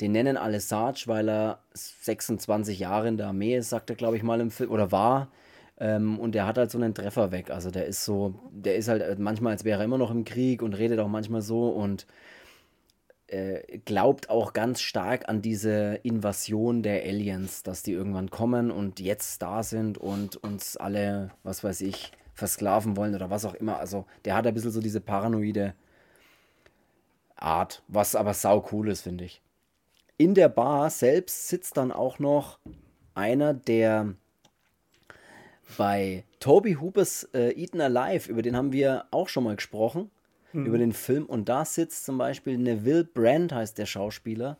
Den 0.00 0.12
nennen 0.12 0.38
alle 0.38 0.60
Sarge, 0.60 1.02
weil 1.04 1.28
er 1.28 1.58
26 1.74 2.78
Jahre 2.78 3.08
in 3.08 3.18
der 3.18 3.26
Armee 3.26 3.58
ist, 3.58 3.68
sagt 3.68 3.90
er, 3.90 3.96
glaube 3.96 4.16
ich, 4.16 4.22
mal 4.22 4.40
im 4.40 4.50
Film, 4.50 4.70
oder 4.70 4.90
war. 4.90 5.28
Ähm, 5.80 6.18
und 6.18 6.34
der 6.34 6.46
hat 6.46 6.58
halt 6.58 6.70
so 6.70 6.78
einen 6.78 6.94
Treffer 6.94 7.32
weg. 7.32 7.50
Also 7.50 7.70
der 7.70 7.86
ist 7.86 8.04
so, 8.04 8.34
der 8.52 8.76
ist 8.76 8.88
halt 8.88 9.18
manchmal, 9.18 9.52
als 9.52 9.64
wäre 9.64 9.80
er 9.80 9.84
immer 9.86 9.98
noch 9.98 10.10
im 10.10 10.24
Krieg 10.24 10.62
und 10.62 10.74
redet 10.74 11.00
auch 11.00 11.08
manchmal 11.08 11.40
so 11.40 11.70
und 11.70 12.06
äh, 13.28 13.78
glaubt 13.84 14.28
auch 14.28 14.52
ganz 14.52 14.82
stark 14.82 15.28
an 15.28 15.40
diese 15.40 16.00
Invasion 16.02 16.82
der 16.82 17.02
Aliens, 17.02 17.62
dass 17.62 17.82
die 17.82 17.92
irgendwann 17.92 18.30
kommen 18.30 18.70
und 18.70 19.00
jetzt 19.00 19.40
da 19.40 19.62
sind 19.62 19.96
und 19.96 20.36
uns 20.36 20.76
alle, 20.76 21.30
was 21.44 21.64
weiß 21.64 21.80
ich, 21.80 22.12
versklaven 22.34 22.96
wollen 22.96 23.14
oder 23.14 23.30
was 23.30 23.46
auch 23.46 23.54
immer. 23.54 23.78
Also 23.78 24.04
der 24.26 24.34
hat 24.34 24.46
ein 24.46 24.54
bisschen 24.54 24.72
so 24.72 24.80
diese 24.80 25.00
paranoide 25.00 25.74
Art, 27.36 27.82
was 27.88 28.16
aber 28.16 28.34
sau 28.34 28.66
cool 28.72 28.88
ist, 28.90 29.02
finde 29.02 29.24
ich. 29.24 29.40
In 30.18 30.34
der 30.34 30.50
Bar 30.50 30.90
selbst 30.90 31.48
sitzt 31.48 31.78
dann 31.78 31.90
auch 31.90 32.18
noch 32.18 32.58
einer, 33.14 33.54
der 33.54 34.14
bei 35.76 36.24
Toby 36.38 36.74
Hoopers 36.74 37.28
äh, 37.34 37.52
Eaten 37.52 37.80
Alive, 37.80 38.30
über 38.30 38.42
den 38.42 38.56
haben 38.56 38.72
wir 38.72 39.04
auch 39.10 39.28
schon 39.28 39.44
mal 39.44 39.56
gesprochen, 39.56 40.10
mhm. 40.52 40.66
über 40.66 40.78
den 40.78 40.92
Film. 40.92 41.26
Und 41.26 41.48
da 41.48 41.64
sitzt 41.64 42.04
zum 42.04 42.18
Beispiel 42.18 42.58
Neville 42.58 43.04
Brand, 43.04 43.52
heißt 43.52 43.78
der 43.78 43.86
Schauspieler, 43.86 44.58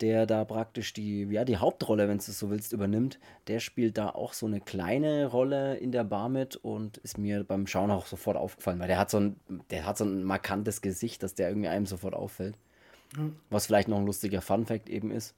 der 0.00 0.26
da 0.26 0.44
praktisch 0.44 0.92
die, 0.92 1.24
ja, 1.24 1.44
die 1.44 1.58
Hauptrolle, 1.58 2.08
wenn 2.08 2.18
du 2.18 2.24
es 2.26 2.38
so 2.38 2.50
willst, 2.50 2.72
übernimmt. 2.72 3.18
Der 3.46 3.60
spielt 3.60 3.98
da 3.98 4.10
auch 4.10 4.32
so 4.32 4.46
eine 4.46 4.60
kleine 4.60 5.26
Rolle 5.26 5.76
in 5.76 5.92
der 5.92 6.04
Bar 6.04 6.28
mit 6.28 6.56
und 6.56 6.98
ist 6.98 7.18
mir 7.18 7.44
beim 7.44 7.66
Schauen 7.66 7.90
auch 7.90 8.06
sofort 8.06 8.36
aufgefallen, 8.36 8.80
weil 8.80 8.88
der 8.88 8.98
hat 8.98 9.10
so 9.10 9.20
ein, 9.20 9.36
der 9.70 9.86
hat 9.86 9.98
so 9.98 10.04
ein 10.04 10.24
markantes 10.24 10.82
Gesicht, 10.82 11.22
dass 11.22 11.34
der 11.34 11.48
irgendwie 11.48 11.68
einem 11.68 11.86
sofort 11.86 12.14
auffällt. 12.14 12.56
Mhm. 13.16 13.36
Was 13.50 13.66
vielleicht 13.66 13.88
noch 13.88 13.98
ein 13.98 14.06
lustiger 14.06 14.40
Fun-Fact 14.40 14.88
eben 14.88 15.10
ist. 15.10 15.34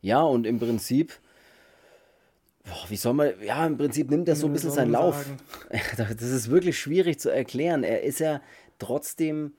Ja, 0.00 0.20
und 0.20 0.46
im 0.46 0.58
Prinzip 0.58 1.18
Boah, 2.64 2.86
wie 2.88 2.96
soll 2.96 3.12
man, 3.12 3.30
ja, 3.42 3.66
im 3.66 3.76
Prinzip 3.76 4.10
nimmt 4.10 4.28
er 4.28 4.36
so 4.36 4.46
ein 4.46 4.52
bisschen 4.52 4.70
seinen 4.70 4.92
Lauf. 4.92 5.26
Das 5.98 6.22
ist 6.22 6.50
wirklich 6.50 6.78
schwierig 6.78 7.20
zu 7.20 7.30
erklären. 7.30 7.84
Er 7.84 8.02
ist 8.02 8.20
ja 8.20 8.40
trotzdem 8.78 9.52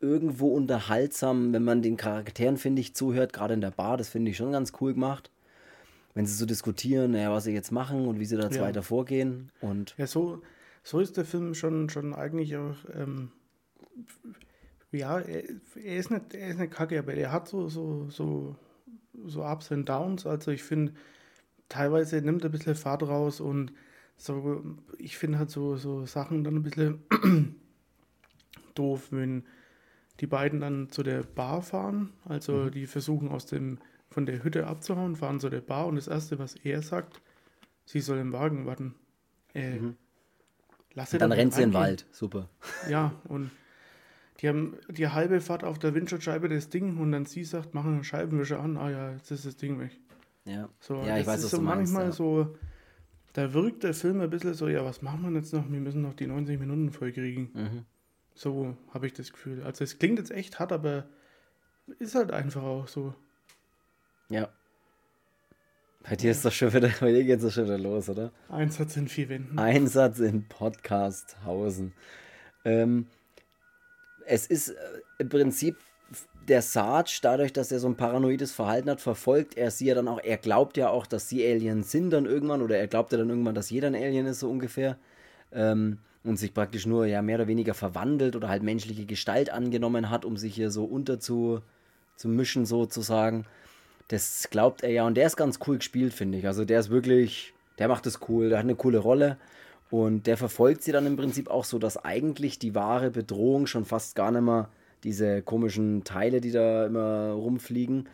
irgendwo 0.00 0.48
unterhaltsam, 0.48 1.52
wenn 1.52 1.64
man 1.64 1.82
den 1.82 1.96
Charakteren, 1.96 2.56
finde 2.56 2.80
ich, 2.80 2.94
zuhört, 2.94 3.32
gerade 3.32 3.54
in 3.54 3.60
der 3.60 3.70
Bar, 3.70 3.96
das 3.96 4.08
finde 4.08 4.30
ich 4.30 4.36
schon 4.36 4.52
ganz 4.52 4.72
cool 4.80 4.94
gemacht. 4.94 5.30
Wenn 6.14 6.26
sie 6.26 6.34
so 6.34 6.46
diskutieren, 6.46 7.12
naja, 7.12 7.32
was 7.32 7.44
sie 7.44 7.52
jetzt 7.52 7.72
machen 7.72 8.06
und 8.06 8.20
wie 8.20 8.24
sie 8.24 8.36
da 8.36 8.48
ja. 8.48 8.62
weiter 8.62 8.84
vorgehen. 8.84 9.50
Und 9.60 9.94
ja, 9.96 10.06
so, 10.06 10.42
so 10.84 11.00
ist 11.00 11.16
der 11.16 11.24
Film 11.24 11.54
schon, 11.54 11.88
schon 11.90 12.14
eigentlich 12.14 12.56
auch, 12.56 12.76
ähm, 12.94 13.32
ja, 14.92 15.18
er, 15.18 15.42
er, 15.82 15.96
ist 15.96 16.12
nicht, 16.12 16.34
er 16.34 16.50
ist 16.50 16.60
nicht 16.60 16.72
kacke, 16.72 16.98
aber 16.98 17.14
er 17.14 17.32
hat 17.32 17.48
so, 17.48 17.68
so, 17.68 18.08
so, 18.10 18.54
so 19.26 19.44
Ups 19.44 19.72
und 19.72 19.88
Downs. 19.88 20.24
Also 20.26 20.52
ich 20.52 20.62
finde, 20.62 20.92
teilweise 21.68 22.20
nimmt 22.20 22.44
er 22.44 22.50
ein 22.50 22.52
bisschen 22.52 22.74
Fahrt 22.74 23.02
raus 23.02 23.40
und 23.40 23.72
so, 24.16 24.62
ich 24.98 25.16
finde 25.16 25.38
halt 25.38 25.50
so, 25.50 25.76
so 25.76 26.06
Sachen 26.06 26.44
dann 26.44 26.56
ein 26.56 26.62
bisschen 26.62 27.02
doof, 28.74 29.08
wenn 29.10 29.44
die 30.20 30.26
beiden 30.26 30.60
dann 30.60 30.90
zu 30.90 31.02
der 31.02 31.22
Bar 31.22 31.62
fahren. 31.62 32.12
Also 32.24 32.52
mhm. 32.52 32.70
die 32.70 32.86
versuchen 32.86 33.28
aus 33.28 33.46
dem, 33.46 33.78
von 34.10 34.26
der 34.26 34.44
Hütte 34.44 34.66
abzuhauen, 34.66 35.16
fahren 35.16 35.40
zu 35.40 35.50
der 35.50 35.60
Bar 35.60 35.86
und 35.86 35.96
das 35.96 36.08
Erste, 36.08 36.38
was 36.38 36.54
er 36.54 36.82
sagt, 36.82 37.20
sie 37.84 38.00
soll 38.00 38.18
im 38.18 38.32
Wagen 38.32 38.66
warten. 38.66 38.94
Äh, 39.54 39.78
mhm. 39.78 39.96
Lasse 40.94 41.18
dann 41.18 41.32
rennt 41.32 41.52
sie 41.52 41.62
in 41.62 41.70
den 41.70 41.74
Wald, 41.74 42.06
super. 42.12 42.48
Ja, 42.88 43.12
und 43.24 43.50
die 44.40 44.48
haben 44.48 44.76
die 44.88 45.08
halbe 45.08 45.40
Fahrt 45.40 45.64
auf 45.64 45.78
der 45.78 45.94
Windschutzscheibe 45.94 46.48
das 46.48 46.68
Ding 46.68 46.98
und 46.98 47.10
dann 47.12 47.24
sie 47.24 47.44
sagt, 47.44 47.74
machen 47.74 48.04
Scheibenwischer 48.04 48.60
an, 48.60 48.76
ah 48.76 48.90
ja, 48.90 49.12
jetzt 49.12 49.30
ist 49.30 49.46
das 49.46 49.56
Ding 49.56 49.80
weg. 49.80 49.98
Ja, 50.44 50.68
so, 50.80 51.02
ja 51.02 51.18
ich 51.18 51.26
weiß, 51.26 51.38
ist 51.38 51.44
was 51.44 51.50
so 51.52 51.56
du 51.58 51.62
manchmal 51.62 52.04
meinst, 52.04 52.18
ja. 52.18 52.24
so, 52.24 52.56
da 53.32 53.52
wirkt 53.52 53.82
der 53.82 53.94
Film 53.94 54.20
ein 54.20 54.30
bisschen 54.30 54.54
so, 54.54 54.68
ja, 54.68 54.84
was 54.84 55.02
machen 55.02 55.22
wir 55.22 55.38
jetzt 55.38 55.52
noch? 55.52 55.70
Wir 55.70 55.80
müssen 55.80 56.02
noch 56.02 56.14
die 56.14 56.26
90 56.26 56.58
Minuten 56.60 56.92
vollkriegen. 56.92 57.50
Mhm. 57.54 57.84
So 58.34 58.76
habe 58.92 59.06
ich 59.06 59.12
das 59.12 59.32
Gefühl. 59.32 59.62
Also 59.62 59.84
es 59.84 59.98
klingt 59.98 60.18
jetzt 60.18 60.30
echt 60.30 60.58
hart, 60.58 60.72
aber 60.72 61.06
ist 61.98 62.14
halt 62.14 62.30
einfach 62.30 62.62
auch 62.62 62.88
so. 62.88 63.14
Ja. 64.28 64.48
Bei 66.02 66.16
dir 66.16 66.30
ist 66.30 66.44
das 66.44 66.54
schon 66.54 66.72
wieder, 66.72 66.90
bei 67.00 67.12
dir 67.12 67.24
geht 67.24 67.42
es 67.42 67.54
schon 67.54 67.64
wieder 67.64 67.78
los, 67.78 68.08
oder? 68.08 68.32
Einsatz 68.48 68.96
in 68.96 69.08
vier 69.08 69.28
Wänden. 69.28 69.58
Einsatz 69.58 70.18
in 70.18 70.46
Podcasthausen. 70.48 71.94
Ähm, 72.64 73.06
es 74.26 74.46
ist 74.46 74.68
äh, 74.68 74.74
im 75.18 75.28
Prinzip 75.28 75.76
der 76.48 76.62
Sarge, 76.62 77.18
dadurch, 77.22 77.52
dass 77.52 77.72
er 77.72 77.78
so 77.78 77.88
ein 77.88 77.96
paranoides 77.96 78.52
Verhalten 78.52 78.90
hat, 78.90 79.00
verfolgt 79.00 79.56
er 79.56 79.70
sie 79.70 79.86
ja 79.86 79.94
dann 79.94 80.08
auch. 80.08 80.20
Er 80.22 80.36
glaubt 80.36 80.76
ja 80.76 80.88
auch, 80.88 81.06
dass 81.06 81.28
sie 81.28 81.44
Aliens 81.46 81.90
sind 81.90 82.10
dann 82.10 82.26
irgendwann, 82.26 82.62
oder 82.62 82.76
er 82.76 82.86
glaubt 82.86 83.12
ja 83.12 83.18
dann 83.18 83.30
irgendwann, 83.30 83.54
dass 83.54 83.70
jeder 83.70 83.88
ein 83.88 83.94
Alien 83.94 84.26
ist, 84.26 84.40
so 84.40 84.50
ungefähr. 84.50 84.96
Ähm, 85.52 85.98
und 86.24 86.38
sich 86.38 86.54
praktisch 86.54 86.86
nur 86.86 87.06
ja 87.06 87.20
mehr 87.22 87.36
oder 87.36 87.46
weniger 87.46 87.74
verwandelt 87.74 88.34
oder 88.34 88.48
halt 88.48 88.62
menschliche 88.62 89.04
Gestalt 89.04 89.50
angenommen 89.50 90.08
hat, 90.08 90.24
um 90.24 90.36
sich 90.36 90.54
hier 90.54 90.70
so 90.70 90.84
unterzumischen, 90.84 92.64
sozusagen. 92.64 93.44
Das 94.08 94.48
glaubt 94.50 94.82
er 94.82 94.90
ja 94.90 95.06
und 95.06 95.16
der 95.16 95.26
ist 95.26 95.36
ganz 95.36 95.58
cool 95.66 95.76
gespielt, 95.78 96.14
finde 96.14 96.38
ich. 96.38 96.46
Also 96.46 96.64
der 96.64 96.80
ist 96.80 96.90
wirklich, 96.90 97.52
der 97.78 97.88
macht 97.88 98.06
es 98.06 98.20
cool, 98.28 98.48
der 98.48 98.58
hat 98.58 98.64
eine 98.64 98.74
coole 98.74 98.98
Rolle. 98.98 99.36
Und 99.90 100.26
der 100.26 100.36
verfolgt 100.36 100.82
sie 100.82 100.92
dann 100.92 101.06
im 101.06 101.16
Prinzip 101.16 101.48
auch 101.50 101.64
so, 101.64 101.78
dass 101.78 102.02
eigentlich 102.02 102.58
die 102.58 102.74
wahre 102.74 103.10
Bedrohung 103.10 103.66
schon 103.66 103.84
fast 103.84 104.16
gar 104.16 104.30
nicht 104.30 104.42
mehr 104.42 104.68
diese 105.04 105.42
komischen 105.42 106.02
Teile, 106.04 106.40
die 106.40 106.50
da 106.50 106.86
immer 106.86 107.32
rumfliegen, 107.32 108.08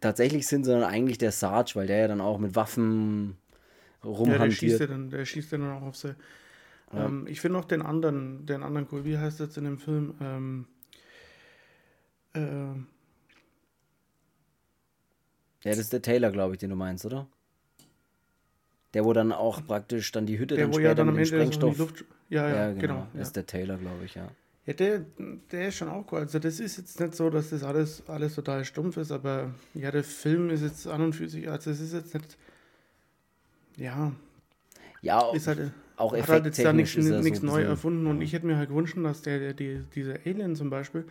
tatsächlich 0.00 0.46
sind, 0.46 0.64
sondern 0.64 0.90
eigentlich 0.90 1.18
der 1.18 1.32
Sarge, 1.32 1.72
weil 1.74 1.86
der 1.86 1.98
ja 1.98 2.08
dann 2.08 2.20
auch 2.20 2.38
mit 2.38 2.56
Waffen 2.56 3.36
rumhantiert. 4.04 4.38
Ja, 4.40 4.44
der 4.44 4.50
schießt 4.50 4.80
ja 4.80 4.86
dann, 4.86 5.10
der 5.10 5.24
schießt 5.24 5.52
ja 5.52 5.58
dann 5.58 5.72
auch 5.72 5.82
auf 5.82 5.96
sie. 5.96 6.14
Ja. 6.92 7.06
Ähm, 7.06 7.26
ich 7.28 7.40
finde 7.40 7.58
auch 7.58 7.64
den 7.64 7.82
anderen, 7.82 8.46
den 8.46 8.62
anderen 8.62 8.88
cool. 8.90 9.04
Wie 9.04 9.18
heißt 9.18 9.40
das 9.40 9.56
in 9.56 9.64
dem 9.64 9.78
Film? 9.78 10.14
Ähm, 10.20 10.66
äh, 12.34 12.40
ja, 15.64 15.70
das 15.70 15.78
ist 15.78 15.92
der 15.92 16.02
Taylor, 16.02 16.30
glaube 16.30 16.54
ich, 16.54 16.58
den 16.58 16.70
du 16.70 16.76
meinst, 16.76 17.04
oder? 17.04 17.26
Der, 18.94 19.04
wo 19.04 19.12
dann 19.12 19.32
auch 19.32 19.66
praktisch 19.66 20.10
dann 20.12 20.24
die 20.24 20.38
Hütte 20.38 20.54
der, 20.54 20.64
dann 20.64 20.72
später 20.72 20.88
ja 20.88 20.94
dann 20.94 21.06
mit 21.08 21.18
dem 21.18 21.24
Sprengstoff... 21.26 21.76
Luft... 21.76 22.04
Ja, 22.30 22.48
ja, 22.48 22.54
ja, 22.54 22.68
genau. 22.68 22.80
genau. 22.80 23.06
Das 23.14 23.28
ist 23.28 23.36
der 23.36 23.46
Taylor, 23.46 23.76
glaube 23.76 24.04
ich, 24.04 24.14
ja. 24.14 24.30
Ja, 24.68 24.74
der, 24.74 25.00
der 25.50 25.68
ist 25.68 25.76
schon 25.76 25.88
auch 25.88 26.04
cool. 26.12 26.18
Also 26.18 26.38
das 26.38 26.60
ist 26.60 26.76
jetzt 26.76 27.00
nicht 27.00 27.14
so, 27.14 27.30
dass 27.30 27.48
das 27.48 27.62
alles, 27.62 28.02
alles 28.06 28.34
total 28.34 28.66
stumpf 28.66 28.98
ist, 28.98 29.10
aber 29.10 29.50
ja, 29.72 29.90
der 29.90 30.04
Film 30.04 30.50
ist 30.50 30.60
jetzt 30.60 30.86
an 30.86 31.00
und 31.00 31.14
für 31.14 31.26
sich, 31.26 31.48
also 31.48 31.70
es 31.70 31.80
ist 31.80 31.94
jetzt 31.94 32.12
nicht, 32.12 32.36
ja, 33.78 34.12
ja, 35.00 35.32
ist 35.32 35.46
halt, 35.46 35.72
auch 35.96 36.14
hat 36.14 36.28
halt 36.28 36.44
jetzt 36.44 36.62
da 36.62 36.74
nichts, 36.74 36.94
nichts 36.96 37.40
so 37.40 37.46
neu 37.46 37.62
erfunden 37.62 38.06
und 38.08 38.20
ich 38.20 38.34
hätte 38.34 38.44
mir 38.44 38.58
halt 38.58 38.68
gewünscht, 38.68 38.94
dass 38.98 39.22
der, 39.22 39.38
der 39.38 39.54
die, 39.54 39.86
dieser 39.94 40.16
Alien 40.26 40.54
zum 40.54 40.68
Beispiel, 40.68 41.06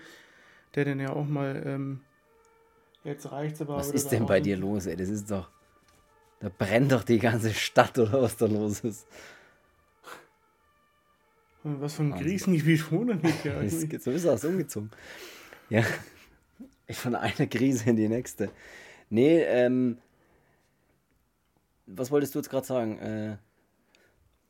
der 0.76 0.86
denn 0.86 1.00
ja 1.00 1.14
auch 1.14 1.26
mal, 1.26 1.64
ähm, 1.66 2.02
jetzt 3.04 3.32
reicht's 3.32 3.60
aber. 3.60 3.78
Was 3.78 3.90
ist 3.90 4.10
denn 4.10 4.28
bei 4.28 4.40
dir 4.40 4.58
los, 4.58 4.86
ey? 4.86 4.96
Das 4.96 5.10
ist 5.10 5.32
doch, 5.32 5.50
da 6.42 6.52
brennt 6.56 6.92
doch 6.92 7.02
die 7.02 7.18
ganze 7.18 7.52
Stadt 7.56 7.98
oder 7.98 8.22
was 8.22 8.38
da 8.38 8.46
los 8.46 8.82
ist. 8.82 9.08
Was 11.80 11.96
für 11.96 12.04
ein 12.04 12.16
Krisengebiet 12.16 12.92
wohnen 12.92 13.20
ich 13.24 13.44
ja 13.44 13.58
eigentlich? 13.60 14.02
so 14.02 14.12
ist 14.12 14.26
er 14.26 14.44
umgezogen. 14.44 14.92
Ja. 15.70 15.84
Von 16.90 17.16
einer 17.16 17.48
Krise 17.48 17.90
in 17.90 17.96
die 17.96 18.08
nächste. 18.08 18.50
Nee, 19.10 19.42
ähm. 19.42 19.98
Was 21.86 22.12
wolltest 22.12 22.36
du 22.36 22.40
jetzt 22.40 22.50
gerade 22.50 22.66
sagen? 22.66 22.98
Äh, 23.00 23.38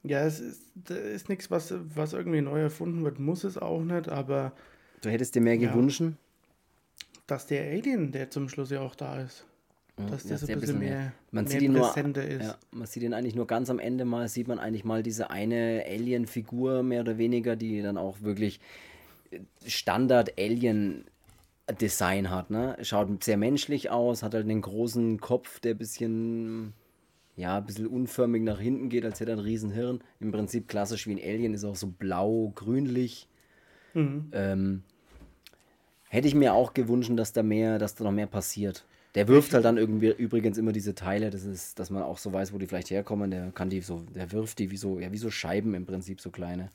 ja, 0.04 0.26
es 0.26 0.40
ist, 0.40 0.90
ist 0.90 1.30
nichts, 1.30 1.52
was, 1.52 1.74
was 1.96 2.14
irgendwie 2.14 2.42
neu 2.42 2.62
erfunden 2.62 3.04
wird, 3.04 3.20
muss 3.20 3.44
es 3.44 3.58
auch 3.58 3.82
nicht, 3.82 4.10
aber. 4.10 4.54
Du 5.02 5.10
hättest 5.10 5.36
dir 5.36 5.42
mehr 5.42 5.56
ja. 5.56 5.70
gewünscht? 5.70 6.02
dass 7.28 7.46
der 7.46 7.70
Alien, 7.70 8.12
der 8.12 8.30
zum 8.30 8.50
Schluss 8.50 8.72
ja 8.72 8.80
auch 8.80 8.96
da 8.96 9.22
ist, 9.22 9.46
dass 9.98 10.24
der 10.24 10.38
so 10.38 10.48
ein 10.48 10.60
bisschen 10.60 10.80
mehr, 10.80 11.14
man 11.32 11.46
mehr 11.46 11.52
sieht 11.52 11.62
ihn 11.64 11.74
nur, 11.74 11.90
ist. 11.90 11.98
Ja, 12.44 12.56
man 12.72 12.86
sieht 12.86 13.02
ihn 13.02 13.16
eigentlich 13.16 13.36
nur 13.36 13.48
ganz 13.48 13.72
am 13.72 13.80
Ende 13.80 14.06
mal, 14.06 14.28
sieht 14.28 14.48
man 14.48 14.60
eigentlich 14.60 14.86
mal 14.86 15.02
diese 15.02 15.32
eine 15.32 15.84
Alien-Figur 15.88 16.84
mehr 16.84 17.02
oder 17.02 17.18
weniger, 17.18 17.56
die 17.56 17.82
dann 17.82 17.98
auch 17.98 18.22
wirklich 18.22 18.60
äh, 19.32 19.40
Standard-Alien-Design 19.66 22.30
hat. 22.30 22.52
Ne? 22.52 22.78
Schaut 22.84 23.24
sehr 23.24 23.38
menschlich 23.38 23.90
aus, 23.90 24.22
hat 24.22 24.36
halt 24.36 24.46
einen 24.46 24.62
großen 24.62 25.20
Kopf, 25.20 25.60
der 25.62 25.74
ein 25.74 25.80
bisschen, 25.80 26.74
ja, 27.36 27.58
ein 27.58 27.66
bisschen 27.66 27.88
unförmig 27.88 28.44
nach 28.44 28.60
hinten 28.60 28.90
geht, 28.90 29.04
als 29.04 29.20
hätte 29.20 29.32
er 29.32 29.38
ein 29.38 29.44
Riesenhirn. 29.44 30.02
Im 30.20 30.32
Prinzip 30.32 30.68
klassisch 30.68 31.08
wie 31.08 31.16
ein 31.16 31.24
Alien, 31.24 31.56
ist 31.56 31.66
auch 31.66 31.76
so 31.76 31.88
blau-grünlich. 31.88 33.28
Mhm. 33.96 34.30
Ähm, 34.32 34.84
hätte 36.08 36.28
ich 36.28 36.36
mir 36.36 36.54
auch 36.54 36.76
gewünscht, 36.76 37.10
dass 37.16 37.34
da 37.34 37.42
mehr, 37.42 37.80
dass 37.80 37.96
da 37.96 38.04
noch 38.04 38.12
mehr 38.12 38.28
passiert. 38.28 38.86
Der 39.18 39.28
wirft 39.28 39.56
halt 39.56 39.66
dann 39.66 39.78
irgendwie 39.78 40.12
übrigens 40.12 40.60
immer 40.60 40.72
diese 40.72 40.94
Teile, 40.94 41.32
das 41.32 41.44
ist, 41.44 41.80
dass 41.80 41.90
man 41.90 42.04
auch 42.04 42.20
so 42.20 42.32
weiß, 42.32 42.54
wo 42.54 42.60
die 42.60 42.68
vielleicht 42.68 42.92
herkommen. 42.92 43.32
Der 43.32 43.50
kann 43.50 43.68
die 43.68 43.82
so, 43.82 44.06
der 44.14 44.32
wirft 44.32 44.60
die 44.60 44.70
wie 44.70 44.78
so, 44.78 45.00
ja, 45.00 45.12
wie 45.12 45.18
so 45.18 45.32
Scheiben 45.32 45.74
im 45.74 45.88
Prinzip, 45.88 46.22
so 46.22 46.30
kleine. 46.30 46.70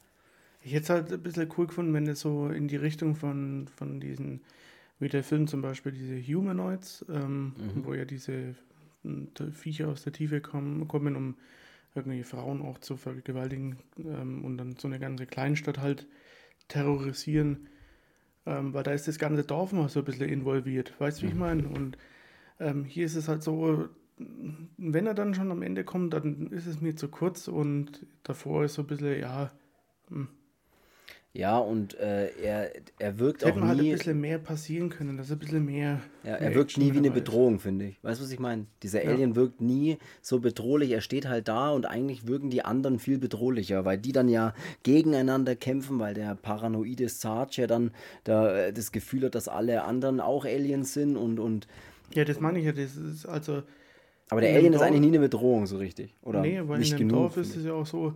Ich 0.61 0.73
hätte 0.73 0.83
es 0.83 0.91
halt 0.91 1.13
ein 1.13 1.23
bisschen 1.23 1.49
cool 1.57 1.69
gefunden, 1.69 1.95
wenn 1.95 2.05
das 2.05 2.19
so 2.19 2.49
in 2.49 2.67
die 2.67 2.75
Richtung 2.75 3.15
von, 3.15 3.69
von 3.77 4.01
diesen, 4.01 4.41
wie 4.99 5.09
der 5.09 5.23
Film 5.23 5.47
zum 5.47 5.63
Beispiel, 5.63 5.93
diese 5.93 6.21
Humanoids, 6.21 7.05
ähm, 7.09 7.55
mhm. 7.57 7.85
wo 7.85 7.95
ja 7.95 8.05
diese 8.05 8.57
hm, 9.05 9.29
Viecher 9.53 9.87
aus 9.87 10.03
der 10.03 10.13
Tiefe 10.13 10.41
kommen, 10.41 10.89
kommen 10.89 11.15
um 11.15 11.37
irgendwie 11.95 12.25
Frauen 12.25 12.61
auch 12.61 12.79
zu 12.79 12.97
vergewaltigen 12.97 13.77
ähm, 13.99 14.45
und 14.45 14.59
dann 14.59 14.75
so 14.77 14.89
eine 14.89 14.99
ganze 14.99 15.27
Kleinstadt 15.27 15.79
halt 15.79 16.09
terrorisieren. 16.67 17.69
Ähm, 18.47 18.75
weil 18.75 18.83
da 18.83 18.91
ist 18.91 19.07
das 19.07 19.21
ganze 19.21 19.45
Dorf 19.45 19.71
mal 19.71 19.89
so 19.89 20.01
ein 20.01 20.05
bisschen 20.05 20.29
involviert. 20.29 20.93
Weißt 20.99 21.19
du, 21.19 21.23
wie 21.23 21.29
ich 21.29 21.35
mhm. 21.35 21.41
meine? 21.41 21.69
Und 21.69 21.97
ähm, 22.63 22.85
hier 22.85 23.07
ist 23.07 23.17
es 23.17 23.29
halt 23.29 23.43
so, 23.43 23.89
wenn 24.77 25.07
er 25.07 25.15
dann 25.15 25.35
schon 25.35 25.51
am 25.51 25.63
Ende 25.63 25.85
kommt, 25.85 26.15
dann 26.15 26.49
ist 26.49 26.67
es 26.67 26.81
mir 26.81 26.97
zu 26.97 27.09
kurz 27.09 27.49
und 27.49 28.07
davor 28.23 28.65
ist 28.65 28.75
so 28.75 28.83
ein 28.83 28.87
bisschen, 28.89 29.19
ja. 29.21 29.51
Mh. 30.09 30.17
Hm. 30.17 30.29
Ja, 31.35 31.57
und 31.57 31.99
äh, 31.99 32.29
er, 32.43 32.73
er 32.99 33.19
wirkt 33.19 33.43
Hätte 33.43 33.55
auch 33.55 33.63
nie... 33.63 33.69
halt 33.69 33.81
ein 33.81 33.93
bisschen 33.93 34.21
mehr 34.21 34.39
passieren 34.39 34.91
können, 34.91 35.17
dass 35.17 35.33
ein 35.33 35.39
bisschen 35.39 35.65
mehr... 35.65 36.03
Ja, 36.25 36.35
er 36.35 36.55
wirkt 36.55 36.77
nie 36.77 36.93
wie 36.93 36.99
eine 36.99 37.11
Bedrohung, 37.11 37.59
finde 37.59 37.87
ich. 37.87 38.05
Weißt 38.05 38.21
du, 38.21 38.25
was 38.25 38.33
ich 38.33 38.39
meine? 38.39 38.67
Dieser 38.83 39.03
ja. 39.03 39.11
Alien 39.11 39.35
wirkt 39.35 39.63
nie 39.63 39.97
so 40.21 40.41
bedrohlich. 40.41 40.91
Er 40.91 41.01
steht 41.01 41.27
halt 41.27 41.49
da 41.49 41.71
und 41.71 41.87
eigentlich 41.87 42.27
wirken 42.27 42.51
die 42.51 42.67
anderen 42.67 42.99
viel 42.99 43.17
bedrohlicher, 43.17 43.87
weil 43.87 43.97
die 43.97 44.13
dann 44.13 44.29
ja 44.29 44.53
gegeneinander 44.83 45.57
kämpfen, 45.57 45.99
weil 45.99 46.13
der 46.13 46.35
paranoide 46.35 47.09
Sarge 47.09 47.63
ja 47.63 47.67
dann 47.67 47.93
da, 48.25 48.55
äh, 48.55 48.73
das 48.75 48.93
Gefühl 48.93 49.25
hat, 49.25 49.35
dass 49.35 49.49
alle 49.49 49.85
anderen 49.85 50.21
auch 50.21 50.45
Aliens 50.45 50.93
sind 50.93 51.17
und... 51.17 51.41
und 51.41 51.67
ja, 52.15 52.25
das 52.25 52.41
meine 52.41 52.59
ich 52.59 52.65
ja. 52.65 52.73
Das 52.73 52.97
ist 52.97 53.27
also. 53.27 53.63
Aber 54.29 54.41
der 54.41 54.55
Alien 54.55 54.73
ist 54.73 54.81
eigentlich 54.81 55.01
nie 55.01 55.09
eine 55.09 55.19
Bedrohung, 55.19 55.67
so 55.67 55.77
richtig. 55.77 56.15
Oder 56.23 56.41
nee, 56.41 56.61
weil 56.65 56.79
nicht 56.79 56.93
in 56.93 56.99
dem 56.99 57.09
genug, 57.09 57.23
Dorf 57.23 57.37
ist 57.37 57.55
es 57.57 57.65
ja 57.65 57.73
auch 57.75 57.85
so, 57.85 58.15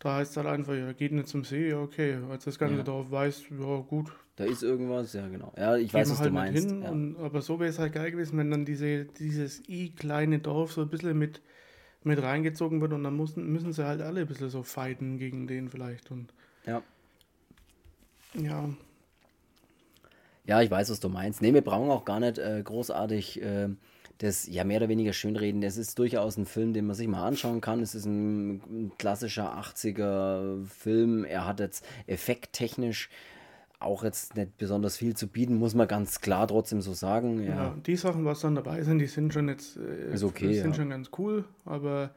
da 0.00 0.16
heißt 0.16 0.32
es 0.32 0.36
halt 0.36 0.48
einfach, 0.48 0.74
ja, 0.74 0.92
geht 0.92 1.12
nicht 1.12 1.28
zum 1.28 1.44
See, 1.44 1.68
ja, 1.68 1.78
okay. 1.78 2.18
Als 2.28 2.44
das 2.44 2.58
ganze 2.58 2.78
ja. 2.78 2.82
Dorf 2.82 3.10
weiß, 3.10 3.44
ja, 3.50 3.76
gut. 3.78 4.12
Da 4.34 4.44
ist 4.44 4.64
irgendwas, 4.64 5.12
ja, 5.12 5.28
genau. 5.28 5.52
Ja, 5.56 5.76
ich 5.76 5.94
weiß, 5.94 6.10
was 6.10 6.18
halt 6.18 6.30
du 6.30 6.34
meinst. 6.34 6.68
Hin 6.68 6.82
ja. 6.82 6.90
und, 6.90 7.16
aber 7.18 7.42
so 7.42 7.60
wäre 7.60 7.70
es 7.70 7.78
halt 7.78 7.92
geil 7.92 8.10
gewesen, 8.10 8.36
wenn 8.38 8.50
dann 8.50 8.64
diese, 8.64 9.04
dieses 9.04 9.62
i-kleine 9.68 10.40
Dorf 10.40 10.72
so 10.72 10.80
ein 10.80 10.88
bisschen 10.88 11.16
mit, 11.16 11.40
mit 12.02 12.20
reingezogen 12.20 12.80
wird 12.80 12.92
und 12.92 13.04
dann 13.04 13.16
müssen, 13.16 13.52
müssen 13.52 13.72
sie 13.72 13.86
halt 13.86 14.00
alle 14.00 14.22
ein 14.22 14.26
bisschen 14.26 14.50
so 14.50 14.64
fighten 14.64 15.18
gegen 15.18 15.46
den 15.46 15.68
vielleicht. 15.68 16.10
Und 16.10 16.32
ja. 16.66 16.82
Ja, 18.34 18.70
ja, 20.44 20.60
ich 20.60 20.70
weiß, 20.70 20.90
was 20.90 21.00
du 21.00 21.08
meinst. 21.08 21.42
Nee, 21.42 21.54
wir 21.54 21.62
brauchen 21.62 21.90
auch 21.90 22.04
gar 22.04 22.20
nicht 22.20 22.38
äh, 22.38 22.60
großartig 22.62 23.42
äh, 23.42 23.68
das 24.18 24.46
ja 24.46 24.64
mehr 24.64 24.78
oder 24.78 24.88
weniger 24.88 25.12
schönreden. 25.12 25.60
Das 25.60 25.76
ist 25.76 25.98
durchaus 25.98 26.36
ein 26.36 26.46
Film, 26.46 26.72
den 26.72 26.86
man 26.86 26.94
sich 26.94 27.08
mal 27.08 27.26
anschauen 27.26 27.60
kann. 27.60 27.80
Es 27.80 27.94
ist 27.94 28.06
ein, 28.06 28.54
ein 28.54 28.92
klassischer 28.98 29.56
80er 29.58 30.64
Film. 30.66 31.24
Er 31.24 31.46
hat 31.46 31.60
jetzt 31.60 31.84
effekttechnisch 32.06 33.10
auch 33.80 34.04
jetzt 34.04 34.36
nicht 34.36 34.56
besonders 34.58 34.96
viel 34.96 35.16
zu 35.16 35.26
bieten, 35.26 35.56
muss 35.56 35.74
man 35.74 35.88
ganz 35.88 36.20
klar 36.20 36.46
trotzdem 36.46 36.80
so 36.80 36.92
sagen. 36.92 37.42
Ja, 37.42 37.54
ja 37.54 37.76
die 37.84 37.96
Sachen, 37.96 38.24
was 38.24 38.40
dann 38.40 38.54
dabei 38.54 38.82
sind, 38.84 39.00
die 39.00 39.06
sind 39.06 39.34
schon 39.34 39.48
jetzt 39.48 39.76
äh, 39.76 40.14
ist 40.14 40.22
okay, 40.22 40.54
sind 40.54 40.70
ja. 40.70 40.74
schon 40.74 40.90
ganz 40.90 41.10
cool, 41.18 41.44
aber 41.64 42.14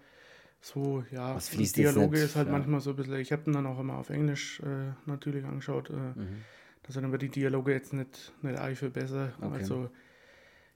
so, 0.62 1.04
ja, 1.12 1.36
was 1.36 1.50
fließt 1.50 1.78
Dialoge 1.78 2.20
ist 2.20 2.36
halt 2.36 2.48
ja. 2.48 2.52
manchmal 2.52 2.82
so 2.82 2.92
ein 2.92 2.96
bisschen, 2.96 3.16
ich 3.16 3.32
habe 3.32 3.44
den 3.46 3.54
dann 3.54 3.66
auch 3.66 3.80
immer 3.80 3.98
auf 3.98 4.12
Englisch 4.12 4.60
äh, 4.60 4.94
natürlich 5.08 5.44
angeschaut. 5.46 5.90
Äh, 5.90 5.94
mhm 6.20 6.44
da 6.86 6.94
sind 6.94 7.06
aber 7.06 7.18
die 7.18 7.30
Dialoge 7.30 7.74
jetzt 7.74 7.94
nicht, 7.94 8.32
nicht 8.44 8.60
arg 8.60 8.78
viel 8.78 8.92
besser. 8.92 9.34
Okay. 9.42 9.54
Also, 9.56 9.90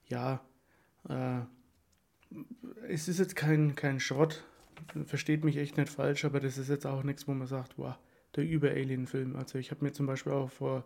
ja, 0.06 0.40
äh, 1.08 1.40
es 2.88 3.06
ist 3.06 3.20
jetzt 3.20 3.36
kein, 3.36 3.76
kein 3.76 4.00
Schrott, 4.00 4.44
versteht 5.06 5.44
mich 5.44 5.56
echt 5.56 5.76
nicht 5.76 5.88
falsch, 5.88 6.24
aber 6.24 6.40
das 6.40 6.58
ist 6.58 6.68
jetzt 6.68 6.86
auch 6.86 7.04
nichts, 7.04 7.28
wo 7.28 7.34
man 7.34 7.46
sagt, 7.46 7.74
wow, 7.76 7.94
der 8.34 8.44
Über-Alien-Film. 8.44 9.36
Also 9.36 9.58
ich 9.58 9.70
habe 9.70 9.84
mir 9.84 9.92
zum 9.92 10.06
Beispiel 10.06 10.32
auch 10.32 10.50
vor 10.50 10.84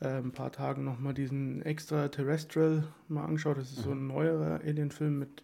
äh, 0.00 0.18
ein 0.18 0.32
paar 0.32 0.52
Tagen 0.52 0.84
nochmal 0.84 1.14
diesen 1.14 1.62
Extraterrestrial 1.62 2.84
mal 3.08 3.24
angeschaut. 3.24 3.58
Das 3.58 3.70
ist 3.70 3.78
mhm. 3.78 3.82
so 3.82 3.90
ein 3.92 4.06
neuerer 4.06 4.60
Alien-Film 4.60 5.18
mit 5.18 5.42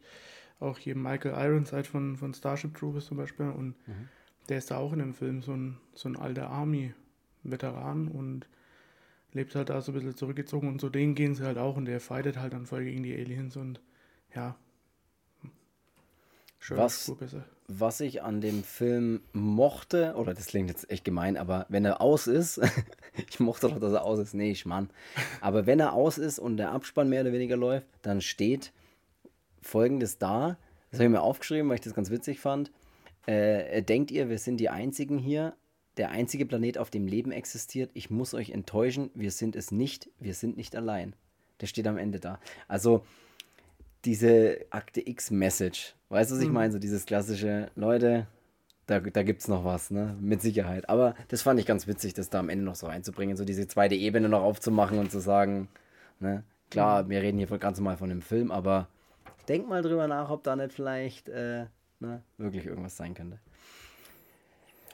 auch 0.60 0.78
hier 0.78 0.96
Michael 0.96 1.34
Ironside 1.34 1.84
von, 1.84 2.16
von 2.16 2.34
Starship 2.34 2.76
Troopers 2.76 3.06
zum 3.06 3.16
Beispiel. 3.16 3.46
Und 3.46 3.74
mhm. 3.88 4.08
der 4.48 4.58
ist 4.58 4.70
da 4.70 4.76
auch 4.76 4.92
in 4.92 5.00
dem 5.00 5.14
Film 5.14 5.42
so 5.42 5.52
ein, 5.52 5.78
so 5.94 6.08
ein 6.08 6.16
alter 6.16 6.50
Army-Veteran 6.50 8.08
und 8.08 8.46
lebt 9.32 9.54
halt 9.54 9.70
da 9.70 9.80
so 9.80 9.92
ein 9.92 9.94
bisschen 9.94 10.16
zurückgezogen 10.16 10.68
und 10.68 10.80
so 10.80 10.88
den 10.88 11.14
gehen 11.14 11.34
sie 11.34 11.44
halt 11.44 11.58
auch 11.58 11.76
und 11.76 11.86
der 11.86 12.00
fightet 12.00 12.38
halt 12.38 12.52
dann 12.52 12.66
voll 12.66 12.84
gegen 12.84 13.02
die 13.02 13.14
Aliens 13.14 13.56
und 13.56 13.80
ja. 14.34 14.56
Schön, 16.58 16.76
was, 16.76 17.12
was 17.66 18.00
ich 18.00 18.22
an 18.22 18.40
dem 18.40 18.62
Film 18.62 19.20
mochte, 19.32 20.14
oder 20.16 20.32
das 20.32 20.46
klingt 20.46 20.68
jetzt 20.68 20.88
echt 20.90 21.04
gemein, 21.04 21.36
aber 21.36 21.66
wenn 21.68 21.84
er 21.84 22.00
aus 22.00 22.28
ist, 22.28 22.60
ich 23.30 23.40
mochte 23.40 23.68
doch, 23.68 23.80
dass 23.80 23.92
er 23.92 24.04
aus 24.04 24.20
ist, 24.20 24.34
nee, 24.34 24.52
ich 24.52 24.64
Mann, 24.64 24.90
aber 25.40 25.66
wenn 25.66 25.80
er 25.80 25.92
aus 25.92 26.18
ist 26.18 26.38
und 26.38 26.58
der 26.58 26.70
Abspann 26.70 27.08
mehr 27.08 27.22
oder 27.22 27.32
weniger 27.32 27.56
läuft, 27.56 27.86
dann 28.02 28.20
steht 28.20 28.72
folgendes 29.60 30.18
da, 30.18 30.56
das 30.90 31.00
habe 31.00 31.06
ich 31.06 31.12
mir 31.12 31.22
aufgeschrieben, 31.22 31.68
weil 31.68 31.76
ich 31.76 31.80
das 31.80 31.94
ganz 31.94 32.10
witzig 32.10 32.38
fand. 32.38 32.70
Äh, 33.24 33.82
denkt 33.82 34.10
ihr, 34.10 34.28
wir 34.28 34.38
sind 34.38 34.58
die 34.58 34.68
Einzigen 34.68 35.18
hier, 35.18 35.54
der 35.96 36.10
einzige 36.10 36.46
Planet, 36.46 36.78
auf 36.78 36.90
dem 36.90 37.06
Leben 37.06 37.32
existiert. 37.32 37.90
Ich 37.94 38.10
muss 38.10 38.34
euch 38.34 38.50
enttäuschen, 38.50 39.10
wir 39.14 39.30
sind 39.30 39.56
es 39.56 39.70
nicht, 39.70 40.08
wir 40.20 40.34
sind 40.34 40.56
nicht 40.56 40.74
allein. 40.74 41.14
Der 41.60 41.66
steht 41.66 41.86
am 41.86 41.98
Ende 41.98 42.18
da. 42.18 42.40
Also 42.68 43.04
diese 44.04 44.58
Akte 44.70 45.06
X-Message, 45.06 45.94
weißt 46.08 46.30
du, 46.30 46.34
was 46.34 46.42
ich 46.42 46.48
mhm. 46.48 46.54
meine? 46.54 46.72
So 46.72 46.78
dieses 46.78 47.06
klassische, 47.06 47.70
Leute, 47.76 48.26
da, 48.86 49.00
da 49.00 49.22
gibt 49.22 49.42
es 49.42 49.48
noch 49.48 49.64
was, 49.64 49.90
ne? 49.90 50.16
Mit 50.20 50.42
Sicherheit. 50.42 50.88
Aber 50.88 51.14
das 51.28 51.42
fand 51.42 51.60
ich 51.60 51.66
ganz 51.66 51.86
witzig, 51.86 52.14
das 52.14 52.30
da 52.30 52.40
am 52.40 52.48
Ende 52.48 52.64
noch 52.64 52.74
so 52.74 52.86
reinzubringen, 52.86 53.36
so 53.36 53.44
diese 53.44 53.68
zweite 53.68 53.94
Ebene 53.94 54.28
noch 54.28 54.42
aufzumachen 54.42 54.98
und 54.98 55.10
zu 55.10 55.20
sagen, 55.20 55.68
ne? 56.20 56.42
Klar, 56.70 57.04
mhm. 57.04 57.10
wir 57.10 57.22
reden 57.22 57.38
hier 57.38 57.46
ganz 57.58 57.78
normal 57.78 57.98
von 57.98 58.10
einem 58.10 58.22
Film, 58.22 58.50
aber 58.50 58.88
denk 59.46 59.68
mal 59.68 59.82
drüber 59.82 60.08
nach, 60.08 60.30
ob 60.30 60.42
da 60.42 60.56
nicht 60.56 60.72
vielleicht 60.72 61.28
äh, 61.28 61.66
ne, 62.00 62.22
wirklich 62.38 62.66
irgendwas 62.66 62.96
sein 62.96 63.14
könnte. 63.14 63.38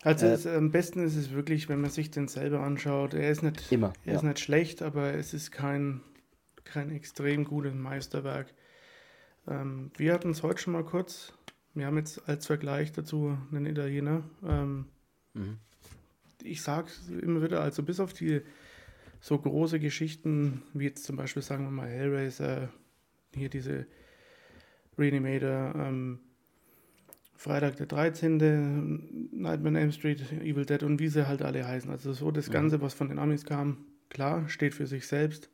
Also 0.03 0.27
äh, 0.27 0.31
es, 0.31 0.47
am 0.47 0.71
besten 0.71 1.05
ist 1.05 1.17
es 1.17 1.33
wirklich, 1.33 1.69
wenn 1.69 1.81
man 1.81 1.91
sich 1.91 2.11
den 2.11 2.29
selber 2.29 2.61
anschaut. 2.61 3.15
Er 3.15 3.31
ist 3.31 3.43
nicht, 3.43 3.73
immer, 3.73 3.93
er 4.05 4.13
ja. 4.13 4.19
ist 4.19 4.25
nicht 4.25 4.41
schlecht, 4.41 4.83
aber 4.83 5.15
es 5.15 5.35
ist 5.35 5.51
kein, 5.51 6.01
kein 6.65 6.91
extrem 6.91 7.45
gutes 7.45 7.75
Meisterwerk. 7.75 8.53
Ähm, 9.47 9.91
wir 9.97 10.13
hatten 10.13 10.31
es 10.31 10.43
heute 10.43 10.61
schon 10.61 10.73
mal 10.73 10.85
kurz. 10.85 11.33
Wir 11.75 11.87
haben 11.87 11.97
jetzt 11.97 12.29
als 12.29 12.47
Vergleich 12.47 12.93
dazu 12.93 13.37
einen 13.53 13.67
Italiener. 13.67 14.23
Ähm, 14.47 14.87
mhm. 15.35 15.59
Ich 16.43 16.63
sage 16.63 16.89
es 16.89 17.09
immer 17.09 17.43
wieder, 17.43 17.61
also 17.61 17.83
bis 17.83 18.01
auf 18.01 18.13
die 18.13 18.43
so 19.21 19.39
große 19.39 19.81
Geschichten, 19.81 20.63
wie 20.75 20.85
jetzt 20.85 21.05
zum 21.05 21.17
Beispiel, 21.17 21.43
sagen 21.43 21.65
wir 21.65 21.71
mal, 21.71 21.89
Hellraiser, 21.89 22.69
hier 23.35 23.49
diese 23.49 23.87
Reanimator, 24.97 25.75
ähm, 25.77 26.21
Freitag 27.39 27.77
der 27.77 27.87
13., 27.87 29.31
Nightmare 29.31 29.69
on 29.69 29.77
Elm 29.77 29.93
Street, 29.93 30.21
Evil 30.43 30.67
Dead 30.67 30.83
und 30.83 30.99
wie 30.99 31.07
sie 31.07 31.29
halt 31.29 31.41
alle 31.41 31.67
heißen. 31.67 31.89
Also 31.89 32.13
so 32.13 32.33
das 32.33 32.51
Ganze, 32.51 32.81
was 32.83 32.95
von 32.95 33.09
den 33.09 33.21
Amis 33.21 33.45
kam, 33.45 33.87
klar, 34.09 34.49
steht 34.49 34.75
für 34.75 34.89
sich 34.89 35.07
selbst. 35.07 35.49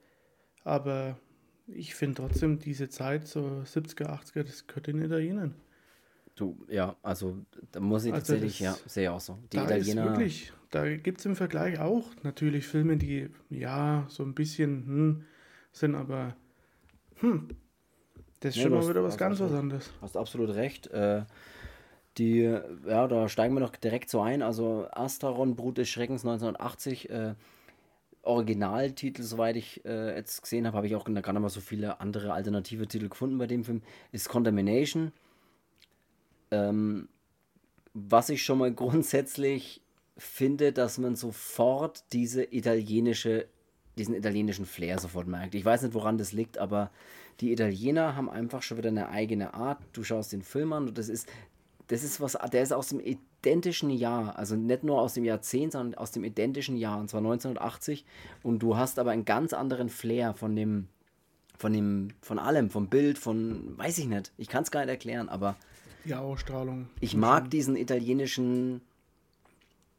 Aber 0.65 1.19
ich 1.67 1.95
finde 1.95 2.23
trotzdem 2.23 2.59
diese 2.59 2.89
Zeit, 2.89 3.29
so 3.29 3.63
70er, 3.67 4.07
80er, 4.07 4.45
das 4.45 4.67
gehört 4.67 4.87
den 4.87 5.03
Italienern. 5.03 5.55
Du, 6.35 6.57
ja, 6.69 6.97
also 7.03 7.37
da 7.71 7.81
muss 7.81 8.07
ich 8.07 8.15
also 8.15 8.33
tatsächlich, 8.33 8.59
das, 8.61 8.81
ja, 8.81 8.89
sehe 8.89 9.13
auch 9.13 9.21
so. 9.21 9.39
Die 9.53 9.59
da 9.59 9.65
Italiener. 9.65 10.05
Ist 10.05 10.11
wirklich, 10.11 10.53
da 10.71 10.97
gibt 10.97 11.21
es 11.21 11.27
im 11.27 11.37
Vergleich 11.37 11.81
auch 11.81 12.07
natürlich 12.23 12.67
Filme, 12.67 12.97
die 12.97 13.29
ja 13.51 14.07
so 14.09 14.23
ein 14.23 14.35
bisschen 14.35 14.87
hm, 14.87 15.25
sind, 15.71 15.95
aber 15.95 16.35
hm, 17.17 17.49
das 18.41 18.53
ist 18.53 18.57
nee, 18.57 18.63
schon 18.63 18.73
mal 18.73 18.89
wieder 18.89 19.05
was 19.05 19.19
ganz 19.19 19.39
was 19.39 19.53
anderes. 19.53 19.91
Hast 20.01 20.17
absolut 20.17 20.55
recht. 20.55 20.87
Äh, 20.87 21.25
die, 22.19 22.43
ja, 22.87 23.09
da 23.09 23.29
steigen 23.29 23.55
wir 23.55 23.61
noch 23.61 23.75
direkt 23.77 24.11
so 24.11 24.21
ein. 24.21 24.43
Also 24.43 24.87
Astaron, 24.91 25.57
Brut 25.57 25.79
des 25.79 25.89
Schreckens 25.89 26.25
1980. 26.25 27.11
Äh, 27.11 27.35
Originaltitel, 28.27 29.23
soweit 29.23 29.57
ich 29.57 29.85
äh, 29.85 30.17
jetzt 30.17 30.43
gesehen 30.43 30.67
habe, 30.67 30.77
habe 30.77 30.87
ich 30.87 30.97
auch 30.97 31.05
gar 31.05 31.13
nicht 31.13 31.43
mal 31.43 31.49
so 31.51 31.61
viele 31.61 32.01
andere 32.01 32.33
alternative 32.33 32.87
Titel 32.87 33.09
gefunden 33.09 33.39
bei 33.39 33.47
dem 33.47 33.65
Film, 33.65 33.83
ist 34.13 34.29
Contamination. 34.29 35.13
Ähm, 36.51 37.09
was 37.93 38.29
ich 38.31 38.43
schon 38.43 38.59
mal 38.59 38.73
grundsätzlich 38.75 39.83
finde, 40.17 40.73
dass 40.73 40.99
man 40.99 41.17
sofort 41.17 42.05
diese 42.13 42.45
italienische, 42.45 43.47
diesen 43.99 44.15
italienischen 44.15 44.65
Flair 44.65 44.99
sofort 44.99 45.27
merkt. 45.27 45.55
Ich 45.55 45.65
weiß 45.65 45.83
nicht, 45.83 45.95
woran 45.95 46.19
das 46.19 46.33
liegt, 46.33 46.59
aber 46.59 46.91
die 47.41 47.53
Italiener 47.53 48.15
haben 48.15 48.31
einfach 48.31 48.63
schon 48.63 48.79
wieder 48.79 48.91
eine 48.91 49.09
eigene 49.09 49.55
Art. 49.55 49.83
Du 49.93 50.05
schaust 50.05 50.33
den 50.33 50.43
Film 50.43 50.73
an 50.73 50.89
und 50.89 50.99
das 50.99 51.09
ist, 51.09 51.29
das 51.89 52.03
ist 52.03 52.21
was, 52.21 52.37
der 52.53 52.63
ist 52.63 52.73
aus 52.73 52.89
dem 52.89 53.01
identischen 53.01 53.91
Jahr, 53.91 54.39
also 54.39 54.57
nicht 54.57 54.85
nur 54.85 55.01
aus 55.01 55.15
dem 55.15 55.25
Jahrzehnt, 55.25 55.73
sondern 55.73 55.99
aus 55.99 56.13
dem 56.13 56.25
identischen 56.25 56.77
Jahr, 56.77 56.99
und 56.99 57.11
zwar 57.11 57.21
1980. 57.21 58.05
Und 58.43 58.61
du 58.61 58.77
hast 58.77 58.99
aber 58.99 59.11
einen 59.11 59.25
ganz 59.25 59.53
anderen 59.53 59.91
Flair 59.91 60.35
von 60.35 60.57
dem, 60.57 60.89
von 61.59 61.73
dem, 61.73 62.09
von 62.23 62.39
allem, 62.39 62.71
vom 62.71 62.89
Bild, 62.89 63.19
von, 63.19 63.77
weiß 63.77 63.99
ich 63.99 64.07
nicht, 64.07 64.33
ich 64.39 64.49
kann 64.49 64.63
es 64.63 64.71
gar 64.71 64.81
nicht 64.81 64.91
erklären, 64.91 65.29
aber 65.29 65.57
die 66.05 66.15
Ausstrahlung. 66.15 66.89
Ich 67.01 67.17
mag 67.17 67.51
diesen 67.51 67.77
italienischen, 67.77 68.83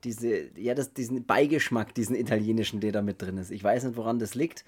diese, 0.03 0.49
ja, 0.55 0.75
das, 0.75 0.93
diesen 0.93 1.25
Beigeschmack, 1.25 1.95
diesen 1.95 2.15
italienischen, 2.15 2.79
der 2.79 2.91
da 2.91 3.01
mit 3.01 3.21
drin 3.21 3.37
ist. 3.37 3.49
Ich 3.49 3.63
weiß 3.63 3.85
nicht, 3.85 3.97
woran 3.97 4.19
das 4.19 4.35
liegt. 4.35 4.65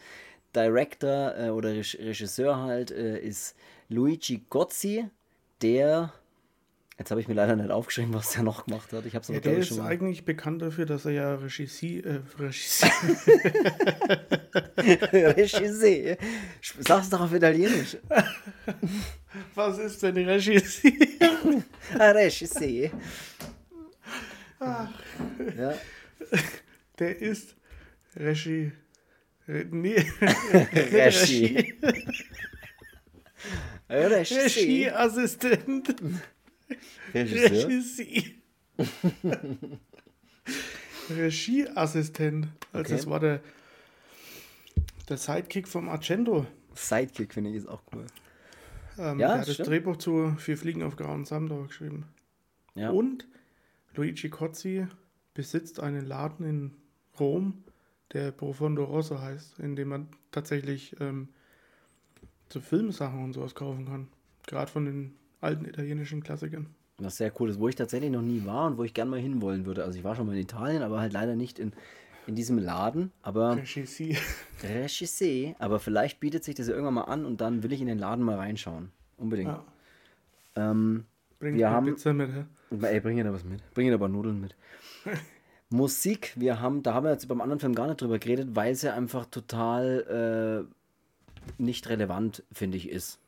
Director 0.55 1.37
äh, 1.37 1.49
oder 1.49 1.69
Regisseur 1.69 2.57
halt 2.57 2.89
äh, 2.89 3.19
ist 3.19 3.55
Luigi 3.89 4.45
Gozzi, 4.49 5.05
der 5.61 6.11
Jetzt 6.99 7.11
habe 7.11 7.21
ich 7.21 7.27
mir 7.27 7.35
leider 7.35 7.55
nicht 7.55 7.69
aufgeschrieben, 7.69 8.11
was 8.15 8.31
der 8.31 8.41
noch 8.41 8.65
gemacht 8.65 8.91
hat. 8.91 9.05
Ich 9.05 9.13
habe 9.13 9.23
ja, 9.31 9.39
der 9.39 9.59
ist 9.59 9.67
schon 9.67 9.77
mal. 9.77 9.87
eigentlich 9.87 10.25
bekannt 10.25 10.63
dafür, 10.63 10.87
dass 10.87 11.05
er 11.05 11.11
ja 11.11 11.35
Regissie, 11.35 11.99
äh, 11.99 12.21
Regissie. 12.39 12.87
Regissie. 15.13 16.17
Sag's 16.79 17.11
doch 17.11 17.21
auf 17.21 17.33
Italienisch. 17.33 17.97
Was 19.53 19.77
ist 19.77 20.01
denn 20.01 20.17
Regissie? 20.17 21.19
Regissie. 21.93 22.89
Ach. 24.59 24.89
Ja. 25.55 25.75
Der 26.97 27.21
ist 27.21 27.55
Regie. 28.15 28.71
Nee. 29.45 30.03
Regie. 30.91 31.75
Regieassistent. 33.87 35.95
Regisseur? 37.13 37.67
Regie. 37.67 38.35
Regieassistent. 41.09 42.47
Also 42.71 42.81
okay. 42.81 42.95
das 42.95 43.07
war 43.07 43.19
der, 43.19 43.41
der 45.09 45.17
Sidekick 45.17 45.67
vom 45.67 45.89
Argento. 45.89 46.45
Sidekick 46.75 47.33
finde 47.33 47.51
ich 47.51 47.57
ist 47.57 47.67
auch 47.67 47.81
cool. 47.93 48.05
Ähm, 48.97 49.19
ja, 49.19 49.29
der 49.29 49.41
hat 49.41 49.47
das 49.47 49.57
Drehbuch 49.57 49.97
zu 49.97 50.35
Vier 50.37 50.57
Fliegen 50.57 50.83
auf 50.83 50.95
Grauen 50.95 51.25
Samdauer 51.25 51.67
geschrieben. 51.67 52.05
Ja. 52.75 52.89
Und 52.91 53.27
Luigi 53.95 54.29
Cozzi 54.29 54.87
besitzt 55.33 55.79
einen 55.79 56.05
Laden 56.05 56.45
in 56.45 56.75
Rom, 57.19 57.63
der 58.13 58.31
Profondo 58.31 58.83
Rosso 58.83 59.19
heißt, 59.19 59.59
in 59.59 59.75
dem 59.75 59.89
man 59.89 60.07
tatsächlich 60.31 60.95
ähm, 60.99 61.29
so 62.49 62.61
Filmsachen 62.61 63.23
und 63.23 63.33
sowas 63.33 63.55
kaufen 63.55 63.85
kann. 63.85 64.07
Gerade 64.45 64.71
von 64.71 64.85
den 64.85 65.15
alten 65.41 65.65
italienischen 65.65 66.23
Klassikern. 66.23 66.67
Was 66.99 67.17
sehr 67.17 67.31
cool 67.39 67.49
ist, 67.49 67.59
wo 67.59 67.67
ich 67.67 67.75
tatsächlich 67.75 68.09
noch 68.09 68.23
nie 68.23 68.45
war 68.45 68.65
und 68.67 68.77
wo 68.77 68.83
ich 68.83 68.93
gerne 68.93 69.11
mal 69.11 69.19
hinwollen 69.19 69.65
würde. 69.65 69.83
Also 69.83 69.99
ich 69.99 70.03
war 70.03 70.15
schon 70.15 70.25
mal 70.25 70.33
in 70.33 70.41
Italien, 70.41 70.81
aber 70.81 70.99
halt 70.99 71.13
leider 71.13 71.35
nicht 71.35 71.59
in, 71.59 71.73
in 72.25 72.35
diesem 72.35 72.57
Laden. 72.57 73.11
Aber 73.21 73.55
Regisseur. 73.55 74.15
Regisseur. 74.63 75.55
Aber 75.59 75.79
vielleicht 75.79 76.19
bietet 76.19 76.43
sich 76.43 76.55
das 76.55 76.67
ja 76.67 76.73
irgendwann 76.73 76.95
mal 76.95 77.03
an 77.03 77.25
und 77.25 77.39
dann 77.39 77.61
will 77.61 77.71
ich 77.71 77.81
in 77.81 77.87
den 77.87 77.99
Laden 77.99 78.23
mal 78.23 78.37
reinschauen. 78.37 78.91
Unbedingt. 79.17 79.49
Ja. 79.49 79.63
Ähm, 80.55 81.05
bring 81.39 81.55
wir 81.55 81.69
haben, 81.69 81.85
Pizza 81.85 82.13
mit, 82.13 82.31
hä? 82.31 82.45
Ey, 82.81 82.99
bring 82.99 83.23
da 83.23 83.31
was 83.31 83.43
mit. 83.43 83.61
Bring 83.73 83.93
aber 83.93 84.07
Nudeln 84.07 84.41
mit. 84.41 84.55
Musik, 85.69 86.33
wir 86.35 86.61
haben, 86.61 86.81
da 86.81 86.93
haben 86.93 87.03
wir 87.03 87.11
jetzt 87.11 87.27
beim 87.27 87.41
anderen 87.41 87.59
Film 87.59 87.75
gar 87.75 87.87
nicht 87.87 88.01
drüber 88.01 88.19
geredet, 88.19 88.55
weil 88.55 88.71
es 88.71 88.81
ja 88.81 88.93
einfach 88.93 89.25
total 89.25 90.65
äh, 90.67 91.61
nicht 91.61 91.89
relevant, 91.89 92.43
finde 92.51 92.77
ich, 92.77 92.89
ist. 92.89 93.19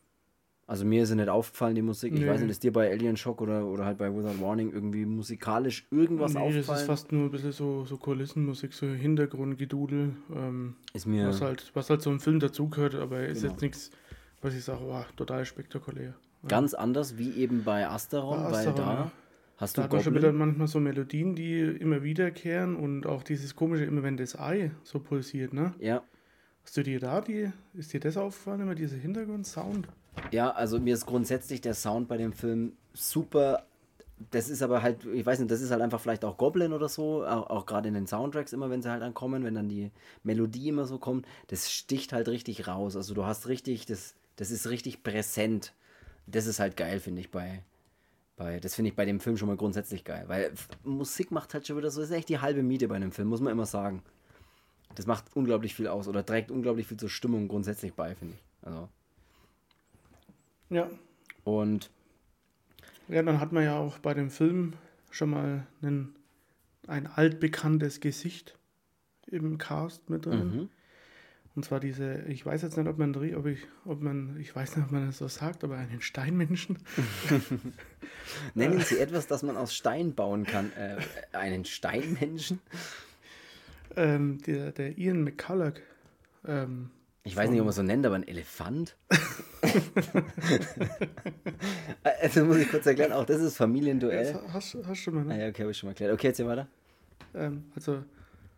Also 0.70 0.86
mir 0.86 1.02
ist 1.02 1.10
ja 1.10 1.16
nicht 1.16 1.30
aufgefallen, 1.30 1.74
die 1.74 1.82
Musik. 1.82 2.14
Ich 2.14 2.20
nee. 2.20 2.28
weiß 2.28 2.42
nicht, 2.42 2.52
ist 2.52 2.62
dir 2.62 2.72
bei 2.72 2.92
Alien 2.92 3.18
Shock 3.18 3.42
oder, 3.42 3.66
oder 3.66 3.86
halt 3.86 3.98
bei 3.98 4.16
Without 4.16 4.40
Warning 4.40 4.72
irgendwie 4.72 5.04
musikalisch 5.04 5.88
irgendwas 5.90 6.36
nee, 6.36 6.42
aufgefallen? 6.42 6.68
das 6.68 6.82
ist 6.82 6.86
fast 6.86 7.12
nur 7.12 7.24
ein 7.24 7.32
bisschen 7.32 7.54
so, 7.54 7.86
so 7.86 7.98
Kulissenmusik, 7.98 8.74
so 8.74 8.86
Hintergrundgedudel. 8.86 10.14
Ähm, 10.32 10.76
ist 10.94 11.08
mir... 11.08 11.28
Was 11.28 11.42
halt, 11.42 11.72
was 11.74 11.90
halt 11.90 12.04
so 12.04 12.12
ein 12.12 12.20
Film 12.20 12.40
dazugehört, 12.40 12.94
aber 12.94 13.22
ist 13.22 13.42
genau. 13.42 13.54
jetzt 13.54 13.62
nichts, 13.64 13.90
was 14.44 14.54
ich 14.54 14.64
sage, 14.64 14.82
wow, 14.86 15.08
total 15.16 15.44
spektakulär. 15.44 16.14
Ganz 16.48 16.76
anders 16.76 17.18
wie 17.18 17.32
eben 17.32 17.64
bei 17.64 17.88
Asteron, 17.88 18.38
bei 18.38 18.60
Asteron 18.60 18.78
weil 18.78 18.84
da... 18.86 18.94
Ja. 18.94 19.12
Hast 19.58 19.76
du 19.76 19.82
da 19.82 19.86
hat 19.86 19.92
man 19.92 20.04
schon 20.04 20.14
wieder 20.14 20.32
manchmal 20.32 20.68
so 20.68 20.80
Melodien, 20.80 21.36
die 21.36 21.62
immer 21.62 22.04
wiederkehren 22.04 22.76
und 22.76 23.08
auch 23.08 23.24
dieses 23.24 23.56
komische, 23.56 23.86
immer 23.86 24.04
wenn 24.04 24.18
das 24.18 24.38
Ei 24.38 24.70
so 24.84 25.00
pulsiert, 25.00 25.52
ne? 25.52 25.74
Ja. 25.80 26.04
Hast 26.70 26.78
du 26.78 26.84
dir 26.84 27.00
da 27.00 27.20
die, 27.20 27.52
ist 27.74 27.94
dir 27.94 28.00
das 28.00 28.16
aufgefallen, 28.16 28.62
immer 28.62 28.76
dieser 28.76 28.96
Hintergrundsound? 28.96 29.88
Ja, 30.30 30.52
also 30.52 30.80
mir 30.80 30.94
ist 30.94 31.08
grundsätzlich 31.08 31.62
der 31.62 31.74
Sound 31.74 32.08
bei 32.08 32.16
dem 32.16 32.32
Film 32.32 32.74
super. 32.94 33.66
Das 34.30 34.50
ist 34.50 34.62
aber 34.62 34.84
halt, 34.84 35.04
ich 35.06 35.26
weiß 35.26 35.40
nicht, 35.40 35.50
das 35.50 35.62
ist 35.62 35.72
halt 35.72 35.82
einfach 35.82 36.00
vielleicht 36.00 36.24
auch 36.24 36.38
Goblin 36.38 36.72
oder 36.72 36.88
so, 36.88 37.26
auch, 37.26 37.50
auch 37.50 37.66
gerade 37.66 37.88
in 37.88 37.96
den 37.96 38.06
Soundtracks 38.06 38.54
immer, 38.54 38.70
wenn 38.70 38.84
sie 38.84 38.92
halt 38.92 39.02
ankommen, 39.02 39.44
wenn 39.44 39.56
dann 39.56 39.68
die 39.68 39.90
Melodie 40.22 40.70
immer 40.70 40.86
so 40.86 41.00
kommt, 41.00 41.26
das 41.48 41.72
sticht 41.72 42.14
halt 42.14 42.28
richtig 42.28 42.68
raus. 42.68 42.96
Also 42.96 43.16
du 43.16 43.26
hast 43.26 43.48
richtig, 43.48 43.88
das, 43.88 44.14
das 44.36 44.52
ist 44.52 44.70
richtig 44.70 45.02
präsent. 45.02 45.74
Das 46.28 46.46
ist 46.46 46.60
halt 46.60 46.78
geil, 46.78 47.00
finde 47.00 47.22
ich, 47.22 47.32
bei, 47.32 47.64
bei, 48.38 48.60
das 48.60 48.76
finde 48.76 48.90
ich 48.90 48.96
bei 48.96 49.06
dem 49.06 49.20
Film 49.20 49.38
schon 49.38 49.48
mal 49.48 49.58
grundsätzlich 49.58 50.04
geil, 50.04 50.26
weil 50.28 50.52
Musik 50.84 51.32
macht 51.32 51.56
halt 51.56 51.66
schon 51.66 51.78
wieder 51.78 51.90
so, 51.90 52.02
das 52.02 52.12
ist 52.12 52.16
echt 52.16 52.30
die 52.30 52.42
halbe 52.42 52.62
Miete 52.62 52.88
bei 52.88 52.98
einem 52.98 53.12
Film, 53.12 53.28
muss 53.28 53.42
man 53.42 53.54
immer 53.54 53.66
sagen. 53.66 54.04
Das 54.96 55.06
macht 55.06 55.26
unglaublich 55.36 55.76
viel 55.76 55.88
aus 55.88 56.08
oder 56.08 56.26
trägt 56.26 56.52
unglaublich 56.52 56.88
viel 56.88 56.98
zur 56.98 57.10
Stimmung 57.10 57.48
grundsätzlich 57.48 57.94
bei, 57.94 58.16
finde 58.16 58.36
ich. 58.36 58.68
Also. 58.68 58.90
Ja. 60.70 60.90
Und. 61.44 61.90
Ja, 63.08 63.24
dann 63.24 63.40
hat 63.40 63.52
man 63.52 63.64
ja 63.64 63.78
auch 63.78 63.98
bei 64.00 64.14
dem 64.14 64.30
Film 64.30 64.74
schon 65.10 65.32
mal 65.32 65.66
einen, 65.82 66.16
ein 66.88 67.08
altbekanntes 67.08 68.02
Gesicht 68.02 68.58
im 69.26 69.58
Cast 69.58 70.10
mit 70.10 70.26
drin. 70.26 70.56
Mhm. 70.56 70.70
Und 71.56 71.66
zwar 71.66 71.80
diese, 71.80 72.22
ich 72.28 72.46
weiß 72.46 72.62
jetzt 72.62 72.78
nicht, 72.78 72.88
ob 72.88 72.98
man, 72.98 73.16
ob 73.16 73.46
ich, 73.46 73.68
ob 73.84 74.02
man, 74.02 74.40
ich 74.40 74.56
weiß 74.56 74.76
nicht, 74.76 74.86
ob 74.86 74.92
man 74.92 75.08
das 75.08 75.18
so 75.18 75.28
sagt, 75.28 75.64
aber 75.64 75.78
einen 75.78 76.02
Steinmenschen. 76.02 76.78
Nennen 78.54 78.80
Sie 78.80 79.00
etwas, 79.00 79.28
das 79.28 79.44
man 79.44 79.58
aus 79.58 79.76
Stein 79.76 80.14
bauen 80.14 80.46
kann. 80.46 80.72
Äh, 80.74 80.98
einen 81.34 81.66
Steinmenschen? 81.66 82.62
Ähm, 83.96 84.40
der, 84.46 84.72
der 84.72 84.98
Ian 84.98 85.24
McCulloch. 85.24 85.74
Ähm, 86.46 86.92
ich 87.24 87.36
weiß 87.36 87.50
nicht, 87.50 87.60
ob 87.60 87.66
man 87.66 87.74
so 87.74 87.84
nennt, 87.84 88.06
aber 88.06 88.16
ein 88.16 88.28
Elefant. 88.28 88.96
also 92.22 92.46
muss 92.46 92.58
ich 92.58 92.70
kurz 92.70 92.86
erklären, 92.86 93.12
auch 93.12 93.26
das 93.26 93.42
ist 93.42 93.58
Familienduell. 93.58 94.34
Das 94.34 94.54
hast, 94.54 94.76
du 95.06 95.12
mal, 95.12 95.26
ne? 95.26 95.34
Ah, 95.34 95.38
ja, 95.38 95.50
okay, 95.50 95.64
habe 95.64 95.72
ich 95.72 95.78
schon 95.78 95.88
mal 95.88 95.92
erklärt. 95.92 96.14
Okay, 96.14 96.28
erzähl 96.28 96.48
weiter. 96.48 96.68
Ähm, 97.36 97.66
also. 97.76 98.04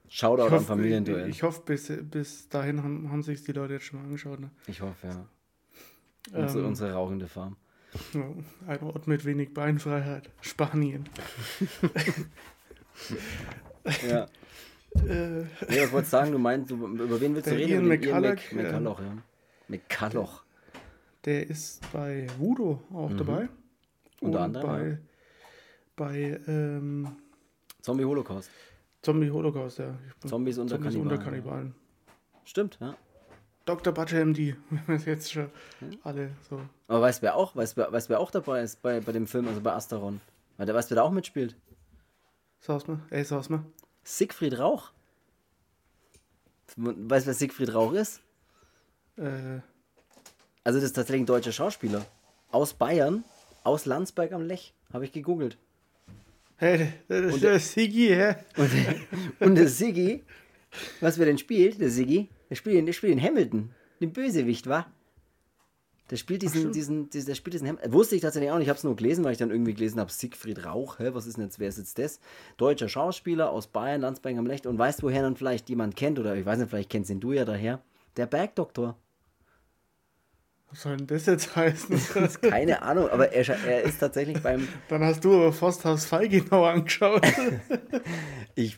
Shoutout 0.07 0.43
hoffe, 0.43 0.57
an 0.57 0.65
Familienduell. 0.65 1.29
Ich, 1.29 1.37
ich 1.37 1.43
hoffe, 1.43 1.61
bis, 1.65 1.91
bis 2.03 2.49
dahin 2.49 2.83
haben, 2.83 3.11
haben 3.11 3.23
sich 3.23 3.43
die 3.43 3.51
Leute 3.51 3.73
jetzt 3.73 3.85
schon 3.85 3.99
mal 3.99 4.05
angeschaut. 4.05 4.39
Ne? 4.39 4.51
Ich 4.67 4.81
hoffe, 4.81 5.07
ja. 5.07 5.25
Unsere, 6.33 6.59
ähm, 6.59 6.67
unsere 6.67 6.93
rauchende 6.93 7.27
Farm. 7.27 7.57
Ein 8.67 8.79
Ort 8.81 9.07
mit 9.07 9.25
wenig 9.25 9.53
Beinfreiheit. 9.53 10.29
Spanien. 10.41 11.09
ja. 14.07 14.27
Äh, 14.95 15.43
nee, 15.69 15.81
was 15.81 15.91
wolltest 15.91 16.13
du 16.13 16.17
sagen? 16.17 16.31
Du 16.31 16.37
meinst, 16.37 16.71
du, 16.71 16.75
über 16.75 17.21
wen 17.21 17.35
willst 17.35 17.49
du 17.49 17.55
reden? 17.55 17.71
Ian 17.71 17.87
McCulloch. 17.87 18.51
McCulloch, 18.51 18.99
ja. 18.99 19.17
McCulloch. 19.67 20.43
Der 21.25 21.49
ist 21.49 21.81
bei 21.91 22.27
Voodoo 22.37 22.79
auch 22.93 23.09
mhm. 23.09 23.17
dabei. 23.17 23.49
Unter 24.21 24.39
Und 24.39 24.43
anderem. 24.43 24.69
Bei, 24.69 24.87
ja. 24.87 24.97
bei 25.95 26.51
ähm, 26.51 27.15
Zombie 27.81 28.05
Holocaust. 28.05 28.49
Zombie 29.01 29.31
Holocaust, 29.31 29.79
ja. 29.79 29.95
Zombies 30.25 30.57
unter 30.57 30.75
Zombies 30.75 30.93
Kannibalen. 30.93 31.19
Unter 31.19 31.23
Kannibalen. 31.23 31.75
Stimmt, 32.43 32.77
ja. 32.81 32.95
Dr. 33.65 33.93
Butcher 33.93 34.25
MD, 34.25 34.55
wenn 34.87 35.05
wir 35.05 35.13
jetzt 35.13 35.31
schon 35.31 35.49
hm? 35.79 35.97
alle 36.03 36.31
so. 36.49 36.59
Aber 36.87 37.01
weißt 37.01 37.19
du, 37.19 37.23
wer 37.23 37.35
auch, 37.35 37.55
weißt, 37.55 37.77
wer, 37.77 37.91
weißt, 37.91 38.09
wer 38.09 38.19
auch 38.19 38.31
dabei 38.31 38.61
ist 38.61 38.81
bei, 38.81 38.99
bei 38.99 39.11
dem 39.11 39.27
Film, 39.27 39.47
also 39.47 39.61
bei 39.61 39.71
der 40.65 40.75
weißt 40.75 40.91
wer 40.91 40.95
da 40.95 41.03
auch 41.03 41.11
mitspielt? 41.11 41.55
Sag's 42.59 42.87
mal, 42.87 42.99
ey, 43.09 43.23
sag's 43.23 43.49
mal. 43.49 43.63
Siegfried 44.03 44.57
Rauch. 44.59 44.91
Weißt 46.75 47.25
du, 47.25 47.27
wer 47.27 47.33
Siegfried 47.33 47.73
Rauch 47.73 47.93
ist? 47.93 48.21
Äh. 49.17 49.59
Also, 50.63 50.79
das 50.79 50.83
ist 50.83 50.93
tatsächlich 50.93 51.23
ein 51.23 51.25
deutscher 51.25 51.51
Schauspieler. 51.51 52.05
Aus 52.51 52.73
Bayern, 52.73 53.23
aus 53.63 53.85
Landsberg 53.85 54.31
am 54.31 54.43
Lech. 54.43 54.73
Habe 54.93 55.05
ich 55.05 55.11
gegoogelt. 55.11 55.57
Hey, 56.57 56.93
das 57.07 57.25
ist 57.25 57.33
und 57.33 57.43
der 57.43 57.59
Siggi, 57.59 58.09
hä? 58.09 58.35
Und, 58.55 58.71
und 59.39 59.55
der 59.55 59.67
Siggi, 59.67 60.23
Was 60.99 61.17
wir 61.17 61.25
denn 61.25 61.37
spielt, 61.37 61.79
der 61.81 61.89
Siggi? 61.89 62.29
Der 62.49 62.55
spielt, 62.55 62.87
der 62.87 62.93
spielt 62.93 63.13
in 63.13 63.21
Hamilton, 63.21 63.73
den 63.99 64.13
Bösewicht, 64.13 64.67
wa? 64.67 64.85
Der 66.11 66.17
spielt 66.17 66.41
diesen, 66.41 66.67
Ach, 66.67 66.71
diesen, 66.71 67.09
diesen, 67.09 67.25
der 67.25 67.35
spielt 67.35 67.53
diesen 67.53 67.67
Hamilton. 67.67 67.93
Wusste 67.93 68.15
ich 68.15 68.21
tatsächlich 68.21 68.51
auch 68.51 68.57
nicht, 68.57 68.65
ich 68.65 68.69
habe 68.69 68.77
es 68.77 68.83
nur 68.83 68.97
gelesen, 68.97 69.23
weil 69.23 69.31
ich 69.31 69.37
dann 69.37 69.49
irgendwie 69.49 69.73
gelesen 69.73 69.99
habe, 69.99 70.11
Siegfried 70.11 70.65
Rauch, 70.65 70.99
hä, 70.99 71.11
was 71.13 71.25
ist 71.25 71.37
denn 71.37 71.45
jetzt, 71.45 71.57
wer 71.57 71.69
ist 71.69 71.77
jetzt 71.77 71.97
das? 71.97 72.19
Deutscher 72.57 72.89
Schauspieler 72.89 73.49
aus 73.49 73.67
Bayern, 73.67 74.01
Landsberg 74.01 74.37
am 74.37 74.45
Lecht 74.45 74.65
und 74.65 74.77
weißt, 74.77 75.03
woher 75.03 75.21
dann 75.21 75.37
vielleicht 75.37 75.69
jemand 75.69 75.95
kennt, 75.95 76.19
oder 76.19 76.35
ich 76.35 76.45
weiß 76.45 76.59
nicht, 76.59 76.69
vielleicht 76.69 76.89
kennst 76.89 77.09
ihn 77.09 77.21
du 77.21 77.31
ja 77.31 77.45
daher, 77.45 77.81
der 78.17 78.25
Bergdoktor. 78.25 78.97
Was 80.69 80.81
soll 80.83 80.97
denn 80.97 81.07
das 81.07 81.25
jetzt 81.25 81.55
heißen? 81.55 81.97
Keine 82.41 82.81
Ahnung, 82.81 83.09
aber 83.09 83.31
er, 83.31 83.47
er 83.65 83.83
ist 83.83 83.99
tatsächlich 83.99 84.41
beim. 84.41 84.67
Dann 84.89 85.03
hast 85.03 85.23
du 85.23 85.33
aber 85.33 85.53
Forsthaus 85.53 86.05
Feigenau 86.05 86.65
angeschaut. 86.65 87.25
ich 88.55 88.77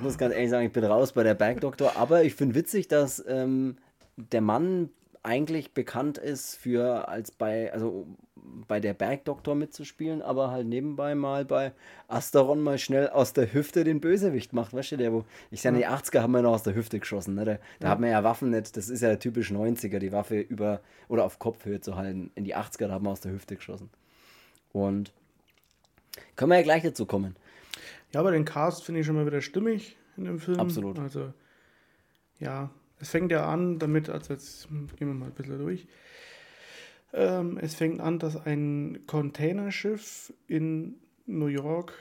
muss 0.00 0.16
ganz 0.16 0.34
ehrlich 0.34 0.50
sagen, 0.50 0.66
ich 0.66 0.72
bin 0.72 0.84
raus 0.84 1.12
bei 1.12 1.22
der 1.22 1.34
Bergdoktor, 1.34 1.96
aber 1.96 2.24
ich 2.24 2.34
finde 2.34 2.54
witzig, 2.54 2.88
dass 2.88 3.22
ähm, 3.26 3.76
der 4.16 4.40
Mann 4.40 4.90
eigentlich 5.24 5.72
bekannt 5.72 6.18
ist 6.18 6.54
für 6.54 7.08
als 7.08 7.30
bei, 7.30 7.72
also 7.72 8.06
bei 8.68 8.78
der 8.78 8.92
Bergdoktor 8.92 9.54
mitzuspielen, 9.54 10.20
aber 10.20 10.50
halt 10.50 10.66
nebenbei 10.66 11.14
mal 11.14 11.46
bei 11.46 11.72
Asteron 12.08 12.60
mal 12.60 12.76
schnell 12.76 13.08
aus 13.08 13.32
der 13.32 13.52
Hüfte 13.52 13.84
den 13.84 14.00
Bösewicht 14.00 14.52
macht. 14.52 14.74
Weißt 14.74 14.92
du, 14.92 14.96
der, 14.98 15.12
wo 15.14 15.24
ich 15.50 15.62
sage, 15.62 15.80
ja. 15.80 15.96
die 15.96 16.04
80er 16.04 16.20
haben 16.20 16.32
wir 16.32 16.42
noch 16.42 16.52
aus 16.52 16.62
der 16.62 16.74
Hüfte 16.74 16.98
geschossen. 16.98 17.34
Ne? 17.34 17.44
Da, 17.46 17.54
da 17.80 17.86
ja. 17.86 17.88
hat 17.88 18.00
man 18.00 18.10
ja 18.10 18.22
Waffen 18.22 18.50
nicht, 18.50 18.76
das 18.76 18.90
ist 18.90 19.00
ja 19.00 19.16
typisch 19.16 19.50
90er, 19.50 19.98
die 19.98 20.12
Waffe 20.12 20.38
über 20.38 20.82
oder 21.08 21.24
auf 21.24 21.38
Kopfhöhe 21.38 21.80
zu 21.80 21.96
halten. 21.96 22.30
In 22.34 22.44
die 22.44 22.54
80er, 22.54 22.88
da 22.88 22.90
haben 22.90 23.06
wir 23.06 23.10
aus 23.10 23.22
der 23.22 23.32
Hüfte 23.32 23.56
geschossen. 23.56 23.88
Und 24.72 25.12
können 26.36 26.50
wir 26.50 26.58
ja 26.58 26.62
gleich 26.64 26.82
dazu 26.82 27.06
kommen. 27.06 27.34
Ja, 28.12 28.20
aber 28.20 28.30
den 28.30 28.44
Cast 28.44 28.84
finde 28.84 29.00
ich 29.00 29.06
schon 29.06 29.16
mal 29.16 29.26
wieder 29.26 29.40
stimmig 29.40 29.96
in 30.18 30.24
dem 30.24 30.38
Film. 30.38 30.60
Absolut. 30.60 30.98
Also, 30.98 31.32
ja, 32.38 32.70
es 33.04 33.10
fängt 33.10 33.30
ja 33.30 33.46
an 33.46 33.78
damit, 33.78 34.08
also 34.08 34.32
jetzt 34.32 34.66
gehen 34.96 35.08
wir 35.08 35.14
mal 35.14 35.26
ein 35.26 35.34
bisschen 35.34 35.58
durch. 35.58 35.86
Ähm, 37.12 37.58
es 37.58 37.74
fängt 37.74 38.00
an, 38.00 38.18
dass 38.18 38.34
ein 38.34 39.00
Containerschiff 39.06 40.32
in 40.46 40.94
New 41.26 41.48
York 41.48 41.92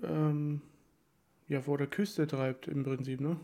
ähm, 0.00 0.62
ja, 1.48 1.60
vor 1.60 1.76
der 1.76 1.88
Küste 1.88 2.28
treibt, 2.28 2.68
im 2.68 2.84
Prinzip, 2.84 3.20
ne? 3.20 3.36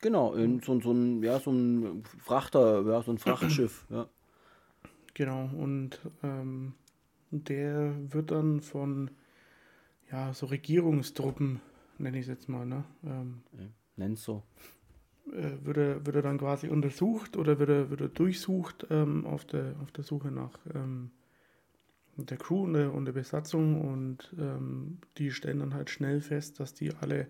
Genau, 0.00 0.34
in 0.34 0.58
so, 0.60 0.80
so, 0.80 0.90
ein, 0.90 1.22
ja, 1.22 1.38
so 1.38 1.52
ein 1.52 2.02
Frachter, 2.18 2.82
ja, 2.84 3.00
so 3.00 3.12
ein 3.12 3.18
Frachtschiff, 3.26 3.86
ja. 3.88 4.08
Genau, 5.14 5.50
und 5.56 6.00
ähm, 6.24 6.74
der 7.30 7.94
wird 8.12 8.32
dann 8.32 8.60
von 8.60 9.12
ja, 10.10 10.34
so 10.34 10.46
Regierungstruppen, 10.46 11.60
nenne 11.98 12.18
ich 12.18 12.22
es 12.22 12.28
jetzt 12.28 12.48
mal, 12.48 12.66
ne? 12.66 12.84
Ähm, 13.04 13.42
ja, 13.56 13.66
nenn's 13.94 14.24
so 14.24 14.42
äh, 15.32 15.64
wird, 15.64 15.76
er, 15.76 16.06
wird 16.06 16.16
er 16.16 16.22
dann 16.22 16.38
quasi 16.38 16.68
untersucht 16.68 17.36
oder 17.36 17.58
wird 17.58 17.70
er, 17.70 17.90
wird 17.90 18.00
er 18.00 18.08
durchsucht 18.08 18.86
ähm, 18.90 19.26
auf, 19.26 19.44
der, 19.44 19.74
auf 19.82 19.92
der 19.92 20.04
Suche 20.04 20.30
nach 20.30 20.58
ähm, 20.74 21.10
der 22.16 22.36
Crew 22.36 22.64
und 22.64 22.74
der, 22.74 22.92
und 22.92 23.04
der 23.04 23.12
Besatzung 23.12 23.80
und 23.80 24.34
ähm, 24.38 24.98
die 25.16 25.30
stellen 25.30 25.60
dann 25.60 25.74
halt 25.74 25.90
schnell 25.90 26.20
fest, 26.20 26.60
dass 26.60 26.74
die 26.74 26.92
alle 27.00 27.26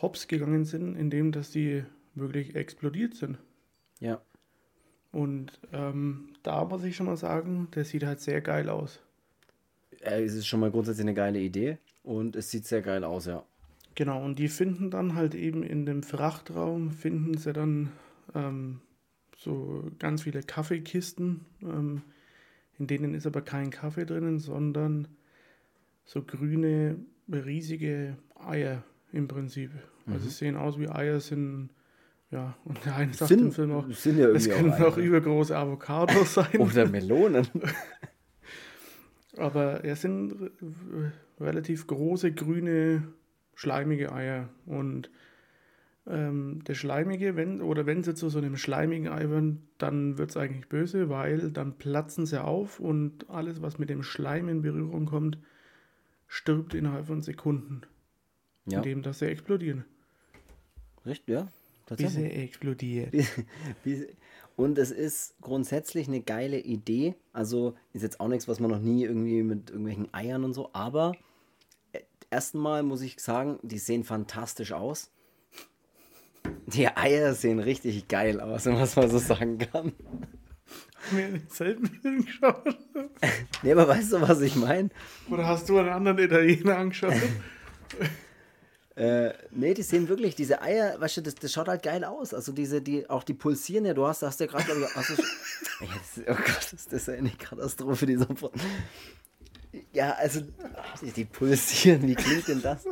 hops 0.00 0.28
gegangen 0.28 0.64
sind, 0.64 0.96
indem 0.96 1.32
dass 1.32 1.50
die 1.50 1.84
wirklich 2.14 2.54
explodiert 2.54 3.14
sind. 3.14 3.38
Ja. 4.00 4.20
Und 5.12 5.60
ähm, 5.72 6.30
da 6.42 6.64
muss 6.64 6.84
ich 6.84 6.96
schon 6.96 7.06
mal 7.06 7.16
sagen, 7.16 7.68
der 7.74 7.84
sieht 7.84 8.04
halt 8.04 8.20
sehr 8.20 8.40
geil 8.40 8.68
aus. 8.68 9.00
Ja, 10.00 10.18
es 10.18 10.34
ist 10.34 10.46
schon 10.46 10.60
mal 10.60 10.70
grundsätzlich 10.70 11.04
eine 11.04 11.14
geile 11.14 11.38
Idee 11.38 11.78
und 12.02 12.36
es 12.36 12.50
sieht 12.50 12.66
sehr 12.66 12.82
geil 12.82 13.04
aus, 13.04 13.26
ja. 13.26 13.44
Genau, 13.94 14.24
und 14.24 14.38
die 14.38 14.48
finden 14.48 14.90
dann 14.90 15.14
halt 15.14 15.34
eben 15.34 15.62
in 15.62 15.86
dem 15.86 16.02
Frachtraum, 16.02 16.90
finden 16.90 17.36
sie 17.36 17.52
dann 17.52 17.92
ähm, 18.34 18.80
so 19.36 19.84
ganz 19.98 20.22
viele 20.22 20.42
Kaffeekisten, 20.42 21.44
ähm, 21.62 22.02
in 22.78 22.86
denen 22.88 23.14
ist 23.14 23.26
aber 23.26 23.40
kein 23.40 23.70
Kaffee 23.70 24.04
drinnen, 24.04 24.40
sondern 24.40 25.06
so 26.04 26.22
grüne, 26.22 26.96
riesige 27.30 28.16
Eier 28.34 28.82
im 29.12 29.28
Prinzip. 29.28 29.70
Also 29.70 29.86
mhm. 30.06 30.12
Also 30.14 30.28
sie 30.28 30.34
sehen 30.34 30.56
aus 30.56 30.78
wie 30.78 30.88
Eier, 30.88 31.20
sind, 31.20 31.70
ja, 32.32 32.56
und 32.64 32.84
der 32.84 32.96
eine 32.96 33.14
sagt 33.14 33.28
sind, 33.28 33.42
im 33.42 33.52
Film 33.52 33.72
auch, 33.72 33.88
sind 33.90 34.18
ja 34.18 34.28
es 34.28 34.48
können 34.48 34.72
auch, 34.72 34.80
auch 34.80 34.96
übergroße 34.96 35.56
Avocados 35.56 36.34
sein. 36.34 36.58
Oder 36.58 36.88
Melonen. 36.88 37.46
aber 39.36 39.84
es 39.84 40.02
sind 40.02 40.34
relativ 41.38 41.86
große 41.86 42.32
grüne 42.32 43.04
schleimige 43.54 44.12
Eier. 44.12 44.48
Und 44.66 45.10
ähm, 46.06 46.62
der 46.64 46.74
Schleimige, 46.74 47.36
wenn, 47.36 47.62
oder 47.62 47.86
wenn 47.86 48.02
sie 48.02 48.14
zu 48.14 48.28
so 48.28 48.38
einem 48.38 48.56
schleimigen 48.56 49.08
Ei 49.08 49.30
werden, 49.30 49.68
dann 49.78 50.18
wird 50.18 50.30
es 50.30 50.36
eigentlich 50.36 50.68
böse, 50.68 51.08
weil 51.08 51.50
dann 51.50 51.78
platzen 51.78 52.26
sie 52.26 52.42
auf 52.42 52.78
und 52.78 53.30
alles, 53.30 53.62
was 53.62 53.78
mit 53.78 53.90
dem 53.90 54.02
Schleim 54.02 54.48
in 54.48 54.62
Berührung 54.62 55.06
kommt, 55.06 55.38
stirbt 56.26 56.74
innerhalb 56.74 57.06
von 57.06 57.22
Sekunden. 57.22 57.82
Ja. 58.66 58.78
Indem 58.78 59.02
dass 59.02 59.20
sie 59.20 59.26
explodieren. 59.26 59.84
Richtig, 61.06 61.34
ja. 61.34 61.48
Bis 61.96 62.14
sie 62.14 62.24
explodiert. 62.24 63.14
und 64.56 64.78
es 64.78 64.90
ist 64.90 65.34
grundsätzlich 65.40 66.08
eine 66.08 66.22
geile 66.22 66.58
Idee. 66.58 67.14
Also 67.32 67.74
ist 67.92 68.02
jetzt 68.02 68.20
auch 68.20 68.28
nichts, 68.28 68.48
was 68.48 68.58
man 68.58 68.70
noch 68.70 68.80
nie 68.80 69.04
irgendwie 69.04 69.42
mit 69.42 69.70
irgendwelchen 69.70 70.12
Eiern 70.12 70.44
und 70.44 70.54
so, 70.54 70.70
aber 70.72 71.14
ersten 72.30 72.58
Mal 72.58 72.82
muss 72.82 73.02
ich 73.02 73.20
sagen, 73.20 73.58
die 73.62 73.78
sehen 73.78 74.04
fantastisch 74.04 74.72
aus. 74.72 75.10
Die 76.66 76.88
Eier 76.88 77.34
sehen 77.34 77.58
richtig 77.58 78.08
geil 78.08 78.40
aus, 78.40 78.66
wenn 78.66 78.74
man 78.74 78.82
es 78.82 78.96
mal 78.96 79.10
so 79.10 79.18
sagen 79.18 79.58
kann. 79.58 79.92
Mir 81.10 81.40
selten 81.48 81.86
Film 81.86 82.24
geschaut. 82.24 82.76
nee, 83.62 83.72
aber 83.72 83.88
weißt 83.88 84.14
du, 84.14 84.20
was 84.22 84.40
ich 84.40 84.56
meine? 84.56 84.88
Oder 85.30 85.46
hast 85.46 85.68
du 85.68 85.78
einen 85.78 85.90
anderen 85.90 86.18
Italiener 86.18 86.78
angeschaut? 86.78 87.14
äh, 88.96 89.32
nee, 89.50 89.74
die 89.74 89.82
sehen 89.82 90.08
wirklich, 90.08 90.34
diese 90.34 90.62
Eier, 90.62 90.98
weißt 90.98 91.18
du, 91.18 91.20
das, 91.22 91.34
das 91.34 91.52
schaut 91.52 91.68
halt 91.68 91.82
geil 91.82 92.04
aus. 92.04 92.32
Also 92.32 92.52
diese, 92.52 92.80
die, 92.80 93.08
auch 93.10 93.22
die 93.22 93.34
pulsieren 93.34 93.84
ja, 93.84 93.92
du 93.92 94.06
hast, 94.06 94.22
hast 94.22 94.40
ja 94.40 94.46
gerade, 94.46 94.64
glaube 94.64 94.80
ich, 94.82 94.96
hast 94.96 95.10
du, 95.10 95.14
ja, 95.14 95.88
das, 95.92 96.24
oh 96.26 96.42
Gott, 96.42 96.72
das 96.72 96.86
ist 96.86 97.08
ja 97.08 97.14
eine 97.14 97.30
Katastrophe, 97.30 98.06
dieser 98.06 98.28
ja, 99.92 100.12
also 100.12 100.40
die 101.16 101.24
pulsieren, 101.24 102.06
wie 102.06 102.14
klingt 102.14 102.48
denn 102.48 102.62
das? 102.62 102.84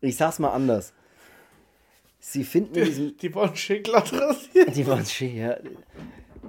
Ich 0.00 0.16
sag's 0.16 0.38
mal 0.38 0.50
anders. 0.50 0.92
Sie 2.18 2.44
finden 2.44 2.74
die, 2.74 2.84
diesen, 2.84 3.16
die 3.16 3.34
waren 3.34 3.56
schön 3.56 3.82
glatt 3.82 4.12
rasiert. 4.12 4.76
Die 4.76 4.86
waren 4.86 5.04
schön, 5.06 5.36
ja. 5.36 5.56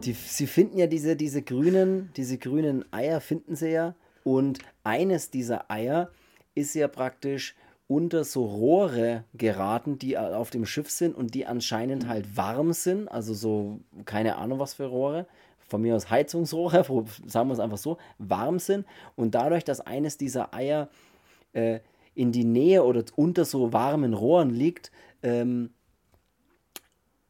Die, 0.04 0.14
sie 0.14 0.48
finden 0.48 0.78
ja 0.78 0.88
diese, 0.88 1.16
diese 1.16 1.42
grünen, 1.42 2.12
diese 2.18 2.38
grünen 2.38 2.86
Eier 2.92 3.22
finden 3.22 3.56
sie 3.56 3.70
ja. 3.72 3.96
Und 4.24 4.60
eines 4.84 5.30
dieser 5.30 5.72
Eier 5.72 6.12
ist 6.56 6.76
ja 6.76 6.88
praktisch 6.88 7.56
unter 7.88 8.24
so 8.24 8.46
Rohre 8.46 9.26
geraten, 9.34 9.98
die 9.98 10.18
auf 10.18 10.50
dem 10.50 10.66
Schiff 10.66 10.90
sind 10.90 11.16
und 11.16 11.34
die 11.34 11.46
anscheinend 11.46 12.08
halt 12.08 12.38
warm 12.38 12.74
sind. 12.74 13.08
Also 13.10 13.34
so, 13.34 13.80
keine 14.06 14.38
Ahnung 14.38 14.60
was 14.60 14.76
für 14.76 14.86
Rohre 14.86 15.28
von 15.72 15.82
mir 15.82 15.96
aus 15.96 16.12
Heizungsrohre, 16.12 16.84
sagen 17.26 17.50
wir 17.50 17.54
es 17.54 17.60
einfach 17.60 17.80
so, 17.80 17.98
warm 18.20 18.60
sind 18.60 18.86
und 19.16 19.34
dadurch, 19.34 19.64
dass 19.64 19.80
eines 19.80 20.18
dieser 20.18 20.54
Eier 20.54 20.90
äh, 21.54 21.80
in 22.14 22.32
die 22.32 22.44
Nähe 22.44 22.84
oder 22.84 23.04
unter 23.16 23.46
so 23.46 23.74
warmen 23.74 24.14
Rohren 24.14 24.52
liegt, 24.52 24.92
ähm, 25.24 25.72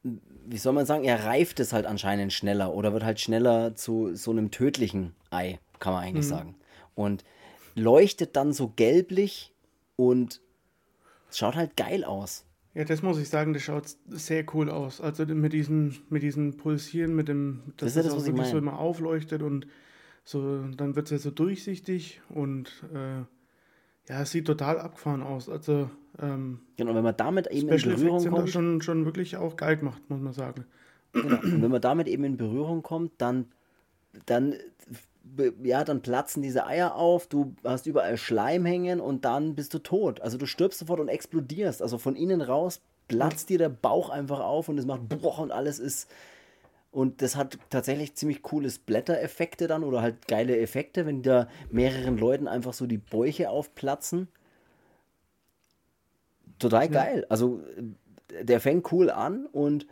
wie 0.03 0.57
soll 0.57 0.73
man 0.73 0.85
sagen, 0.85 1.03
er 1.03 1.23
reift 1.23 1.59
es 1.59 1.71
halt 1.71 1.85
anscheinend 1.85 2.33
schneller 2.33 2.73
oder 2.73 2.91
wird 2.91 3.03
halt 3.03 3.19
schneller 3.19 3.75
zu 3.75 4.15
so 4.15 4.31
einem 4.31 4.51
tödlichen 4.51 5.15
Ei, 5.29 5.59
kann 5.79 5.93
man 5.93 6.03
eigentlich 6.03 6.25
mhm. 6.25 6.29
sagen. 6.29 6.55
Und 6.95 7.23
leuchtet 7.75 8.35
dann 8.35 8.51
so 8.51 8.73
gelblich 8.75 9.53
und 9.95 10.41
schaut 11.31 11.55
halt 11.55 11.77
geil 11.77 12.03
aus. 12.03 12.43
Ja, 12.73 12.85
das 12.85 13.01
muss 13.01 13.19
ich 13.19 13.27
sagen, 13.27 13.53
das 13.53 13.63
schaut 13.63 13.95
sehr 14.07 14.45
cool 14.53 14.69
aus. 14.69 15.01
Also 15.01 15.25
mit 15.25 15.51
diesen, 15.51 15.97
mit 16.09 16.23
diesen 16.23 16.55
Pulsieren, 16.55 17.15
mit 17.15 17.27
dem, 17.27 17.61
dass 17.77 17.95
das, 17.95 18.05
das, 18.05 18.15
das 18.15 18.25
wirklich 18.25 18.47
so 18.47 18.57
immer 18.57 18.79
aufleuchtet 18.79 19.41
und 19.41 19.67
so, 20.23 20.63
dann 20.77 20.95
wird 20.95 21.07
es 21.07 21.11
ja 21.11 21.17
so 21.17 21.31
durchsichtig 21.31 22.21
und 22.29 22.83
äh, 22.93 23.23
ja, 24.09 24.21
es 24.21 24.31
sieht 24.31 24.45
total 24.45 24.79
abgefahren 24.79 25.21
aus. 25.21 25.49
Also 25.49 25.89
ähm, 26.19 26.59
genau, 26.77 26.95
wenn 26.95 27.03
man 27.03 27.17
damit 27.17 27.47
eben 27.47 27.67
Special 27.67 27.93
in 27.93 27.99
Berührung 27.99 28.19
sind 28.19 28.31
kommt, 28.31 28.49
schon, 28.49 28.81
schon 28.81 29.05
wirklich 29.05 29.37
auch 29.37 29.57
geil 29.57 29.77
gemacht, 29.77 30.01
muss 30.09 30.21
man 30.21 30.33
sagen. 30.33 30.65
Genau. 31.13 31.41
Und 31.41 31.61
wenn 31.61 31.71
man 31.71 31.81
damit 31.81 32.07
eben 32.07 32.23
in 32.23 32.37
Berührung 32.37 32.83
kommt, 32.83 33.13
dann, 33.17 33.45
dann 34.25 34.55
ja, 35.63 35.83
dann 35.83 36.01
platzen 36.01 36.41
diese 36.41 36.65
Eier 36.65 36.95
auf, 36.95 37.27
du 37.27 37.55
hast 37.63 37.85
überall 37.85 38.17
Schleim 38.17 38.65
hängen 38.65 38.99
und 38.99 39.25
dann 39.25 39.55
bist 39.55 39.73
du 39.73 39.79
tot. 39.79 40.21
Also 40.21 40.37
du 40.37 40.45
stirbst 40.45 40.79
sofort 40.79 40.99
und 40.99 41.07
explodierst. 41.07 41.81
Also 41.81 41.97
von 41.97 42.15
innen 42.15 42.41
raus 42.41 42.81
platzt 43.07 43.49
dir 43.49 43.57
der 43.57 43.69
Bauch 43.69 44.09
einfach 44.09 44.39
auf 44.39 44.69
und 44.69 44.77
es 44.77 44.85
macht 44.85 45.09
Bruch 45.09 45.39
und 45.39 45.51
alles 45.51 45.79
ist. 45.79 46.09
Und 46.91 47.21
das 47.21 47.35
hat 47.35 47.57
tatsächlich 47.69 48.15
ziemlich 48.15 48.41
cooles 48.41 48.79
Blättereffekte 48.79 49.67
dann 49.67 49.83
oder 49.83 50.01
halt 50.01 50.27
geile 50.27 50.57
Effekte, 50.59 51.05
wenn 51.05 51.21
da 51.21 51.47
mehreren 51.69 52.17
Leuten 52.17 52.47
einfach 52.47 52.73
so 52.73 52.85
die 52.85 52.97
Bäuche 52.97 53.49
aufplatzen. 53.49 54.27
Total 56.59 56.89
geil. 56.89 57.25
Also 57.29 57.61
der 58.41 58.59
fängt 58.59 58.91
cool 58.91 59.09
an 59.09 59.45
und 59.45 59.87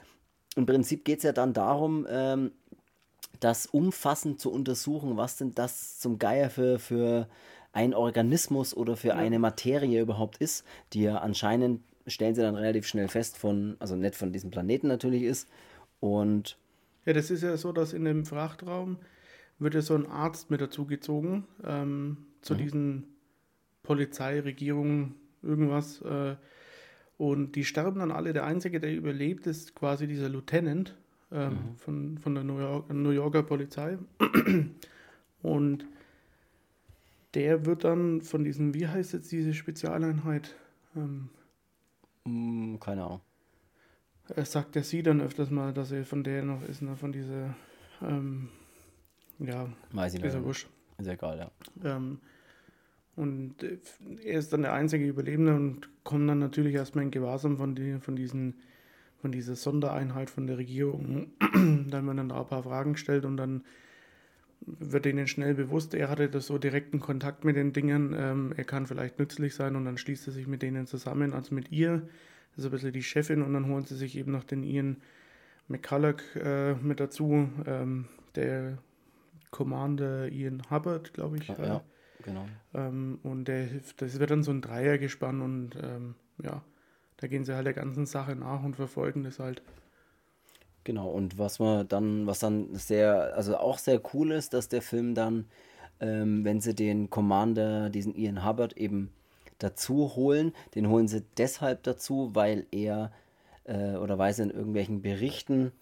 im 0.55 0.65
Prinzip 0.65 1.05
geht 1.05 1.19
es 1.19 1.23
ja 1.23 1.31
dann 1.31 1.53
darum, 1.53 2.05
ähm, 2.09 2.51
das 3.39 3.65
umfassend 3.65 4.39
zu 4.39 4.51
untersuchen, 4.51 5.17
was 5.17 5.37
denn 5.37 5.53
das 5.53 5.99
zum 5.99 6.19
Geier 6.19 6.49
für, 6.49 6.79
für 6.79 7.27
ein 7.71 7.93
Organismus 7.93 8.75
oder 8.75 8.95
für 8.95 9.09
ja. 9.09 9.15
eine 9.15 9.39
Materie 9.39 10.01
überhaupt 10.01 10.37
ist, 10.37 10.65
die 10.93 11.03
ja 11.03 11.19
anscheinend, 11.19 11.81
stellen 12.07 12.35
sie 12.35 12.41
dann 12.41 12.55
relativ 12.55 12.87
schnell 12.87 13.07
fest, 13.07 13.37
von, 13.37 13.75
also 13.79 13.95
nicht 13.95 14.15
von 14.15 14.33
diesem 14.33 14.51
Planeten 14.51 14.87
natürlich 14.87 15.23
ist. 15.23 15.47
Und 15.99 16.57
ja, 17.05 17.13
das 17.13 17.31
ist 17.31 17.43
ja 17.43 17.55
so, 17.57 17.71
dass 17.71 17.93
in 17.93 18.05
dem 18.05 18.25
Frachtraum 18.25 18.97
wird 19.59 19.75
ja 19.75 19.81
so 19.81 19.95
ein 19.95 20.07
Arzt 20.07 20.49
mit 20.49 20.61
dazu 20.61 20.85
gezogen, 20.85 21.45
ähm, 21.63 22.17
zu 22.41 22.53
mhm. 22.53 22.57
diesen 22.57 23.03
Polizei, 23.83 24.39
Regierung, 24.39 25.15
irgendwas. 25.41 26.01
Äh, 26.01 26.35
und 27.17 27.55
die 27.55 27.65
sterben 27.65 27.99
dann 27.99 28.11
alle. 28.11 28.33
Der 28.33 28.45
Einzige, 28.45 28.79
der 28.79 28.95
überlebt, 28.95 29.45
ist 29.45 29.75
quasi 29.75 30.07
dieser 30.07 30.29
Lieutenant 30.29 30.95
ähm, 31.31 31.51
mhm. 31.51 31.77
von, 31.77 32.17
von 32.17 32.35
der 32.35 32.43
New, 32.43 32.59
York, 32.59 32.93
New 32.93 33.11
Yorker 33.11 33.43
Polizei. 33.43 33.97
Und 35.41 35.85
der 37.33 37.65
wird 37.65 37.83
dann 37.83 38.21
von 38.21 38.43
diesem, 38.43 38.73
wie 38.73 38.87
heißt 38.87 39.13
jetzt 39.13 39.31
diese 39.31 39.53
Spezialeinheit? 39.53 40.55
Ähm, 40.95 41.29
mm, 42.25 42.79
keine 42.79 43.05
Ahnung. 43.05 43.21
Er 44.35 44.45
sagt 44.45 44.75
der 44.75 44.83
sie 44.83 45.01
dann 45.01 45.21
öfters 45.21 45.49
mal, 45.49 45.73
dass 45.73 45.91
er 45.91 46.05
von 46.05 46.23
der 46.23 46.43
noch 46.43 46.61
ist, 46.63 46.81
ne, 46.81 46.95
von 46.95 47.11
dieser, 47.11 47.55
ähm, 48.01 48.49
ja, 49.39 49.69
Weiß 49.91 50.13
ich 50.13 50.21
dieser 50.21 50.43
Wusch. 50.43 50.67
Ist 50.97 51.07
egal, 51.07 51.37
ja. 51.37 51.95
Ähm, 51.95 52.19
und 53.15 53.63
äh, 53.63 53.79
er 54.23 54.39
ist 54.39 54.53
dann 54.53 54.61
der 54.61 54.73
einzige 54.73 55.05
Überlebende 55.05 55.55
und 55.55 55.89
kommt 56.03 56.29
dann 56.29 56.39
natürlich 56.39 56.75
erstmal 56.75 57.05
in 57.05 57.11
Gewahrsam 57.11 57.57
von, 57.57 57.75
die, 57.75 57.99
von, 57.99 58.15
diesen, 58.15 58.55
von 59.21 59.31
dieser 59.31 59.55
Sondereinheit 59.55 60.29
von 60.29 60.47
der 60.47 60.57
Regierung. 60.57 61.27
dann 61.39 61.91
werden 61.91 62.17
dann 62.17 62.29
da 62.29 62.41
ein 62.41 62.47
paar 62.47 62.63
Fragen 62.63 62.93
gestellt 62.93 63.25
und 63.25 63.37
dann 63.37 63.63
wird 64.61 65.05
ihnen 65.05 65.27
schnell 65.27 65.53
bewusst, 65.53 65.93
er 65.93 66.09
hatte 66.09 66.29
das 66.29 66.47
so 66.47 66.57
direkten 66.57 66.99
Kontakt 66.99 67.45
mit 67.45 67.55
den 67.55 67.73
Dingen, 67.73 68.15
ähm, 68.17 68.53
er 68.55 68.65
kann 68.65 68.87
vielleicht 68.87 69.19
nützlich 69.19 69.55
sein 69.55 69.75
und 69.75 69.85
dann 69.85 69.97
schließt 69.97 70.27
er 70.27 70.33
sich 70.33 70.47
mit 70.47 70.61
denen 70.61 70.85
zusammen, 70.85 71.33
also 71.33 71.55
mit 71.55 71.71
ihr, 71.71 72.07
das 72.51 72.59
ist 72.59 72.65
ein 72.65 72.71
bisschen 72.71 72.93
die 72.93 73.03
Chefin 73.03 73.41
und 73.41 73.53
dann 73.53 73.67
holen 73.67 73.85
sie 73.85 73.95
sich 73.95 74.17
eben 74.17 74.31
noch 74.31 74.43
den 74.43 74.63
Ian 74.63 74.97
McCulloch 75.67 76.21
äh, 76.35 76.73
mit 76.75 76.99
dazu, 76.99 77.49
ähm, 77.65 78.05
der 78.35 78.77
Commander 79.51 80.29
Ian 80.29 80.61
Hubbard, 80.69 81.13
glaube 81.13 81.37
ich. 81.37 81.47
Ja, 81.47 81.63
ja, 81.63 81.83
genau. 82.23 82.47
Ähm, 82.73 83.19
und 83.23 83.47
der, 83.47 83.67
das 83.97 84.19
wird 84.19 84.31
dann 84.31 84.43
so 84.43 84.51
ein 84.51 84.61
Dreiergespann 84.61 85.41
und 85.41 85.75
ähm, 85.81 86.15
ja, 86.43 86.61
da 87.19 87.27
gehen 87.27 87.43
sie 87.43 87.55
halt 87.55 87.65
der 87.65 87.73
ganzen 87.73 88.05
Sache 88.05 88.35
nach 88.35 88.63
und 88.63 88.75
verfolgen 88.75 89.23
das 89.23 89.39
halt. 89.39 89.61
Genau, 90.85 91.09
und 91.09 91.37
was 91.37 91.59
man 91.59 91.87
dann, 91.87 92.25
was 92.25 92.39
dann 92.39 92.73
sehr, 92.75 93.35
also 93.35 93.57
auch 93.57 93.77
sehr 93.77 94.01
cool 94.13 94.31
ist, 94.31 94.53
dass 94.53 94.69
der 94.69 94.81
Film 94.81 95.13
dann, 95.13 95.45
ähm, 95.99 96.45
wenn 96.45 96.61
sie 96.61 96.73
den 96.73 97.09
Commander, 97.09 97.89
diesen 97.89 98.15
Ian 98.15 98.45
Hubbard 98.45 98.77
eben 98.77 99.11
dazu 99.57 100.15
holen, 100.15 100.53
den 100.75 100.87
holen 100.87 101.09
sie 101.09 101.23
deshalb 101.37 101.83
dazu, 101.83 102.31
weil 102.33 102.65
er 102.71 103.11
äh, 103.65 103.95
oder 103.97 104.17
weil 104.17 104.33
sie 104.33 104.43
in 104.43 104.51
irgendwelchen 104.51 105.01
Berichten 105.01 105.73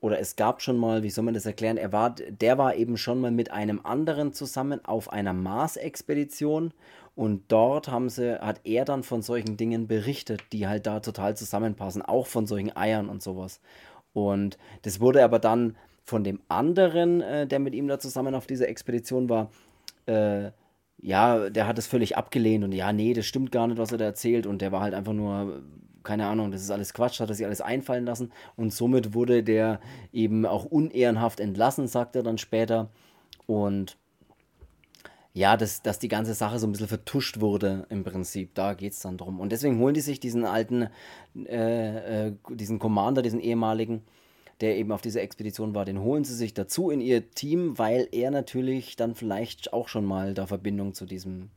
oder 0.00 0.20
es 0.20 0.36
gab 0.36 0.60
schon 0.62 0.76
mal, 0.76 1.02
wie 1.02 1.10
soll 1.10 1.24
man 1.24 1.34
das 1.34 1.46
erklären, 1.46 1.78
er 1.78 1.90
war, 1.90 2.10
der 2.10 2.58
war 2.58 2.76
eben 2.76 2.96
schon 2.96 3.20
mal 3.20 3.30
mit 3.30 3.50
einem 3.50 3.80
anderen 3.84 4.32
zusammen 4.32 4.84
auf 4.84 5.10
einer 5.10 5.32
Mars-Expedition 5.32 6.72
und 7.14 7.44
dort 7.48 7.88
haben 7.88 8.08
sie, 8.08 8.40
hat 8.40 8.60
er 8.64 8.84
dann 8.84 9.02
von 9.02 9.22
solchen 9.22 9.56
Dingen 9.56 9.86
berichtet, 9.86 10.42
die 10.52 10.66
halt 10.66 10.86
da 10.86 11.00
total 11.00 11.36
zusammenpassen, 11.36 12.02
auch 12.02 12.26
von 12.26 12.46
solchen 12.46 12.76
Eiern 12.76 13.08
und 13.08 13.22
sowas. 13.22 13.60
Und 14.12 14.58
das 14.82 15.00
wurde 15.00 15.22
aber 15.22 15.38
dann 15.38 15.76
von 16.04 16.24
dem 16.24 16.40
anderen, 16.48 17.20
äh, 17.20 17.46
der 17.46 17.60
mit 17.60 17.74
ihm 17.74 17.88
da 17.88 17.98
zusammen 17.98 18.34
auf 18.34 18.46
dieser 18.46 18.68
Expedition 18.68 19.28
war, 19.28 19.50
äh, 20.06 20.50
ja, 20.98 21.50
der 21.50 21.66
hat 21.66 21.78
es 21.78 21.86
völlig 21.86 22.16
abgelehnt 22.16 22.64
und 22.64 22.72
ja, 22.72 22.92
nee, 22.92 23.12
das 23.12 23.26
stimmt 23.26 23.52
gar 23.52 23.66
nicht, 23.66 23.78
was 23.78 23.92
er 23.92 23.98
da 23.98 24.06
erzählt. 24.06 24.46
Und 24.46 24.62
der 24.62 24.72
war 24.72 24.80
halt 24.80 24.94
einfach 24.94 25.12
nur, 25.12 25.62
keine 26.02 26.26
Ahnung, 26.26 26.50
das 26.50 26.62
ist 26.62 26.70
alles 26.70 26.94
Quatsch, 26.94 27.20
hat 27.20 27.28
er 27.28 27.34
sich 27.34 27.46
alles 27.46 27.60
einfallen 27.60 28.06
lassen. 28.06 28.32
Und 28.56 28.72
somit 28.72 29.14
wurde 29.14 29.42
der 29.42 29.80
eben 30.12 30.46
auch 30.46 30.64
unehrenhaft 30.64 31.40
entlassen, 31.40 31.88
sagt 31.88 32.16
er 32.16 32.22
dann 32.22 32.38
später. 32.38 32.88
Und 33.46 33.98
ja, 35.36 35.56
dass, 35.56 35.82
dass 35.82 35.98
die 35.98 36.08
ganze 36.08 36.32
Sache 36.32 36.60
so 36.60 36.66
ein 36.66 36.72
bisschen 36.72 36.86
vertuscht 36.86 37.40
wurde 37.40 37.86
im 37.90 38.04
Prinzip. 38.04 38.54
Da 38.54 38.74
geht 38.74 38.92
es 38.92 39.00
dann 39.00 39.18
drum. 39.18 39.40
Und 39.40 39.50
deswegen 39.50 39.80
holen 39.80 39.94
die 39.94 40.00
sich 40.00 40.20
diesen 40.20 40.44
alten, 40.44 40.88
äh, 41.34 42.28
äh, 42.28 42.32
diesen 42.50 42.78
Commander, 42.78 43.20
diesen 43.20 43.40
ehemaligen, 43.40 44.02
der 44.60 44.76
eben 44.76 44.92
auf 44.92 45.02
dieser 45.02 45.22
Expedition 45.22 45.74
war, 45.74 45.84
den 45.84 46.00
holen 46.00 46.22
sie 46.22 46.36
sich 46.36 46.54
dazu 46.54 46.88
in 46.88 47.00
ihr 47.00 47.32
Team, 47.32 47.76
weil 47.78 48.08
er 48.12 48.30
natürlich 48.30 48.94
dann 48.94 49.16
vielleicht 49.16 49.72
auch 49.72 49.88
schon 49.88 50.04
mal 50.04 50.34
da 50.34 50.46
Verbindung 50.46 50.94
zu 50.94 51.04
diesem, 51.04 51.50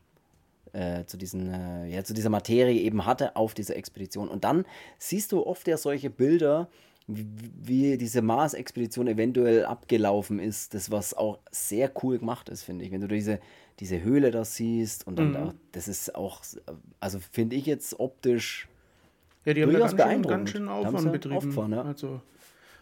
äh, 0.74 1.06
zu 1.06 1.16
diesen, 1.16 1.54
äh, 1.54 1.88
ja, 1.88 2.04
zu 2.04 2.16
dieser 2.16 2.32
Materie 2.32 2.82
eben 2.82 3.06
hatte 3.06 3.36
auf 3.36 3.54
dieser 3.54 3.76
Expedition. 3.76 4.28
Und 4.28 4.44
dann 4.44 4.66
siehst 4.98 5.32
du 5.32 5.46
oft 5.46 5.68
ja 5.68 5.78
solche 5.78 6.10
Bilder, 6.10 6.68
wie, 7.08 7.97
diese 7.97 8.22
Mars-Expedition 8.22 9.08
eventuell 9.08 9.66
abgelaufen 9.66 10.39
ist, 10.39 10.74
das 10.74 10.91
was 10.91 11.14
auch 11.14 11.39
sehr 11.51 11.91
cool 12.03 12.20
gemacht 12.20 12.49
ist, 12.49 12.64
finde 12.64 12.84
ich. 12.86 12.91
Wenn 12.91 13.01
du 13.01 13.08
diese 13.08 13.39
diese 13.80 14.01
Höhle 14.01 14.32
da 14.32 14.43
siehst 14.43 15.05
und 15.05 15.20
dann 15.20 15.30
mhm. 15.30 15.34
da, 15.34 15.53
das 15.72 15.88
ist 15.88 16.16
auch, 16.16 16.41
also 16.99 17.20
finde 17.20 17.55
ich 17.55 17.66
jetzt 17.66 17.99
optisch 17.99 18.68
ja, 19.45 19.53
die 19.53 19.64
haben 19.64 19.72
da 19.72 19.80
ganz 19.80 20.12
schön, 20.12 20.22
ganz 20.24 20.49
schön 20.49 20.68
Aufwand 20.68 21.12
betrieben. 21.14 21.38
Aufwand, 21.38 21.74
ja. 21.74 21.82
Also 21.84 22.22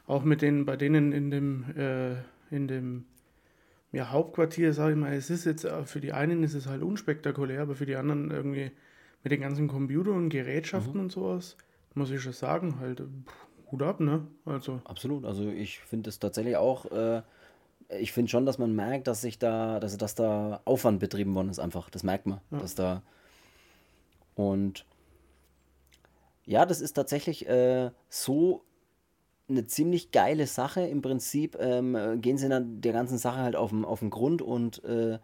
auch 0.08 0.24
mit 0.24 0.42
den, 0.42 0.66
bei 0.66 0.76
denen 0.76 1.12
in 1.12 1.30
dem, 1.30 1.64
äh, 1.78 2.16
in 2.50 2.68
dem 2.68 3.06
ja, 3.92 4.10
Hauptquartier, 4.10 4.74
sage 4.74 4.94
ich 4.94 4.98
mal, 4.98 5.14
es 5.14 5.30
ist 5.30 5.46
jetzt, 5.46 5.64
äh, 5.64 5.84
für 5.86 6.02
die 6.02 6.12
einen 6.12 6.42
ist 6.42 6.56
es 6.56 6.66
halt 6.66 6.82
unspektakulär, 6.82 7.62
aber 7.62 7.76
für 7.76 7.86
die 7.86 7.96
anderen 7.96 8.32
irgendwie 8.32 8.72
mit 9.24 9.32
den 9.32 9.42
ganzen 9.42 9.68
Computern 9.68 10.16
und 10.16 10.30
Gerätschaften 10.30 10.96
mhm. 10.96 11.02
und 11.02 11.12
sowas, 11.12 11.56
muss 11.94 12.10
ich 12.10 12.22
schon 12.22 12.34
sagen, 12.34 12.80
halt, 12.80 13.00
pff, 13.00 13.45
Hut 13.72 13.82
ab, 13.82 14.00
ne? 14.00 14.28
Also. 14.46 14.82
Absolut, 14.86 15.26
also 15.26 15.50
ich 15.50 15.80
finde 15.80 16.10
es 16.10 16.20
tatsächlich 16.20 16.58
auch, 16.58 16.86
äh, 16.92 17.22
ich 18.00 18.12
finde 18.12 18.30
schon, 18.30 18.46
dass 18.46 18.58
man 18.58 18.76
merkt, 18.76 19.08
dass 19.08 19.22
sich 19.22 19.40
da, 19.40 19.80
dass, 19.80 19.98
dass 19.98 20.16
da 20.16 20.62
Aufwand 20.66 21.00
betrieben 21.00 21.36
worden 21.36 21.50
ist, 21.50 21.60
einfach. 21.60 21.90
Das 21.90 22.04
merkt 22.04 22.26
man. 22.26 22.42
Ja. 22.52 22.60
Dass 22.60 22.76
da. 22.76 23.02
Und 24.36 24.86
ja, 26.46 26.66
das 26.66 26.82
ist 26.82 26.94
tatsächlich 26.94 27.48
äh, 27.48 27.92
so 28.10 28.64
eine 29.48 29.66
ziemlich 29.68 30.12
geile 30.12 30.48
Sache. 30.48 30.82
Im 30.82 31.02
Prinzip 31.02 31.58
ähm, 31.60 32.22
gehen 32.22 32.38
sie 32.38 32.50
dann 32.50 32.82
der 32.82 32.94
ganzen 32.94 33.18
Sache 33.18 33.38
halt 33.38 33.56
auf 33.56 33.70
den, 33.70 33.86
auf 33.86 34.00
den 34.00 34.10
Grund 34.10 34.42
und 34.42 34.84
äh, 34.84 35.20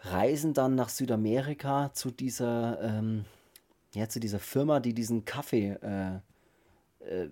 reisen 0.00 0.54
dann 0.54 0.74
nach 0.74 0.88
Südamerika 0.88 1.92
zu 1.94 2.10
dieser, 2.10 2.80
ähm, 2.82 3.24
ja, 3.94 4.08
zu 4.08 4.20
dieser 4.20 4.40
Firma, 4.40 4.80
die 4.80 4.94
diesen 4.94 5.24
Kaffee 5.24 5.76
äh, 5.82 6.16
äh, 6.16 6.20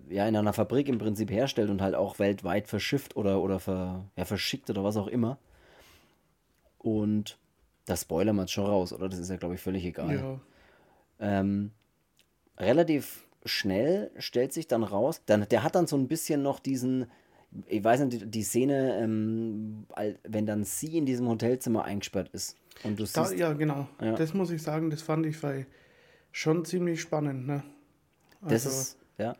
ja, 0.09 0.27
in 0.27 0.35
einer 0.35 0.53
Fabrik 0.53 0.87
im 0.87 0.97
Prinzip 0.97 1.31
herstellt 1.31 1.69
und 1.69 1.81
halt 1.81 1.95
auch 1.95 2.19
weltweit 2.19 2.67
verschifft 2.67 3.15
oder, 3.15 3.41
oder 3.41 3.59
ver, 3.59 4.05
ja, 4.15 4.25
verschickt 4.25 4.69
oder 4.69 4.83
was 4.83 4.97
auch 4.97 5.07
immer. 5.07 5.37
Und 6.77 7.37
das 7.85 8.01
spoilern 8.01 8.35
wir 8.35 8.43
jetzt 8.43 8.51
schon 8.51 8.65
raus, 8.65 8.93
oder? 8.93 9.09
Das 9.09 9.19
ist 9.19 9.29
ja, 9.29 9.37
glaube 9.37 9.55
ich, 9.55 9.61
völlig 9.61 9.85
egal. 9.85 10.15
Ja. 10.15 10.39
Ähm, 11.19 11.71
relativ 12.57 13.27
schnell 13.45 14.11
stellt 14.17 14.53
sich 14.53 14.67
dann 14.67 14.83
raus, 14.83 15.21
dann, 15.25 15.47
der 15.49 15.63
hat 15.63 15.75
dann 15.75 15.87
so 15.87 15.97
ein 15.97 16.07
bisschen 16.07 16.41
noch 16.41 16.59
diesen, 16.59 17.07
ich 17.67 17.83
weiß 17.83 18.01
nicht, 18.01 18.21
die, 18.21 18.25
die 18.25 18.43
Szene, 18.43 18.99
ähm, 18.99 19.85
wenn 20.23 20.45
dann 20.45 20.63
sie 20.63 20.97
in 20.97 21.05
diesem 21.05 21.27
Hotelzimmer 21.27 21.83
eingesperrt 21.83 22.29
ist. 22.29 22.57
Und 22.83 22.99
du 22.99 23.05
da, 23.05 23.31
ja, 23.31 23.53
genau. 23.53 23.87
Ja. 24.01 24.13
Das 24.13 24.33
muss 24.33 24.49
ich 24.51 24.61
sagen, 24.61 24.89
das 24.89 25.01
fand 25.01 25.25
ich 25.25 25.37
schon 26.31 26.65
ziemlich 26.65 27.01
spannend. 27.01 27.45
Ne? 27.47 27.63
Also, 28.41 28.53
das 28.53 28.65
ist, 28.65 28.97
ja. 29.17 29.35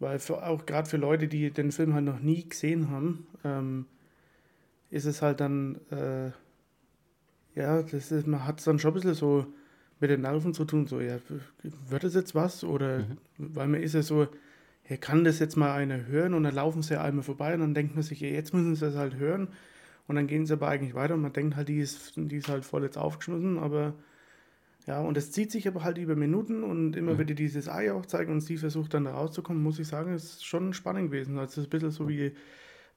Weil 0.00 0.18
für, 0.18 0.44
auch 0.44 0.66
gerade 0.66 0.88
für 0.88 0.96
Leute, 0.96 1.28
die 1.28 1.50
den 1.50 1.72
Film 1.72 1.94
halt 1.94 2.06
noch 2.06 2.20
nie 2.20 2.48
gesehen 2.48 2.90
haben, 2.90 3.26
ähm, 3.44 3.86
ist 4.90 5.04
es 5.04 5.22
halt 5.22 5.40
dann, 5.40 5.78
äh, 5.90 6.30
ja, 7.54 7.82
das 7.82 8.10
ist, 8.10 8.26
man 8.26 8.46
hat 8.46 8.58
es 8.58 8.64
dann 8.64 8.78
schon 8.78 8.92
ein 8.92 8.94
bisschen 8.94 9.14
so 9.14 9.46
mit 10.00 10.10
den 10.10 10.22
Nerven 10.22 10.54
zu 10.54 10.64
tun, 10.64 10.86
so, 10.86 11.00
ja, 11.00 11.18
wird 11.88 12.04
das 12.04 12.14
jetzt 12.14 12.34
was? 12.34 12.64
Oder, 12.64 13.00
mhm. 13.00 13.18
weil 13.36 13.68
man 13.68 13.82
ist 13.82 13.94
ja 13.94 14.02
so, 14.02 14.26
ja, 14.88 14.96
kann 14.96 15.22
das 15.22 15.38
jetzt 15.38 15.56
mal 15.56 15.72
einer 15.72 16.06
hören 16.06 16.32
und 16.32 16.44
dann 16.44 16.54
laufen 16.54 16.82
sie 16.82 16.94
ja 16.94 17.02
einmal 17.02 17.22
vorbei 17.22 17.52
und 17.54 17.60
dann 17.60 17.74
denkt 17.74 17.94
man 17.94 18.02
sich, 18.02 18.20
ja, 18.20 18.28
jetzt 18.28 18.54
müssen 18.54 18.74
sie 18.74 18.86
das 18.86 18.96
halt 18.96 19.16
hören 19.16 19.48
und 20.08 20.16
dann 20.16 20.26
gehen 20.26 20.46
sie 20.46 20.54
aber 20.54 20.68
eigentlich 20.68 20.94
weiter 20.94 21.14
und 21.14 21.20
man 21.20 21.34
denkt 21.34 21.56
halt, 21.56 21.68
die 21.68 21.78
ist, 21.78 22.14
die 22.16 22.36
ist 22.36 22.48
halt 22.48 22.64
voll 22.64 22.82
jetzt 22.82 22.96
aufgeschmissen, 22.96 23.58
aber 23.58 23.92
ja, 24.86 25.00
und 25.00 25.16
es 25.16 25.30
zieht 25.30 25.52
sich 25.52 25.68
aber 25.68 25.84
halt 25.84 25.98
über 25.98 26.16
Minuten 26.16 26.64
und 26.64 26.96
immer 26.96 27.14
mhm. 27.14 27.18
wieder 27.18 27.34
dieses 27.34 27.68
Ei 27.68 27.92
auch 27.92 28.06
zeigen 28.06 28.32
und 28.32 28.40
sie 28.40 28.56
versucht 28.56 28.94
dann 28.94 29.04
da 29.04 29.12
rauszukommen, 29.12 29.62
muss 29.62 29.78
ich 29.78 29.88
sagen, 29.88 30.14
ist 30.14 30.44
schon 30.44 30.72
spannend 30.72 31.10
gewesen. 31.10 31.38
Also 31.38 31.52
es 31.52 31.58
ist 31.58 31.66
ein 31.66 31.70
bisschen 31.70 31.90
so 31.90 32.08
wie 32.08 32.32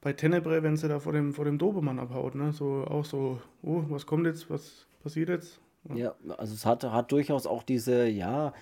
bei 0.00 0.12
Tenebre, 0.12 0.62
wenn 0.62 0.76
sie 0.76 0.88
da 0.88 0.98
vor 0.98 1.12
dem, 1.12 1.34
vor 1.34 1.44
dem 1.44 1.58
Dobermann 1.58 1.98
abhaut, 1.98 2.34
ne? 2.34 2.52
So 2.52 2.84
auch 2.84 3.04
so, 3.04 3.40
oh, 3.62 3.84
was 3.88 4.06
kommt 4.06 4.26
jetzt, 4.26 4.50
was 4.50 4.86
passiert 5.02 5.28
jetzt? 5.28 5.60
Ja, 5.90 5.96
ja 5.96 6.14
also 6.36 6.54
es 6.54 6.66
hat, 6.66 6.84
hat 6.84 7.12
durchaus 7.12 7.46
auch 7.46 7.62
diese, 7.62 8.06
ja, 8.06 8.52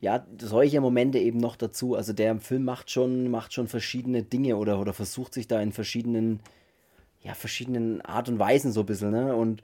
ja, 0.00 0.26
solche 0.38 0.80
Momente 0.80 1.18
eben 1.18 1.38
noch 1.38 1.56
dazu. 1.56 1.94
Also 1.94 2.12
der 2.12 2.38
Film 2.38 2.64
macht 2.64 2.90
schon, 2.90 3.30
macht 3.30 3.52
schon 3.52 3.68
verschiedene 3.68 4.22
Dinge 4.22 4.56
oder, 4.56 4.78
oder 4.78 4.92
versucht 4.92 5.34
sich 5.34 5.48
da 5.48 5.60
in 5.60 5.72
verschiedenen, 5.72 6.40
ja, 7.22 7.34
verschiedenen 7.34 8.02
Art 8.02 8.28
und 8.28 8.38
Weisen 8.38 8.72
so 8.72 8.80
ein 8.80 8.86
bisschen, 8.86 9.10
ne? 9.10 9.34
Und 9.34 9.62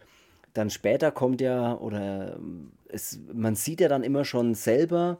dann 0.54 0.70
später 0.70 1.10
kommt 1.10 1.40
ja, 1.40 1.76
oder 1.78 2.38
es, 2.88 3.20
man 3.32 3.54
sieht 3.54 3.80
ja 3.80 3.88
dann 3.88 4.02
immer 4.02 4.24
schon 4.24 4.54
selber, 4.54 5.18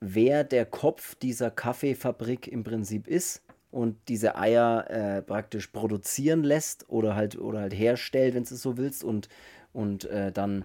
wer 0.00 0.44
der 0.44 0.66
Kopf 0.66 1.14
dieser 1.16 1.50
Kaffeefabrik 1.50 2.48
im 2.48 2.64
Prinzip 2.64 3.06
ist 3.06 3.42
und 3.70 3.96
diese 4.08 4.36
Eier 4.36 4.90
äh, 4.90 5.22
praktisch 5.22 5.68
produzieren 5.68 6.42
lässt 6.42 6.88
oder 6.88 7.14
halt, 7.14 7.38
oder 7.38 7.60
halt 7.60 7.74
herstellt, 7.74 8.34
wenn 8.34 8.44
du 8.44 8.54
es 8.54 8.62
so 8.62 8.76
willst, 8.76 9.04
und, 9.04 9.28
und 9.72 10.04
äh, 10.06 10.32
dann 10.32 10.64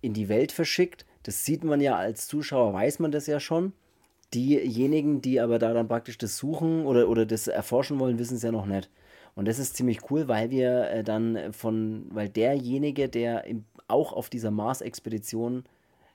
in 0.00 0.12
die 0.12 0.28
Welt 0.28 0.52
verschickt. 0.52 1.06
Das 1.22 1.44
sieht 1.44 1.64
man 1.64 1.80
ja 1.80 1.96
als 1.96 2.26
Zuschauer, 2.26 2.72
weiß 2.72 2.98
man 2.98 3.12
das 3.12 3.26
ja 3.26 3.40
schon. 3.40 3.72
Diejenigen, 4.32 5.22
die 5.22 5.40
aber 5.40 5.58
da 5.58 5.72
dann 5.72 5.88
praktisch 5.88 6.18
das 6.18 6.36
suchen 6.36 6.86
oder, 6.86 7.08
oder 7.08 7.24
das 7.24 7.46
erforschen 7.46 7.98
wollen, 7.98 8.18
wissen 8.18 8.36
es 8.36 8.42
ja 8.42 8.50
noch 8.50 8.66
nicht. 8.66 8.90
Und 9.34 9.48
das 9.48 9.58
ist 9.58 9.76
ziemlich 9.76 10.10
cool, 10.10 10.28
weil 10.28 10.50
wir 10.50 10.90
äh, 10.90 11.04
dann 11.04 11.52
von, 11.52 12.06
weil 12.10 12.28
derjenige, 12.28 13.08
der 13.08 13.44
im, 13.44 13.64
auch 13.88 14.12
auf 14.12 14.30
dieser 14.30 14.50
Mars-Expedition 14.50 15.64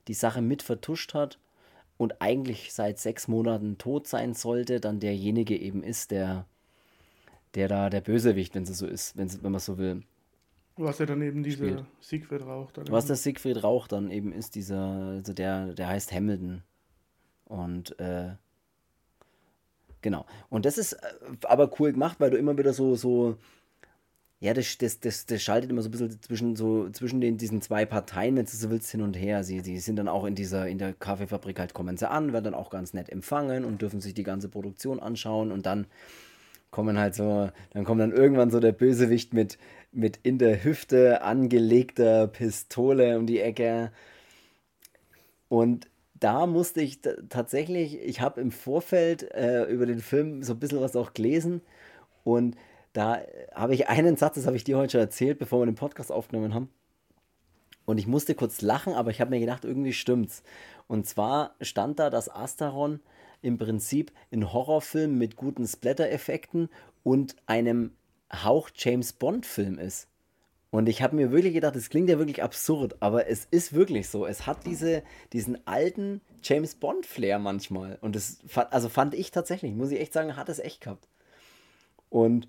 die 0.07 0.13
Sache 0.13 0.41
mit 0.41 0.61
vertuscht 0.61 1.13
hat 1.13 1.37
und 1.97 2.21
eigentlich 2.21 2.73
seit 2.73 2.97
sechs 2.97 3.27
Monaten 3.27 3.77
tot 3.77 4.07
sein 4.07 4.33
sollte, 4.33 4.79
dann 4.79 4.99
derjenige 4.99 5.57
eben 5.57 5.83
ist, 5.83 6.11
der, 6.11 6.45
der 7.55 7.67
da 7.67 7.89
der 7.89 8.01
Bösewicht, 8.01 8.55
wenn 8.55 8.63
es 8.63 8.77
so 8.77 8.87
ist, 8.87 9.17
wenn 9.17 9.29
man 9.41 9.59
so 9.59 9.77
will. 9.77 10.03
Was 10.77 10.99
ja 10.99 11.05
dann 11.05 11.21
eben 11.21 11.43
dieser 11.43 11.85
Siegfried 11.99 12.41
Rauch 12.43 12.71
dann. 12.71 12.87
Was 12.89 13.07
der 13.07 13.17
Siegfried 13.17 13.61
Rauch 13.61 13.87
dann 13.89 14.09
eben 14.11 14.31
ist, 14.31 14.55
dieser, 14.55 14.79
also 14.79 15.33
der, 15.33 15.73
der 15.73 15.89
heißt 15.89 16.13
Hamilton. 16.13 16.63
Und 17.43 17.99
äh, 17.99 18.29
genau. 20.01 20.25
Und 20.49 20.65
das 20.65 20.77
ist 20.77 20.93
äh, 20.93 20.97
aber 21.43 21.71
cool 21.79 21.91
gemacht, 21.93 22.19
weil 22.19 22.31
du 22.31 22.37
immer 22.37 22.57
wieder 22.57 22.73
so, 22.73 22.95
so, 22.95 23.37
ja, 24.39 24.53
das, 24.53 24.77
das, 24.77 24.99
das, 24.99 25.25
das 25.25 25.41
schaltet 25.41 25.69
immer 25.69 25.81
so 25.81 25.89
ein 25.89 25.91
bisschen 25.91 26.21
zwischen, 26.21 26.55
so, 26.55 26.89
zwischen 26.91 27.19
den, 27.19 27.37
diesen 27.37 27.61
zwei 27.61 27.85
Parteien, 27.85 28.37
wenn 28.37 28.45
du 28.45 28.51
so 28.51 28.69
willst, 28.69 28.89
hin 28.89 29.01
und 29.01 29.15
her. 29.15 29.43
Sie, 29.43 29.59
sie 29.59 29.79
sind 29.79 29.97
dann 29.97 30.07
auch 30.07 30.25
in 30.25 30.35
dieser, 30.35 30.67
in 30.67 30.77
der 30.77 30.93
Kaffeefabrik 30.93 31.59
halt, 31.59 31.73
kommen 31.73 31.97
sie 31.97 32.09
an, 32.09 32.31
werden 32.31 32.45
dann 32.45 32.53
auch 32.53 32.69
ganz 32.69 32.93
nett 32.93 33.09
empfangen 33.09 33.65
und 33.65 33.81
dürfen 33.81 33.99
sich 33.99 34.13
die 34.13 34.23
ganze 34.23 34.47
Produktion 34.49 34.99
anschauen 34.99 35.51
und 35.51 35.65
dann 35.65 35.87
kommen 36.71 36.97
halt 36.99 37.15
so, 37.15 37.49
dann 37.71 37.83
kommt 37.83 38.01
dann 38.01 38.11
irgendwann 38.11 38.51
so 38.51 38.59
der 38.59 38.71
Bösewicht 38.71 39.33
mit, 39.33 39.57
mit 39.91 40.19
in 40.23 40.37
der 40.37 40.63
Hüfte 40.63 41.21
angelegter 41.23 42.27
Pistole 42.27 43.17
um 43.17 43.25
die 43.25 43.39
Ecke. 43.39 43.91
Und 45.49 45.87
da 46.19 46.45
musste 46.45 46.81
ich 46.81 47.01
tatsächlich, 47.29 47.99
ich 47.99 48.21
habe 48.21 48.41
im 48.41 48.51
Vorfeld 48.51 49.23
äh, 49.33 49.63
über 49.65 49.85
den 49.85 49.99
Film 49.99 50.43
so 50.43 50.53
ein 50.53 50.59
bisschen 50.59 50.81
was 50.81 50.95
auch 50.95 51.13
gelesen 51.13 51.61
und 52.23 52.55
da 52.93 53.21
habe 53.53 53.73
ich 53.73 53.87
einen 53.87 54.17
Satz, 54.17 54.35
das 54.35 54.45
habe 54.45 54.57
ich 54.57 54.63
dir 54.63 54.77
heute 54.77 54.93
schon 54.93 55.01
erzählt, 55.01 55.39
bevor 55.39 55.61
wir 55.61 55.65
den 55.65 55.75
Podcast 55.75 56.11
aufgenommen 56.11 56.53
haben. 56.53 56.69
Und 57.85 57.97
ich 57.97 58.07
musste 58.07 58.35
kurz 58.35 58.61
lachen, 58.61 58.93
aber 58.93 59.11
ich 59.11 59.21
habe 59.21 59.31
mir 59.31 59.39
gedacht, 59.39 59.65
irgendwie 59.65 59.93
stimmt's. 59.93 60.43
Und 60.87 61.07
zwar 61.07 61.55
stand 61.61 61.99
da, 61.99 62.09
dass 62.09 62.29
Astaron 62.29 62.99
im 63.41 63.57
Prinzip 63.57 64.11
ein 64.31 64.51
Horrorfilm 64.51 65.17
mit 65.17 65.35
guten 65.35 65.65
Splatter-Effekten 65.65 66.69
und 67.03 67.35
einem 67.45 67.91
Hauch 68.31 68.69
James 68.75 69.13
Bond-Film 69.13 69.79
ist. 69.79 70.07
Und 70.71 70.87
ich 70.87 71.01
habe 71.01 71.15
mir 71.15 71.31
wirklich 71.31 71.53
gedacht, 71.53 71.75
das 71.75 71.89
klingt 71.89 72.09
ja 72.09 72.19
wirklich 72.19 72.43
absurd, 72.43 72.95
aber 72.99 73.27
es 73.27 73.47
ist 73.49 73.73
wirklich 73.73 74.07
so. 74.07 74.27
Es 74.27 74.45
hat 74.45 74.67
diese, 74.67 75.01
diesen 75.33 75.65
alten 75.67 76.21
James 76.43 76.75
Bond-Flair 76.75 77.39
manchmal. 77.39 77.97
Und 78.01 78.15
das 78.15 78.39
also 78.69 78.87
fand 78.87 79.15
ich 79.15 79.31
tatsächlich, 79.31 79.73
muss 79.73 79.91
ich 79.91 79.99
echt 79.99 80.13
sagen, 80.13 80.35
hat 80.35 80.47
es 80.47 80.59
echt 80.59 80.81
gehabt. 80.81 81.07
Und 82.09 82.47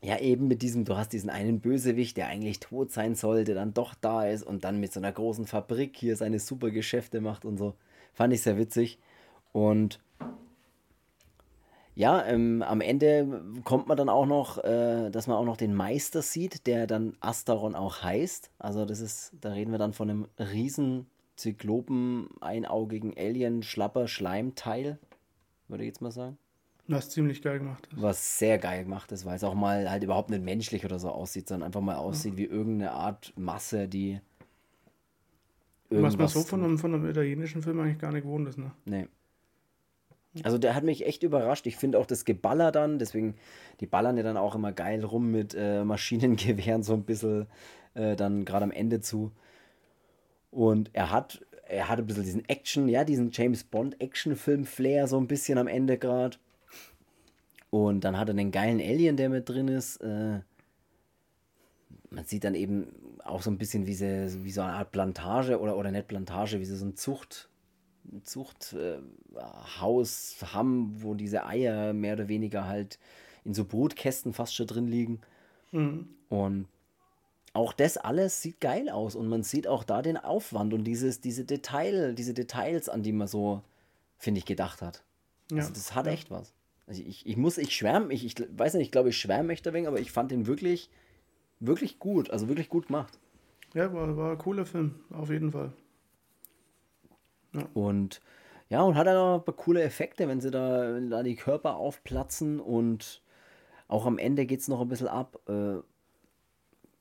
ja, 0.00 0.18
eben 0.20 0.48
mit 0.48 0.62
diesem, 0.62 0.84
du 0.84 0.96
hast 0.96 1.12
diesen 1.12 1.28
einen 1.28 1.60
Bösewicht, 1.60 2.16
der 2.16 2.28
eigentlich 2.28 2.60
tot 2.60 2.92
sein 2.92 3.14
sollte, 3.14 3.54
dann 3.54 3.74
doch 3.74 3.94
da 3.94 4.26
ist 4.26 4.44
und 4.44 4.64
dann 4.64 4.80
mit 4.80 4.92
so 4.92 5.00
einer 5.00 5.12
großen 5.12 5.46
Fabrik 5.46 5.96
hier 5.96 6.16
seine 6.16 6.38
super 6.38 6.70
Geschäfte 6.70 7.20
macht 7.20 7.44
und 7.44 7.58
so. 7.58 7.74
Fand 8.14 8.32
ich 8.32 8.42
sehr 8.42 8.56
witzig. 8.56 8.98
Und 9.52 10.00
ja, 11.98 12.24
ähm, 12.26 12.62
am 12.62 12.80
Ende 12.80 13.42
kommt 13.64 13.88
man 13.88 13.96
dann 13.96 14.08
auch 14.08 14.24
noch, 14.24 14.62
äh, 14.62 15.10
dass 15.10 15.26
man 15.26 15.36
auch 15.36 15.44
noch 15.44 15.56
den 15.56 15.74
Meister 15.74 16.22
sieht, 16.22 16.68
der 16.68 16.86
dann 16.86 17.16
Astaron 17.18 17.74
auch 17.74 18.04
heißt. 18.04 18.52
Also 18.60 18.84
das 18.84 19.00
ist, 19.00 19.32
da 19.40 19.50
reden 19.50 19.72
wir 19.72 19.78
dann 19.78 19.92
von 19.92 20.08
einem 20.08 20.28
riesen 20.38 21.06
Zyklopen, 21.34 22.28
einaugigen 22.40 23.14
Alien, 23.18 23.64
Schlapper, 23.64 24.06
Schleimteil, 24.06 25.00
würde 25.66 25.82
ich 25.82 25.88
jetzt 25.88 26.00
mal 26.00 26.12
sagen. 26.12 26.38
Was 26.86 27.10
ziemlich 27.10 27.42
geil 27.42 27.58
gemacht 27.58 27.88
ist. 27.90 28.00
Was 28.00 28.38
sehr 28.38 28.58
geil 28.58 28.84
gemacht 28.84 29.10
ist, 29.10 29.26
weil 29.26 29.34
es 29.34 29.42
auch 29.42 29.54
mal 29.54 29.90
halt 29.90 30.04
überhaupt 30.04 30.30
nicht 30.30 30.44
menschlich 30.44 30.84
oder 30.84 31.00
so 31.00 31.08
aussieht, 31.08 31.48
sondern 31.48 31.66
einfach 31.66 31.80
mal 31.80 31.96
aussieht 31.96 32.34
ja. 32.34 32.38
wie 32.38 32.44
irgendeine 32.44 32.92
Art 32.92 33.32
Masse, 33.36 33.88
die. 33.88 34.20
Was 35.90 36.16
man 36.16 36.28
so 36.28 36.42
von 36.42 36.62
einem, 36.62 36.78
von 36.78 36.94
einem 36.94 37.08
italienischen 37.08 37.60
Film 37.60 37.80
eigentlich 37.80 37.98
gar 37.98 38.12
nicht 38.12 38.22
gewohnt 38.22 38.46
ist, 38.46 38.56
ne? 38.56 38.70
Nee. 38.84 39.08
Also 40.44 40.58
der 40.58 40.74
hat 40.74 40.84
mich 40.84 41.06
echt 41.06 41.22
überrascht. 41.22 41.66
Ich 41.66 41.76
finde 41.76 41.98
auch 41.98 42.06
das 42.06 42.24
Geballer 42.24 42.72
dann, 42.72 42.98
deswegen, 42.98 43.34
die 43.80 43.86
ballern 43.86 44.16
ja 44.16 44.22
dann 44.22 44.36
auch 44.36 44.54
immer 44.54 44.72
geil 44.72 45.04
rum 45.04 45.30
mit 45.30 45.54
äh, 45.58 45.84
Maschinengewehren 45.84 46.82
so 46.82 46.94
ein 46.94 47.04
bisschen 47.04 47.46
äh, 47.94 48.16
dann 48.16 48.44
gerade 48.44 48.64
am 48.64 48.70
Ende 48.70 49.00
zu. 49.00 49.32
Und 50.50 50.90
er 50.92 51.10
hat, 51.10 51.44
er 51.66 51.88
hat 51.88 51.98
ein 51.98 52.06
bisschen 52.06 52.24
diesen 52.24 52.48
Action, 52.48 52.88
ja, 52.88 53.04
diesen 53.04 53.30
James 53.32 53.64
Bond 53.64 54.00
Action-Film-Flair 54.00 55.06
so 55.06 55.18
ein 55.18 55.26
bisschen 55.26 55.58
am 55.58 55.66
Ende 55.66 55.98
gerade. 55.98 56.36
Und 57.70 58.04
dann 58.04 58.18
hat 58.18 58.28
er 58.28 58.34
den 58.34 58.50
geilen 58.50 58.80
Alien, 58.80 59.16
der 59.16 59.28
mit 59.28 59.48
drin 59.48 59.68
ist. 59.68 59.98
Äh, 59.98 60.40
man 62.10 62.24
sieht 62.24 62.44
dann 62.44 62.54
eben 62.54 62.88
auch 63.24 63.42
so 63.42 63.50
ein 63.50 63.58
bisschen 63.58 63.86
wie, 63.86 63.94
sie, 63.94 64.44
wie 64.44 64.50
so 64.50 64.62
eine 64.62 64.72
Art 64.72 64.90
Plantage 64.90 65.60
oder, 65.60 65.76
oder 65.76 65.90
nicht 65.90 66.08
Plantage, 66.08 66.60
wie 66.60 66.64
sie 66.64 66.76
so 66.76 66.86
ein 66.86 66.96
Zucht, 66.96 67.50
Zuchthaus 68.22 70.36
äh, 70.40 70.46
haben, 70.46 71.02
wo 71.02 71.14
diese 71.14 71.46
Eier 71.46 71.92
mehr 71.92 72.14
oder 72.14 72.28
weniger 72.28 72.66
halt 72.66 72.98
in 73.44 73.54
so 73.54 73.64
Brutkästen 73.64 74.32
fast 74.32 74.54
schon 74.54 74.66
drin 74.66 74.86
liegen. 74.86 75.20
Mhm. 75.72 76.08
Und 76.28 76.66
auch 77.54 77.72
das 77.72 77.96
alles 77.96 78.42
sieht 78.42 78.60
geil 78.60 78.88
aus 78.88 79.16
und 79.16 79.28
man 79.28 79.42
sieht 79.42 79.66
auch 79.66 79.84
da 79.84 80.02
den 80.02 80.16
Aufwand 80.16 80.74
und 80.74 80.84
dieses, 80.84 81.20
diese 81.20 81.44
Detail, 81.44 82.14
diese 82.14 82.34
Details, 82.34 82.88
an 82.88 83.02
die 83.02 83.12
man 83.12 83.26
so, 83.26 83.62
finde 84.18 84.38
ich, 84.38 84.44
gedacht 84.44 84.82
hat. 84.82 85.02
Ja. 85.50 85.58
Also 85.58 85.72
das 85.72 85.94
hat 85.94 86.06
ja. 86.06 86.12
echt 86.12 86.30
was. 86.30 86.52
Also 86.86 87.02
ich, 87.02 87.26
ich 87.26 87.36
muss, 87.36 87.58
ich 87.58 87.74
schwärme, 87.74 88.12
ich, 88.12 88.24
ich 88.24 88.34
weiß 88.56 88.74
nicht, 88.74 88.86
ich 88.86 88.92
glaube, 88.92 89.10
ich 89.10 89.18
schwärme 89.18 89.52
echt 89.52 89.66
wenig, 89.66 89.88
aber 89.88 90.00
ich 90.00 90.12
fand 90.12 90.30
den 90.30 90.46
wirklich, 90.46 90.90
wirklich 91.60 91.98
gut, 91.98 92.30
also 92.30 92.48
wirklich 92.48 92.68
gut 92.68 92.86
gemacht. 92.86 93.18
Ja, 93.74 93.92
war, 93.92 94.16
war 94.16 94.32
ein 94.32 94.38
cooler 94.38 94.64
Film, 94.64 94.94
auf 95.10 95.30
jeden 95.30 95.52
Fall. 95.52 95.72
Ja. 97.60 97.68
Und 97.74 98.20
ja, 98.70 98.82
und 98.82 98.96
hat 98.96 99.06
dann 99.06 99.16
auch 99.16 99.38
ein 99.38 99.44
paar 99.44 99.54
coole 99.54 99.82
Effekte, 99.82 100.28
wenn 100.28 100.40
sie 100.40 100.50
da, 100.50 100.94
wenn 100.94 101.10
da 101.10 101.22
die 101.22 101.36
Körper 101.36 101.76
aufplatzen 101.76 102.60
und 102.60 103.22
auch 103.88 104.04
am 104.04 104.18
Ende 104.18 104.44
geht 104.44 104.60
es 104.60 104.68
noch 104.68 104.82
ein 104.82 104.88
bisschen 104.88 105.08
ab. 105.08 105.40
Äh, 105.48 105.76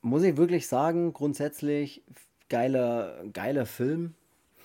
muss 0.02 0.24
ich 0.24 0.38
wirklich 0.38 0.68
sagen, 0.68 1.12
grundsätzlich 1.12 2.04
geiler, 2.50 3.24
geiler 3.34 3.66
Film. 3.66 4.14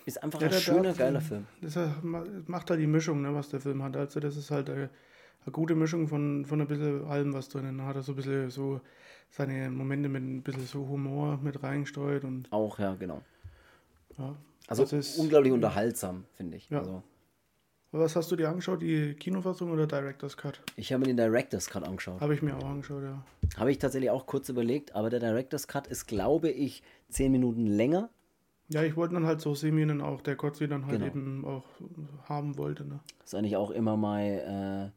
Ist 0.05 0.23
einfach 0.23 0.41
ja, 0.41 0.49
ein 0.49 0.53
schöner, 0.53 0.95
geiler 0.95 1.21
Film. 1.21 1.47
Das 1.61 1.79
macht 2.47 2.71
halt 2.71 2.81
die 2.81 2.87
Mischung, 2.87 3.23
ne, 3.23 3.35
was 3.35 3.49
der 3.51 3.61
Film 3.61 3.83
hat. 3.83 3.97
Also 3.97 4.21
das 4.21 4.37
ist 4.37 4.51
halt 4.51 4.71
eine, 4.71 4.91
eine 5.45 5.53
gute 5.53 5.75
Mischung 5.75 6.09
von, 6.09 6.45
von 6.45 6.61
ein 6.61 6.67
bisschen 6.67 7.05
allem 7.07 7.33
was 7.33 7.49
drin. 7.49 7.79
Da 7.79 7.85
hat 7.85 7.97
er 7.97 8.03
so 8.03 8.13
ein 8.13 8.17
bisschen 8.17 8.51
so 8.51 8.81
seine 9.31 9.71
Momente 9.71 10.09
mit 10.09 10.23
ein 10.23 10.43
bisschen 10.43 10.67
so 10.67 10.89
Humor 10.89 11.39
mit 11.43 11.63
reingesteuert 11.63 12.25
und. 12.25 12.51
Auch, 12.53 12.79
ja, 12.79 12.95
genau. 12.95 13.23
Ja, 14.19 14.37
also 14.69 14.85
ist, 14.85 15.19
unglaublich 15.19 15.53
unterhaltsam, 15.53 16.25
finde 16.35 16.57
ich. 16.57 16.71
Ja. 16.71 16.81
Also. 16.81 17.03
Was 17.95 18.17
hast 18.17 18.33
du 18.33 18.37
dir 18.37 18.49
angeschaut, 18.49 18.81
die 18.81 19.13
Kinofassung 19.15 19.71
oder 19.71 19.87
Director's 19.87 20.37
Cut? 20.37 20.63
Ich 20.77 20.93
habe 20.93 21.01
mir 21.01 21.09
den 21.09 21.19
Director's 21.19 21.69
Cut 21.69 21.87
angeschaut. 21.87 22.23
Habe 22.23 22.35
ich 22.35 22.41
mir 22.41 22.57
auch 22.57 22.65
angeschaut, 22.65 23.03
ja. 23.03 23.23
Habe 23.59 23.71
ich 23.71 23.79
tatsächlich 23.79 24.09
auch 24.09 24.25
kurz 24.25 24.49
überlegt, 24.49 24.95
aber 24.95 25.11
der 25.11 25.21
Director's 25.21 25.69
Cut 25.69 25.87
ist, 25.89 26.07
glaube 26.07 26.49
ich, 26.49 26.83
zehn 27.11 27.31
Minuten 27.31 27.67
länger. 27.67 28.09
Ja, 28.69 28.83
ich 28.83 28.97
wollte 28.97 29.15
dann 29.15 29.27
halt 29.27 29.43
so 29.43 29.55
Seminen 29.55 30.01
auch, 30.01 30.23
der 30.23 30.37
Kotzi 30.37 30.67
dann 30.67 30.87
halt 30.87 31.01
genau. 31.01 31.07
eben 31.07 31.45
auch 31.45 31.65
haben 32.25 32.57
wollte. 32.57 32.87
Ne? 32.87 33.01
Das 33.19 33.29
ist 33.29 33.35
eigentlich 33.35 33.57
auch 33.57 33.71
immer 33.71 33.99
mein 33.99 34.39
äh, 34.39 34.91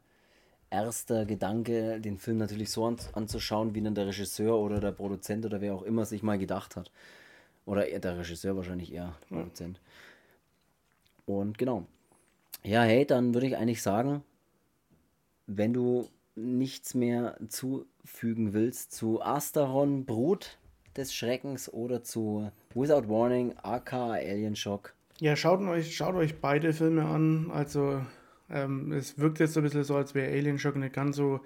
erster 0.70 1.26
Gedanke, 1.26 2.00
den 2.00 2.18
Film 2.18 2.38
natürlich 2.38 2.72
so 2.72 2.86
an, 2.86 2.96
anzuschauen, 3.12 3.76
wie 3.76 3.82
dann 3.82 3.96
der 3.96 4.08
Regisseur 4.08 4.58
oder 4.58 4.80
der 4.80 4.92
Produzent 4.92 5.46
oder 5.46 5.60
wer 5.60 5.76
auch 5.76 5.84
immer 5.84 6.06
sich 6.06 6.24
mal 6.24 6.38
gedacht 6.38 6.78
hat. 6.78 6.92
Oder 7.66 7.86
der 7.86 8.18
Regisseur 8.18 8.56
wahrscheinlich 8.56 8.94
eher, 8.94 9.16
Produzent. 9.28 9.82
Und 11.26 11.58
genau. 11.58 11.86
Ja, 12.64 12.84
hey, 12.84 13.06
dann 13.06 13.34
würde 13.34 13.48
ich 13.48 13.58
eigentlich 13.58 13.82
sagen, 13.82 14.24
wenn 15.48 15.74
du 15.74 16.08
nichts 16.36 16.94
mehr 16.94 17.38
zufügen 17.48 18.54
willst 18.54 18.92
zu 18.92 19.22
Asteron, 19.22 20.06
Brut 20.06 20.58
des 20.96 21.14
Schreckens 21.14 21.72
oder 21.72 22.04
zu 22.04 22.52
Without 22.74 23.10
Warning, 23.10 23.54
AK 23.64 23.94
Alien 23.94 24.56
Shock, 24.56 24.94
Ja, 25.20 25.36
schaut 25.36 25.62
euch, 25.62 25.96
schaut 25.96 26.16
euch 26.16 26.40
beide 26.42 26.74
Filme 26.74 27.06
an. 27.06 27.50
Also 27.52 28.02
ähm, 28.50 28.92
es 28.92 29.18
wirkt 29.18 29.40
jetzt 29.40 29.58
ein 29.58 29.64
bisschen 29.64 29.84
so, 29.84 29.96
als 29.96 30.14
wäre 30.14 30.32
Alien 30.32 30.60
schon 30.60 30.80
nicht 30.80 30.94
ganz 30.94 31.16
so, 31.16 31.40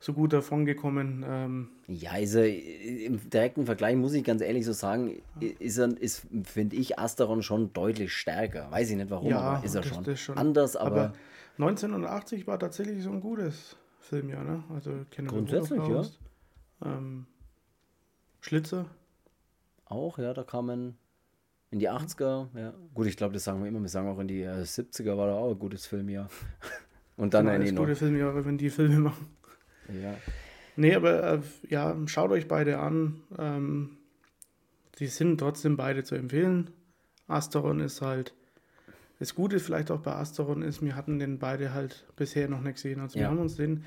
so 0.00 0.12
gut 0.12 0.32
davon 0.32 0.64
gekommen. 0.64 1.24
Ähm, 1.26 1.68
ja, 1.86 2.12
also 2.12 2.40
im 2.40 3.28
direkten 3.28 3.66
Vergleich 3.66 3.96
muss 3.96 4.14
ich 4.14 4.24
ganz 4.24 4.40
ehrlich 4.40 4.64
so 4.64 4.72
sagen, 4.72 5.22
ist, 5.40 5.78
ist 5.78 6.26
finde 6.44 6.76
ich, 6.76 6.98
Asteron 6.98 7.42
schon 7.42 7.72
deutlich 7.72 8.12
stärker. 8.12 8.70
Weiß 8.70 8.90
ich 8.90 8.96
nicht 8.96 9.10
warum, 9.10 9.30
ja, 9.30 9.40
aber 9.40 9.64
ist 9.64 9.74
er 9.74 9.82
schon. 9.82 10.16
schon. 10.16 10.38
Anders, 10.38 10.76
aber, 10.76 11.04
aber 11.04 11.12
1980 11.58 12.46
war 12.46 12.58
tatsächlich 12.58 13.02
so 13.02 13.10
ein 13.10 13.20
gutes 13.20 13.76
Filmjahr, 14.00 14.44
ne? 14.44 14.64
Also 14.74 14.92
Grundsätzlich, 15.26 15.80
ja. 15.88 16.02
Ähm, 16.84 17.26
Schlitzer. 18.40 18.86
Auch, 19.86 20.18
ja, 20.18 20.32
da 20.34 20.42
kamen 20.42 20.96
in 21.70 21.78
die 21.78 21.90
80er, 21.90 22.48
ja. 22.56 22.74
Gut, 22.94 23.06
ich 23.06 23.16
glaube, 23.16 23.34
das 23.34 23.44
sagen 23.44 23.60
wir 23.60 23.68
immer. 23.68 23.80
Wir 23.80 23.88
sagen 23.88 24.08
auch 24.08 24.18
in 24.18 24.28
die 24.28 24.42
äh, 24.42 24.62
70er 24.62 25.16
war 25.16 25.26
da 25.26 25.34
auch 25.34 25.50
ein 25.50 25.58
gutes 25.58 25.86
Filmjahr. 25.86 26.28
Und 27.16 27.34
dann 27.34 27.46
ja, 27.46 27.58
nee, 27.58 27.72
noch. 27.72 27.82
gute 27.82 27.96
Filmjahre, 27.96 28.44
wenn 28.44 28.58
die 28.58 28.70
Filme 28.70 28.98
machen. 28.98 29.26
Ja. 30.02 30.14
Nee, 30.76 30.94
aber 30.94 31.34
äh, 31.34 31.40
ja, 31.68 31.96
schaut 32.06 32.30
euch 32.30 32.46
beide 32.46 32.78
an. 32.78 33.20
Ähm, 33.38 33.96
die 34.98 35.06
sind 35.06 35.38
trotzdem 35.38 35.76
beide 35.76 36.04
zu 36.04 36.14
empfehlen. 36.14 36.70
Asteron 37.26 37.80
ist 37.80 38.02
halt. 38.02 38.34
Das 39.18 39.34
Gute 39.34 39.60
vielleicht 39.60 39.90
auch 39.90 40.00
bei 40.00 40.12
Asteron 40.12 40.60
ist, 40.60 40.82
wir 40.82 40.94
hatten 40.94 41.18
den 41.18 41.38
beide 41.38 41.72
halt 41.72 42.04
bisher 42.16 42.48
noch 42.48 42.60
nicht 42.60 42.74
gesehen. 42.74 43.00
Also 43.00 43.18
ja. 43.18 43.24
wir 43.24 43.30
haben 43.30 43.38
uns 43.38 43.56
den 43.56 43.84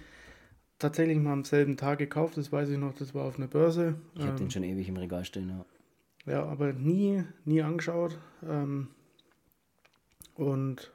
tatsächlich 0.80 1.20
mal 1.20 1.34
am 1.34 1.44
selben 1.44 1.78
Tag 1.78 2.00
gekauft, 2.00 2.38
das 2.38 2.52
weiß 2.52 2.70
ich 2.70 2.80
noch, 2.80 2.96
das 2.96 3.14
war 3.14 3.26
auf 3.26 3.38
einer 3.38 3.48
Börse. 3.48 3.96
Ich 4.16 4.22
habe 4.22 4.32
ähm, 4.32 4.38
den 4.38 4.52
schon 4.52 4.64
ewig 4.64 4.90
im 4.90 4.98
Regal 4.98 5.24
stehen, 5.26 5.50
ja. 5.50 5.66
Ja, 6.30 6.46
aber 6.46 6.74
nie, 6.74 7.24
nie 7.44 7.64
angeschaut. 7.64 8.20
Ähm, 8.48 8.90
und 10.36 10.94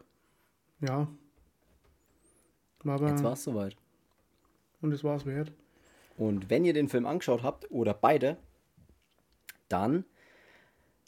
ja. 0.80 1.08
War 2.84 2.94
aber, 2.94 3.08
Jetzt 3.08 3.24
war 3.24 3.32
es 3.32 3.42
soweit. 3.42 3.76
Und 4.80 4.92
es 4.92 5.02
war 5.02 5.16
es 5.16 5.26
wert. 5.26 5.52
Und 6.16 6.50
wenn 6.50 6.64
ihr 6.64 6.72
den 6.72 6.88
Film 6.88 7.04
angeschaut 7.04 7.42
habt, 7.42 7.68
oder 7.72 7.94
beide, 7.94 8.36
dann 9.68 10.04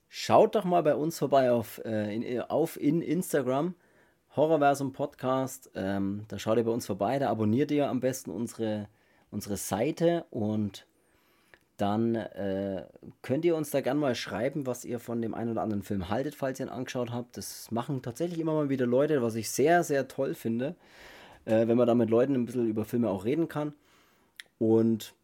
schaut 0.08 0.56
doch 0.56 0.64
mal 0.64 0.82
bei 0.82 0.96
uns 0.96 1.18
vorbei 1.18 1.52
auf, 1.52 1.80
äh, 1.84 2.12
in, 2.12 2.40
auf 2.40 2.80
in 2.80 3.02
Instagram. 3.02 3.76
Horrorversum 4.34 4.92
Podcast. 4.92 5.70
Ähm, 5.76 6.24
da 6.26 6.40
schaut 6.40 6.58
ihr 6.58 6.64
bei 6.64 6.72
uns 6.72 6.86
vorbei. 6.86 7.20
Da 7.20 7.30
abonniert 7.30 7.70
ihr 7.70 7.88
am 7.88 8.00
besten 8.00 8.32
unsere, 8.32 8.88
unsere 9.30 9.56
Seite 9.56 10.26
und 10.30 10.84
dann 11.76 12.14
äh, 12.14 12.86
könnt 13.22 13.44
ihr 13.44 13.54
uns 13.54 13.70
da 13.70 13.80
gerne 13.80 14.00
mal 14.00 14.14
schreiben, 14.14 14.66
was 14.66 14.84
ihr 14.84 14.98
von 14.98 15.20
dem 15.20 15.34
einen 15.34 15.50
oder 15.50 15.62
anderen 15.62 15.82
Film 15.82 16.08
haltet, 16.08 16.34
falls 16.34 16.58
ihr 16.58 16.66
ihn 16.66 16.72
angeschaut 16.72 17.12
habt. 17.12 17.36
Das 17.36 17.70
machen 17.70 18.02
tatsächlich 18.02 18.38
immer 18.38 18.54
mal 18.54 18.70
wieder 18.70 18.86
Leute, 18.86 19.22
was 19.22 19.34
ich 19.34 19.50
sehr, 19.50 19.84
sehr 19.84 20.08
toll 20.08 20.34
finde, 20.34 20.74
äh, 21.44 21.68
wenn 21.68 21.76
man 21.76 21.86
da 21.86 21.94
mit 21.94 22.08
Leuten 22.08 22.34
ein 22.34 22.46
bisschen 22.46 22.68
über 22.68 22.84
Filme 22.84 23.10
auch 23.10 23.24
reden 23.24 23.48
kann. 23.48 23.74
Und 24.58 25.14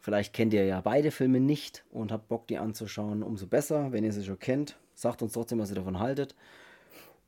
vielleicht 0.00 0.32
kennt 0.32 0.54
ihr 0.54 0.64
ja 0.64 0.80
beide 0.80 1.10
Filme 1.10 1.40
nicht 1.40 1.84
und 1.90 2.10
habt 2.10 2.28
Bock, 2.28 2.46
die 2.46 2.58
anzuschauen. 2.58 3.22
Umso 3.22 3.46
besser, 3.46 3.92
wenn 3.92 4.04
ihr 4.04 4.12
sie 4.12 4.24
schon 4.24 4.38
kennt. 4.38 4.76
Sagt 4.94 5.20
uns 5.20 5.32
trotzdem, 5.32 5.58
was 5.58 5.70
ihr 5.70 5.76
davon 5.76 5.98
haltet. 5.98 6.34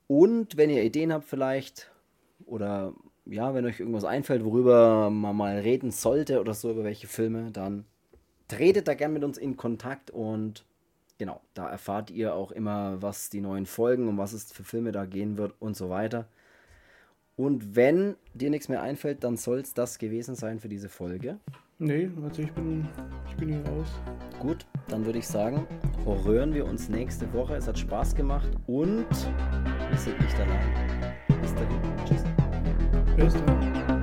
Und 0.06 0.56
wenn 0.56 0.70
ihr 0.70 0.82
Ideen 0.82 1.12
habt 1.12 1.24
vielleicht 1.24 1.90
oder 2.46 2.94
ja, 3.26 3.54
wenn 3.54 3.64
euch 3.64 3.80
irgendwas 3.80 4.04
einfällt, 4.04 4.44
worüber 4.44 5.10
man 5.10 5.36
mal 5.36 5.58
reden 5.58 5.90
sollte 5.90 6.40
oder 6.40 6.54
so, 6.54 6.70
über 6.70 6.84
welche 6.84 7.06
Filme, 7.06 7.50
dann 7.50 7.86
tretet 8.48 8.88
da 8.88 8.94
gerne 8.94 9.14
mit 9.14 9.24
uns 9.24 9.38
in 9.38 9.56
Kontakt 9.56 10.10
und 10.10 10.64
genau, 11.18 11.40
da 11.54 11.68
erfahrt 11.68 12.10
ihr 12.10 12.34
auch 12.34 12.52
immer, 12.52 13.00
was 13.00 13.30
die 13.30 13.40
neuen 13.40 13.66
Folgen 13.66 14.08
und 14.08 14.18
was 14.18 14.32
es 14.32 14.52
für 14.52 14.64
Filme 14.64 14.92
da 14.92 15.06
gehen 15.06 15.36
wird 15.36 15.54
und 15.60 15.76
so 15.76 15.90
weiter. 15.90 16.26
Und 17.36 17.74
wenn 17.74 18.14
dir 18.32 18.50
nichts 18.50 18.68
mehr 18.68 18.82
einfällt, 18.82 19.24
dann 19.24 19.36
soll 19.36 19.58
es 19.58 19.74
das 19.74 19.98
gewesen 19.98 20.36
sein 20.36 20.60
für 20.60 20.68
diese 20.68 20.88
Folge. 20.88 21.38
Nee, 21.78 22.08
also 22.22 22.42
ich 22.42 22.52
bin, 22.52 22.86
ich 23.28 23.36
bin 23.36 23.48
hier 23.48 23.66
raus. 23.66 23.88
Gut, 24.38 24.64
dann 24.88 25.04
würde 25.04 25.18
ich 25.18 25.26
sagen, 25.26 25.66
horrören 26.04 26.54
wir 26.54 26.64
uns 26.64 26.88
nächste 26.88 27.32
Woche. 27.32 27.56
Es 27.56 27.66
hat 27.66 27.78
Spaß 27.78 28.14
gemacht 28.14 28.48
und 28.68 29.06
wir 29.90 29.98
sind 29.98 30.20
nicht 30.20 30.38
allein. 30.38 31.14
Bis 31.40 31.54
dahin. 31.54 31.80
Tschüss. 32.06 32.22
Bis 33.16 33.34
dann. 33.44 33.93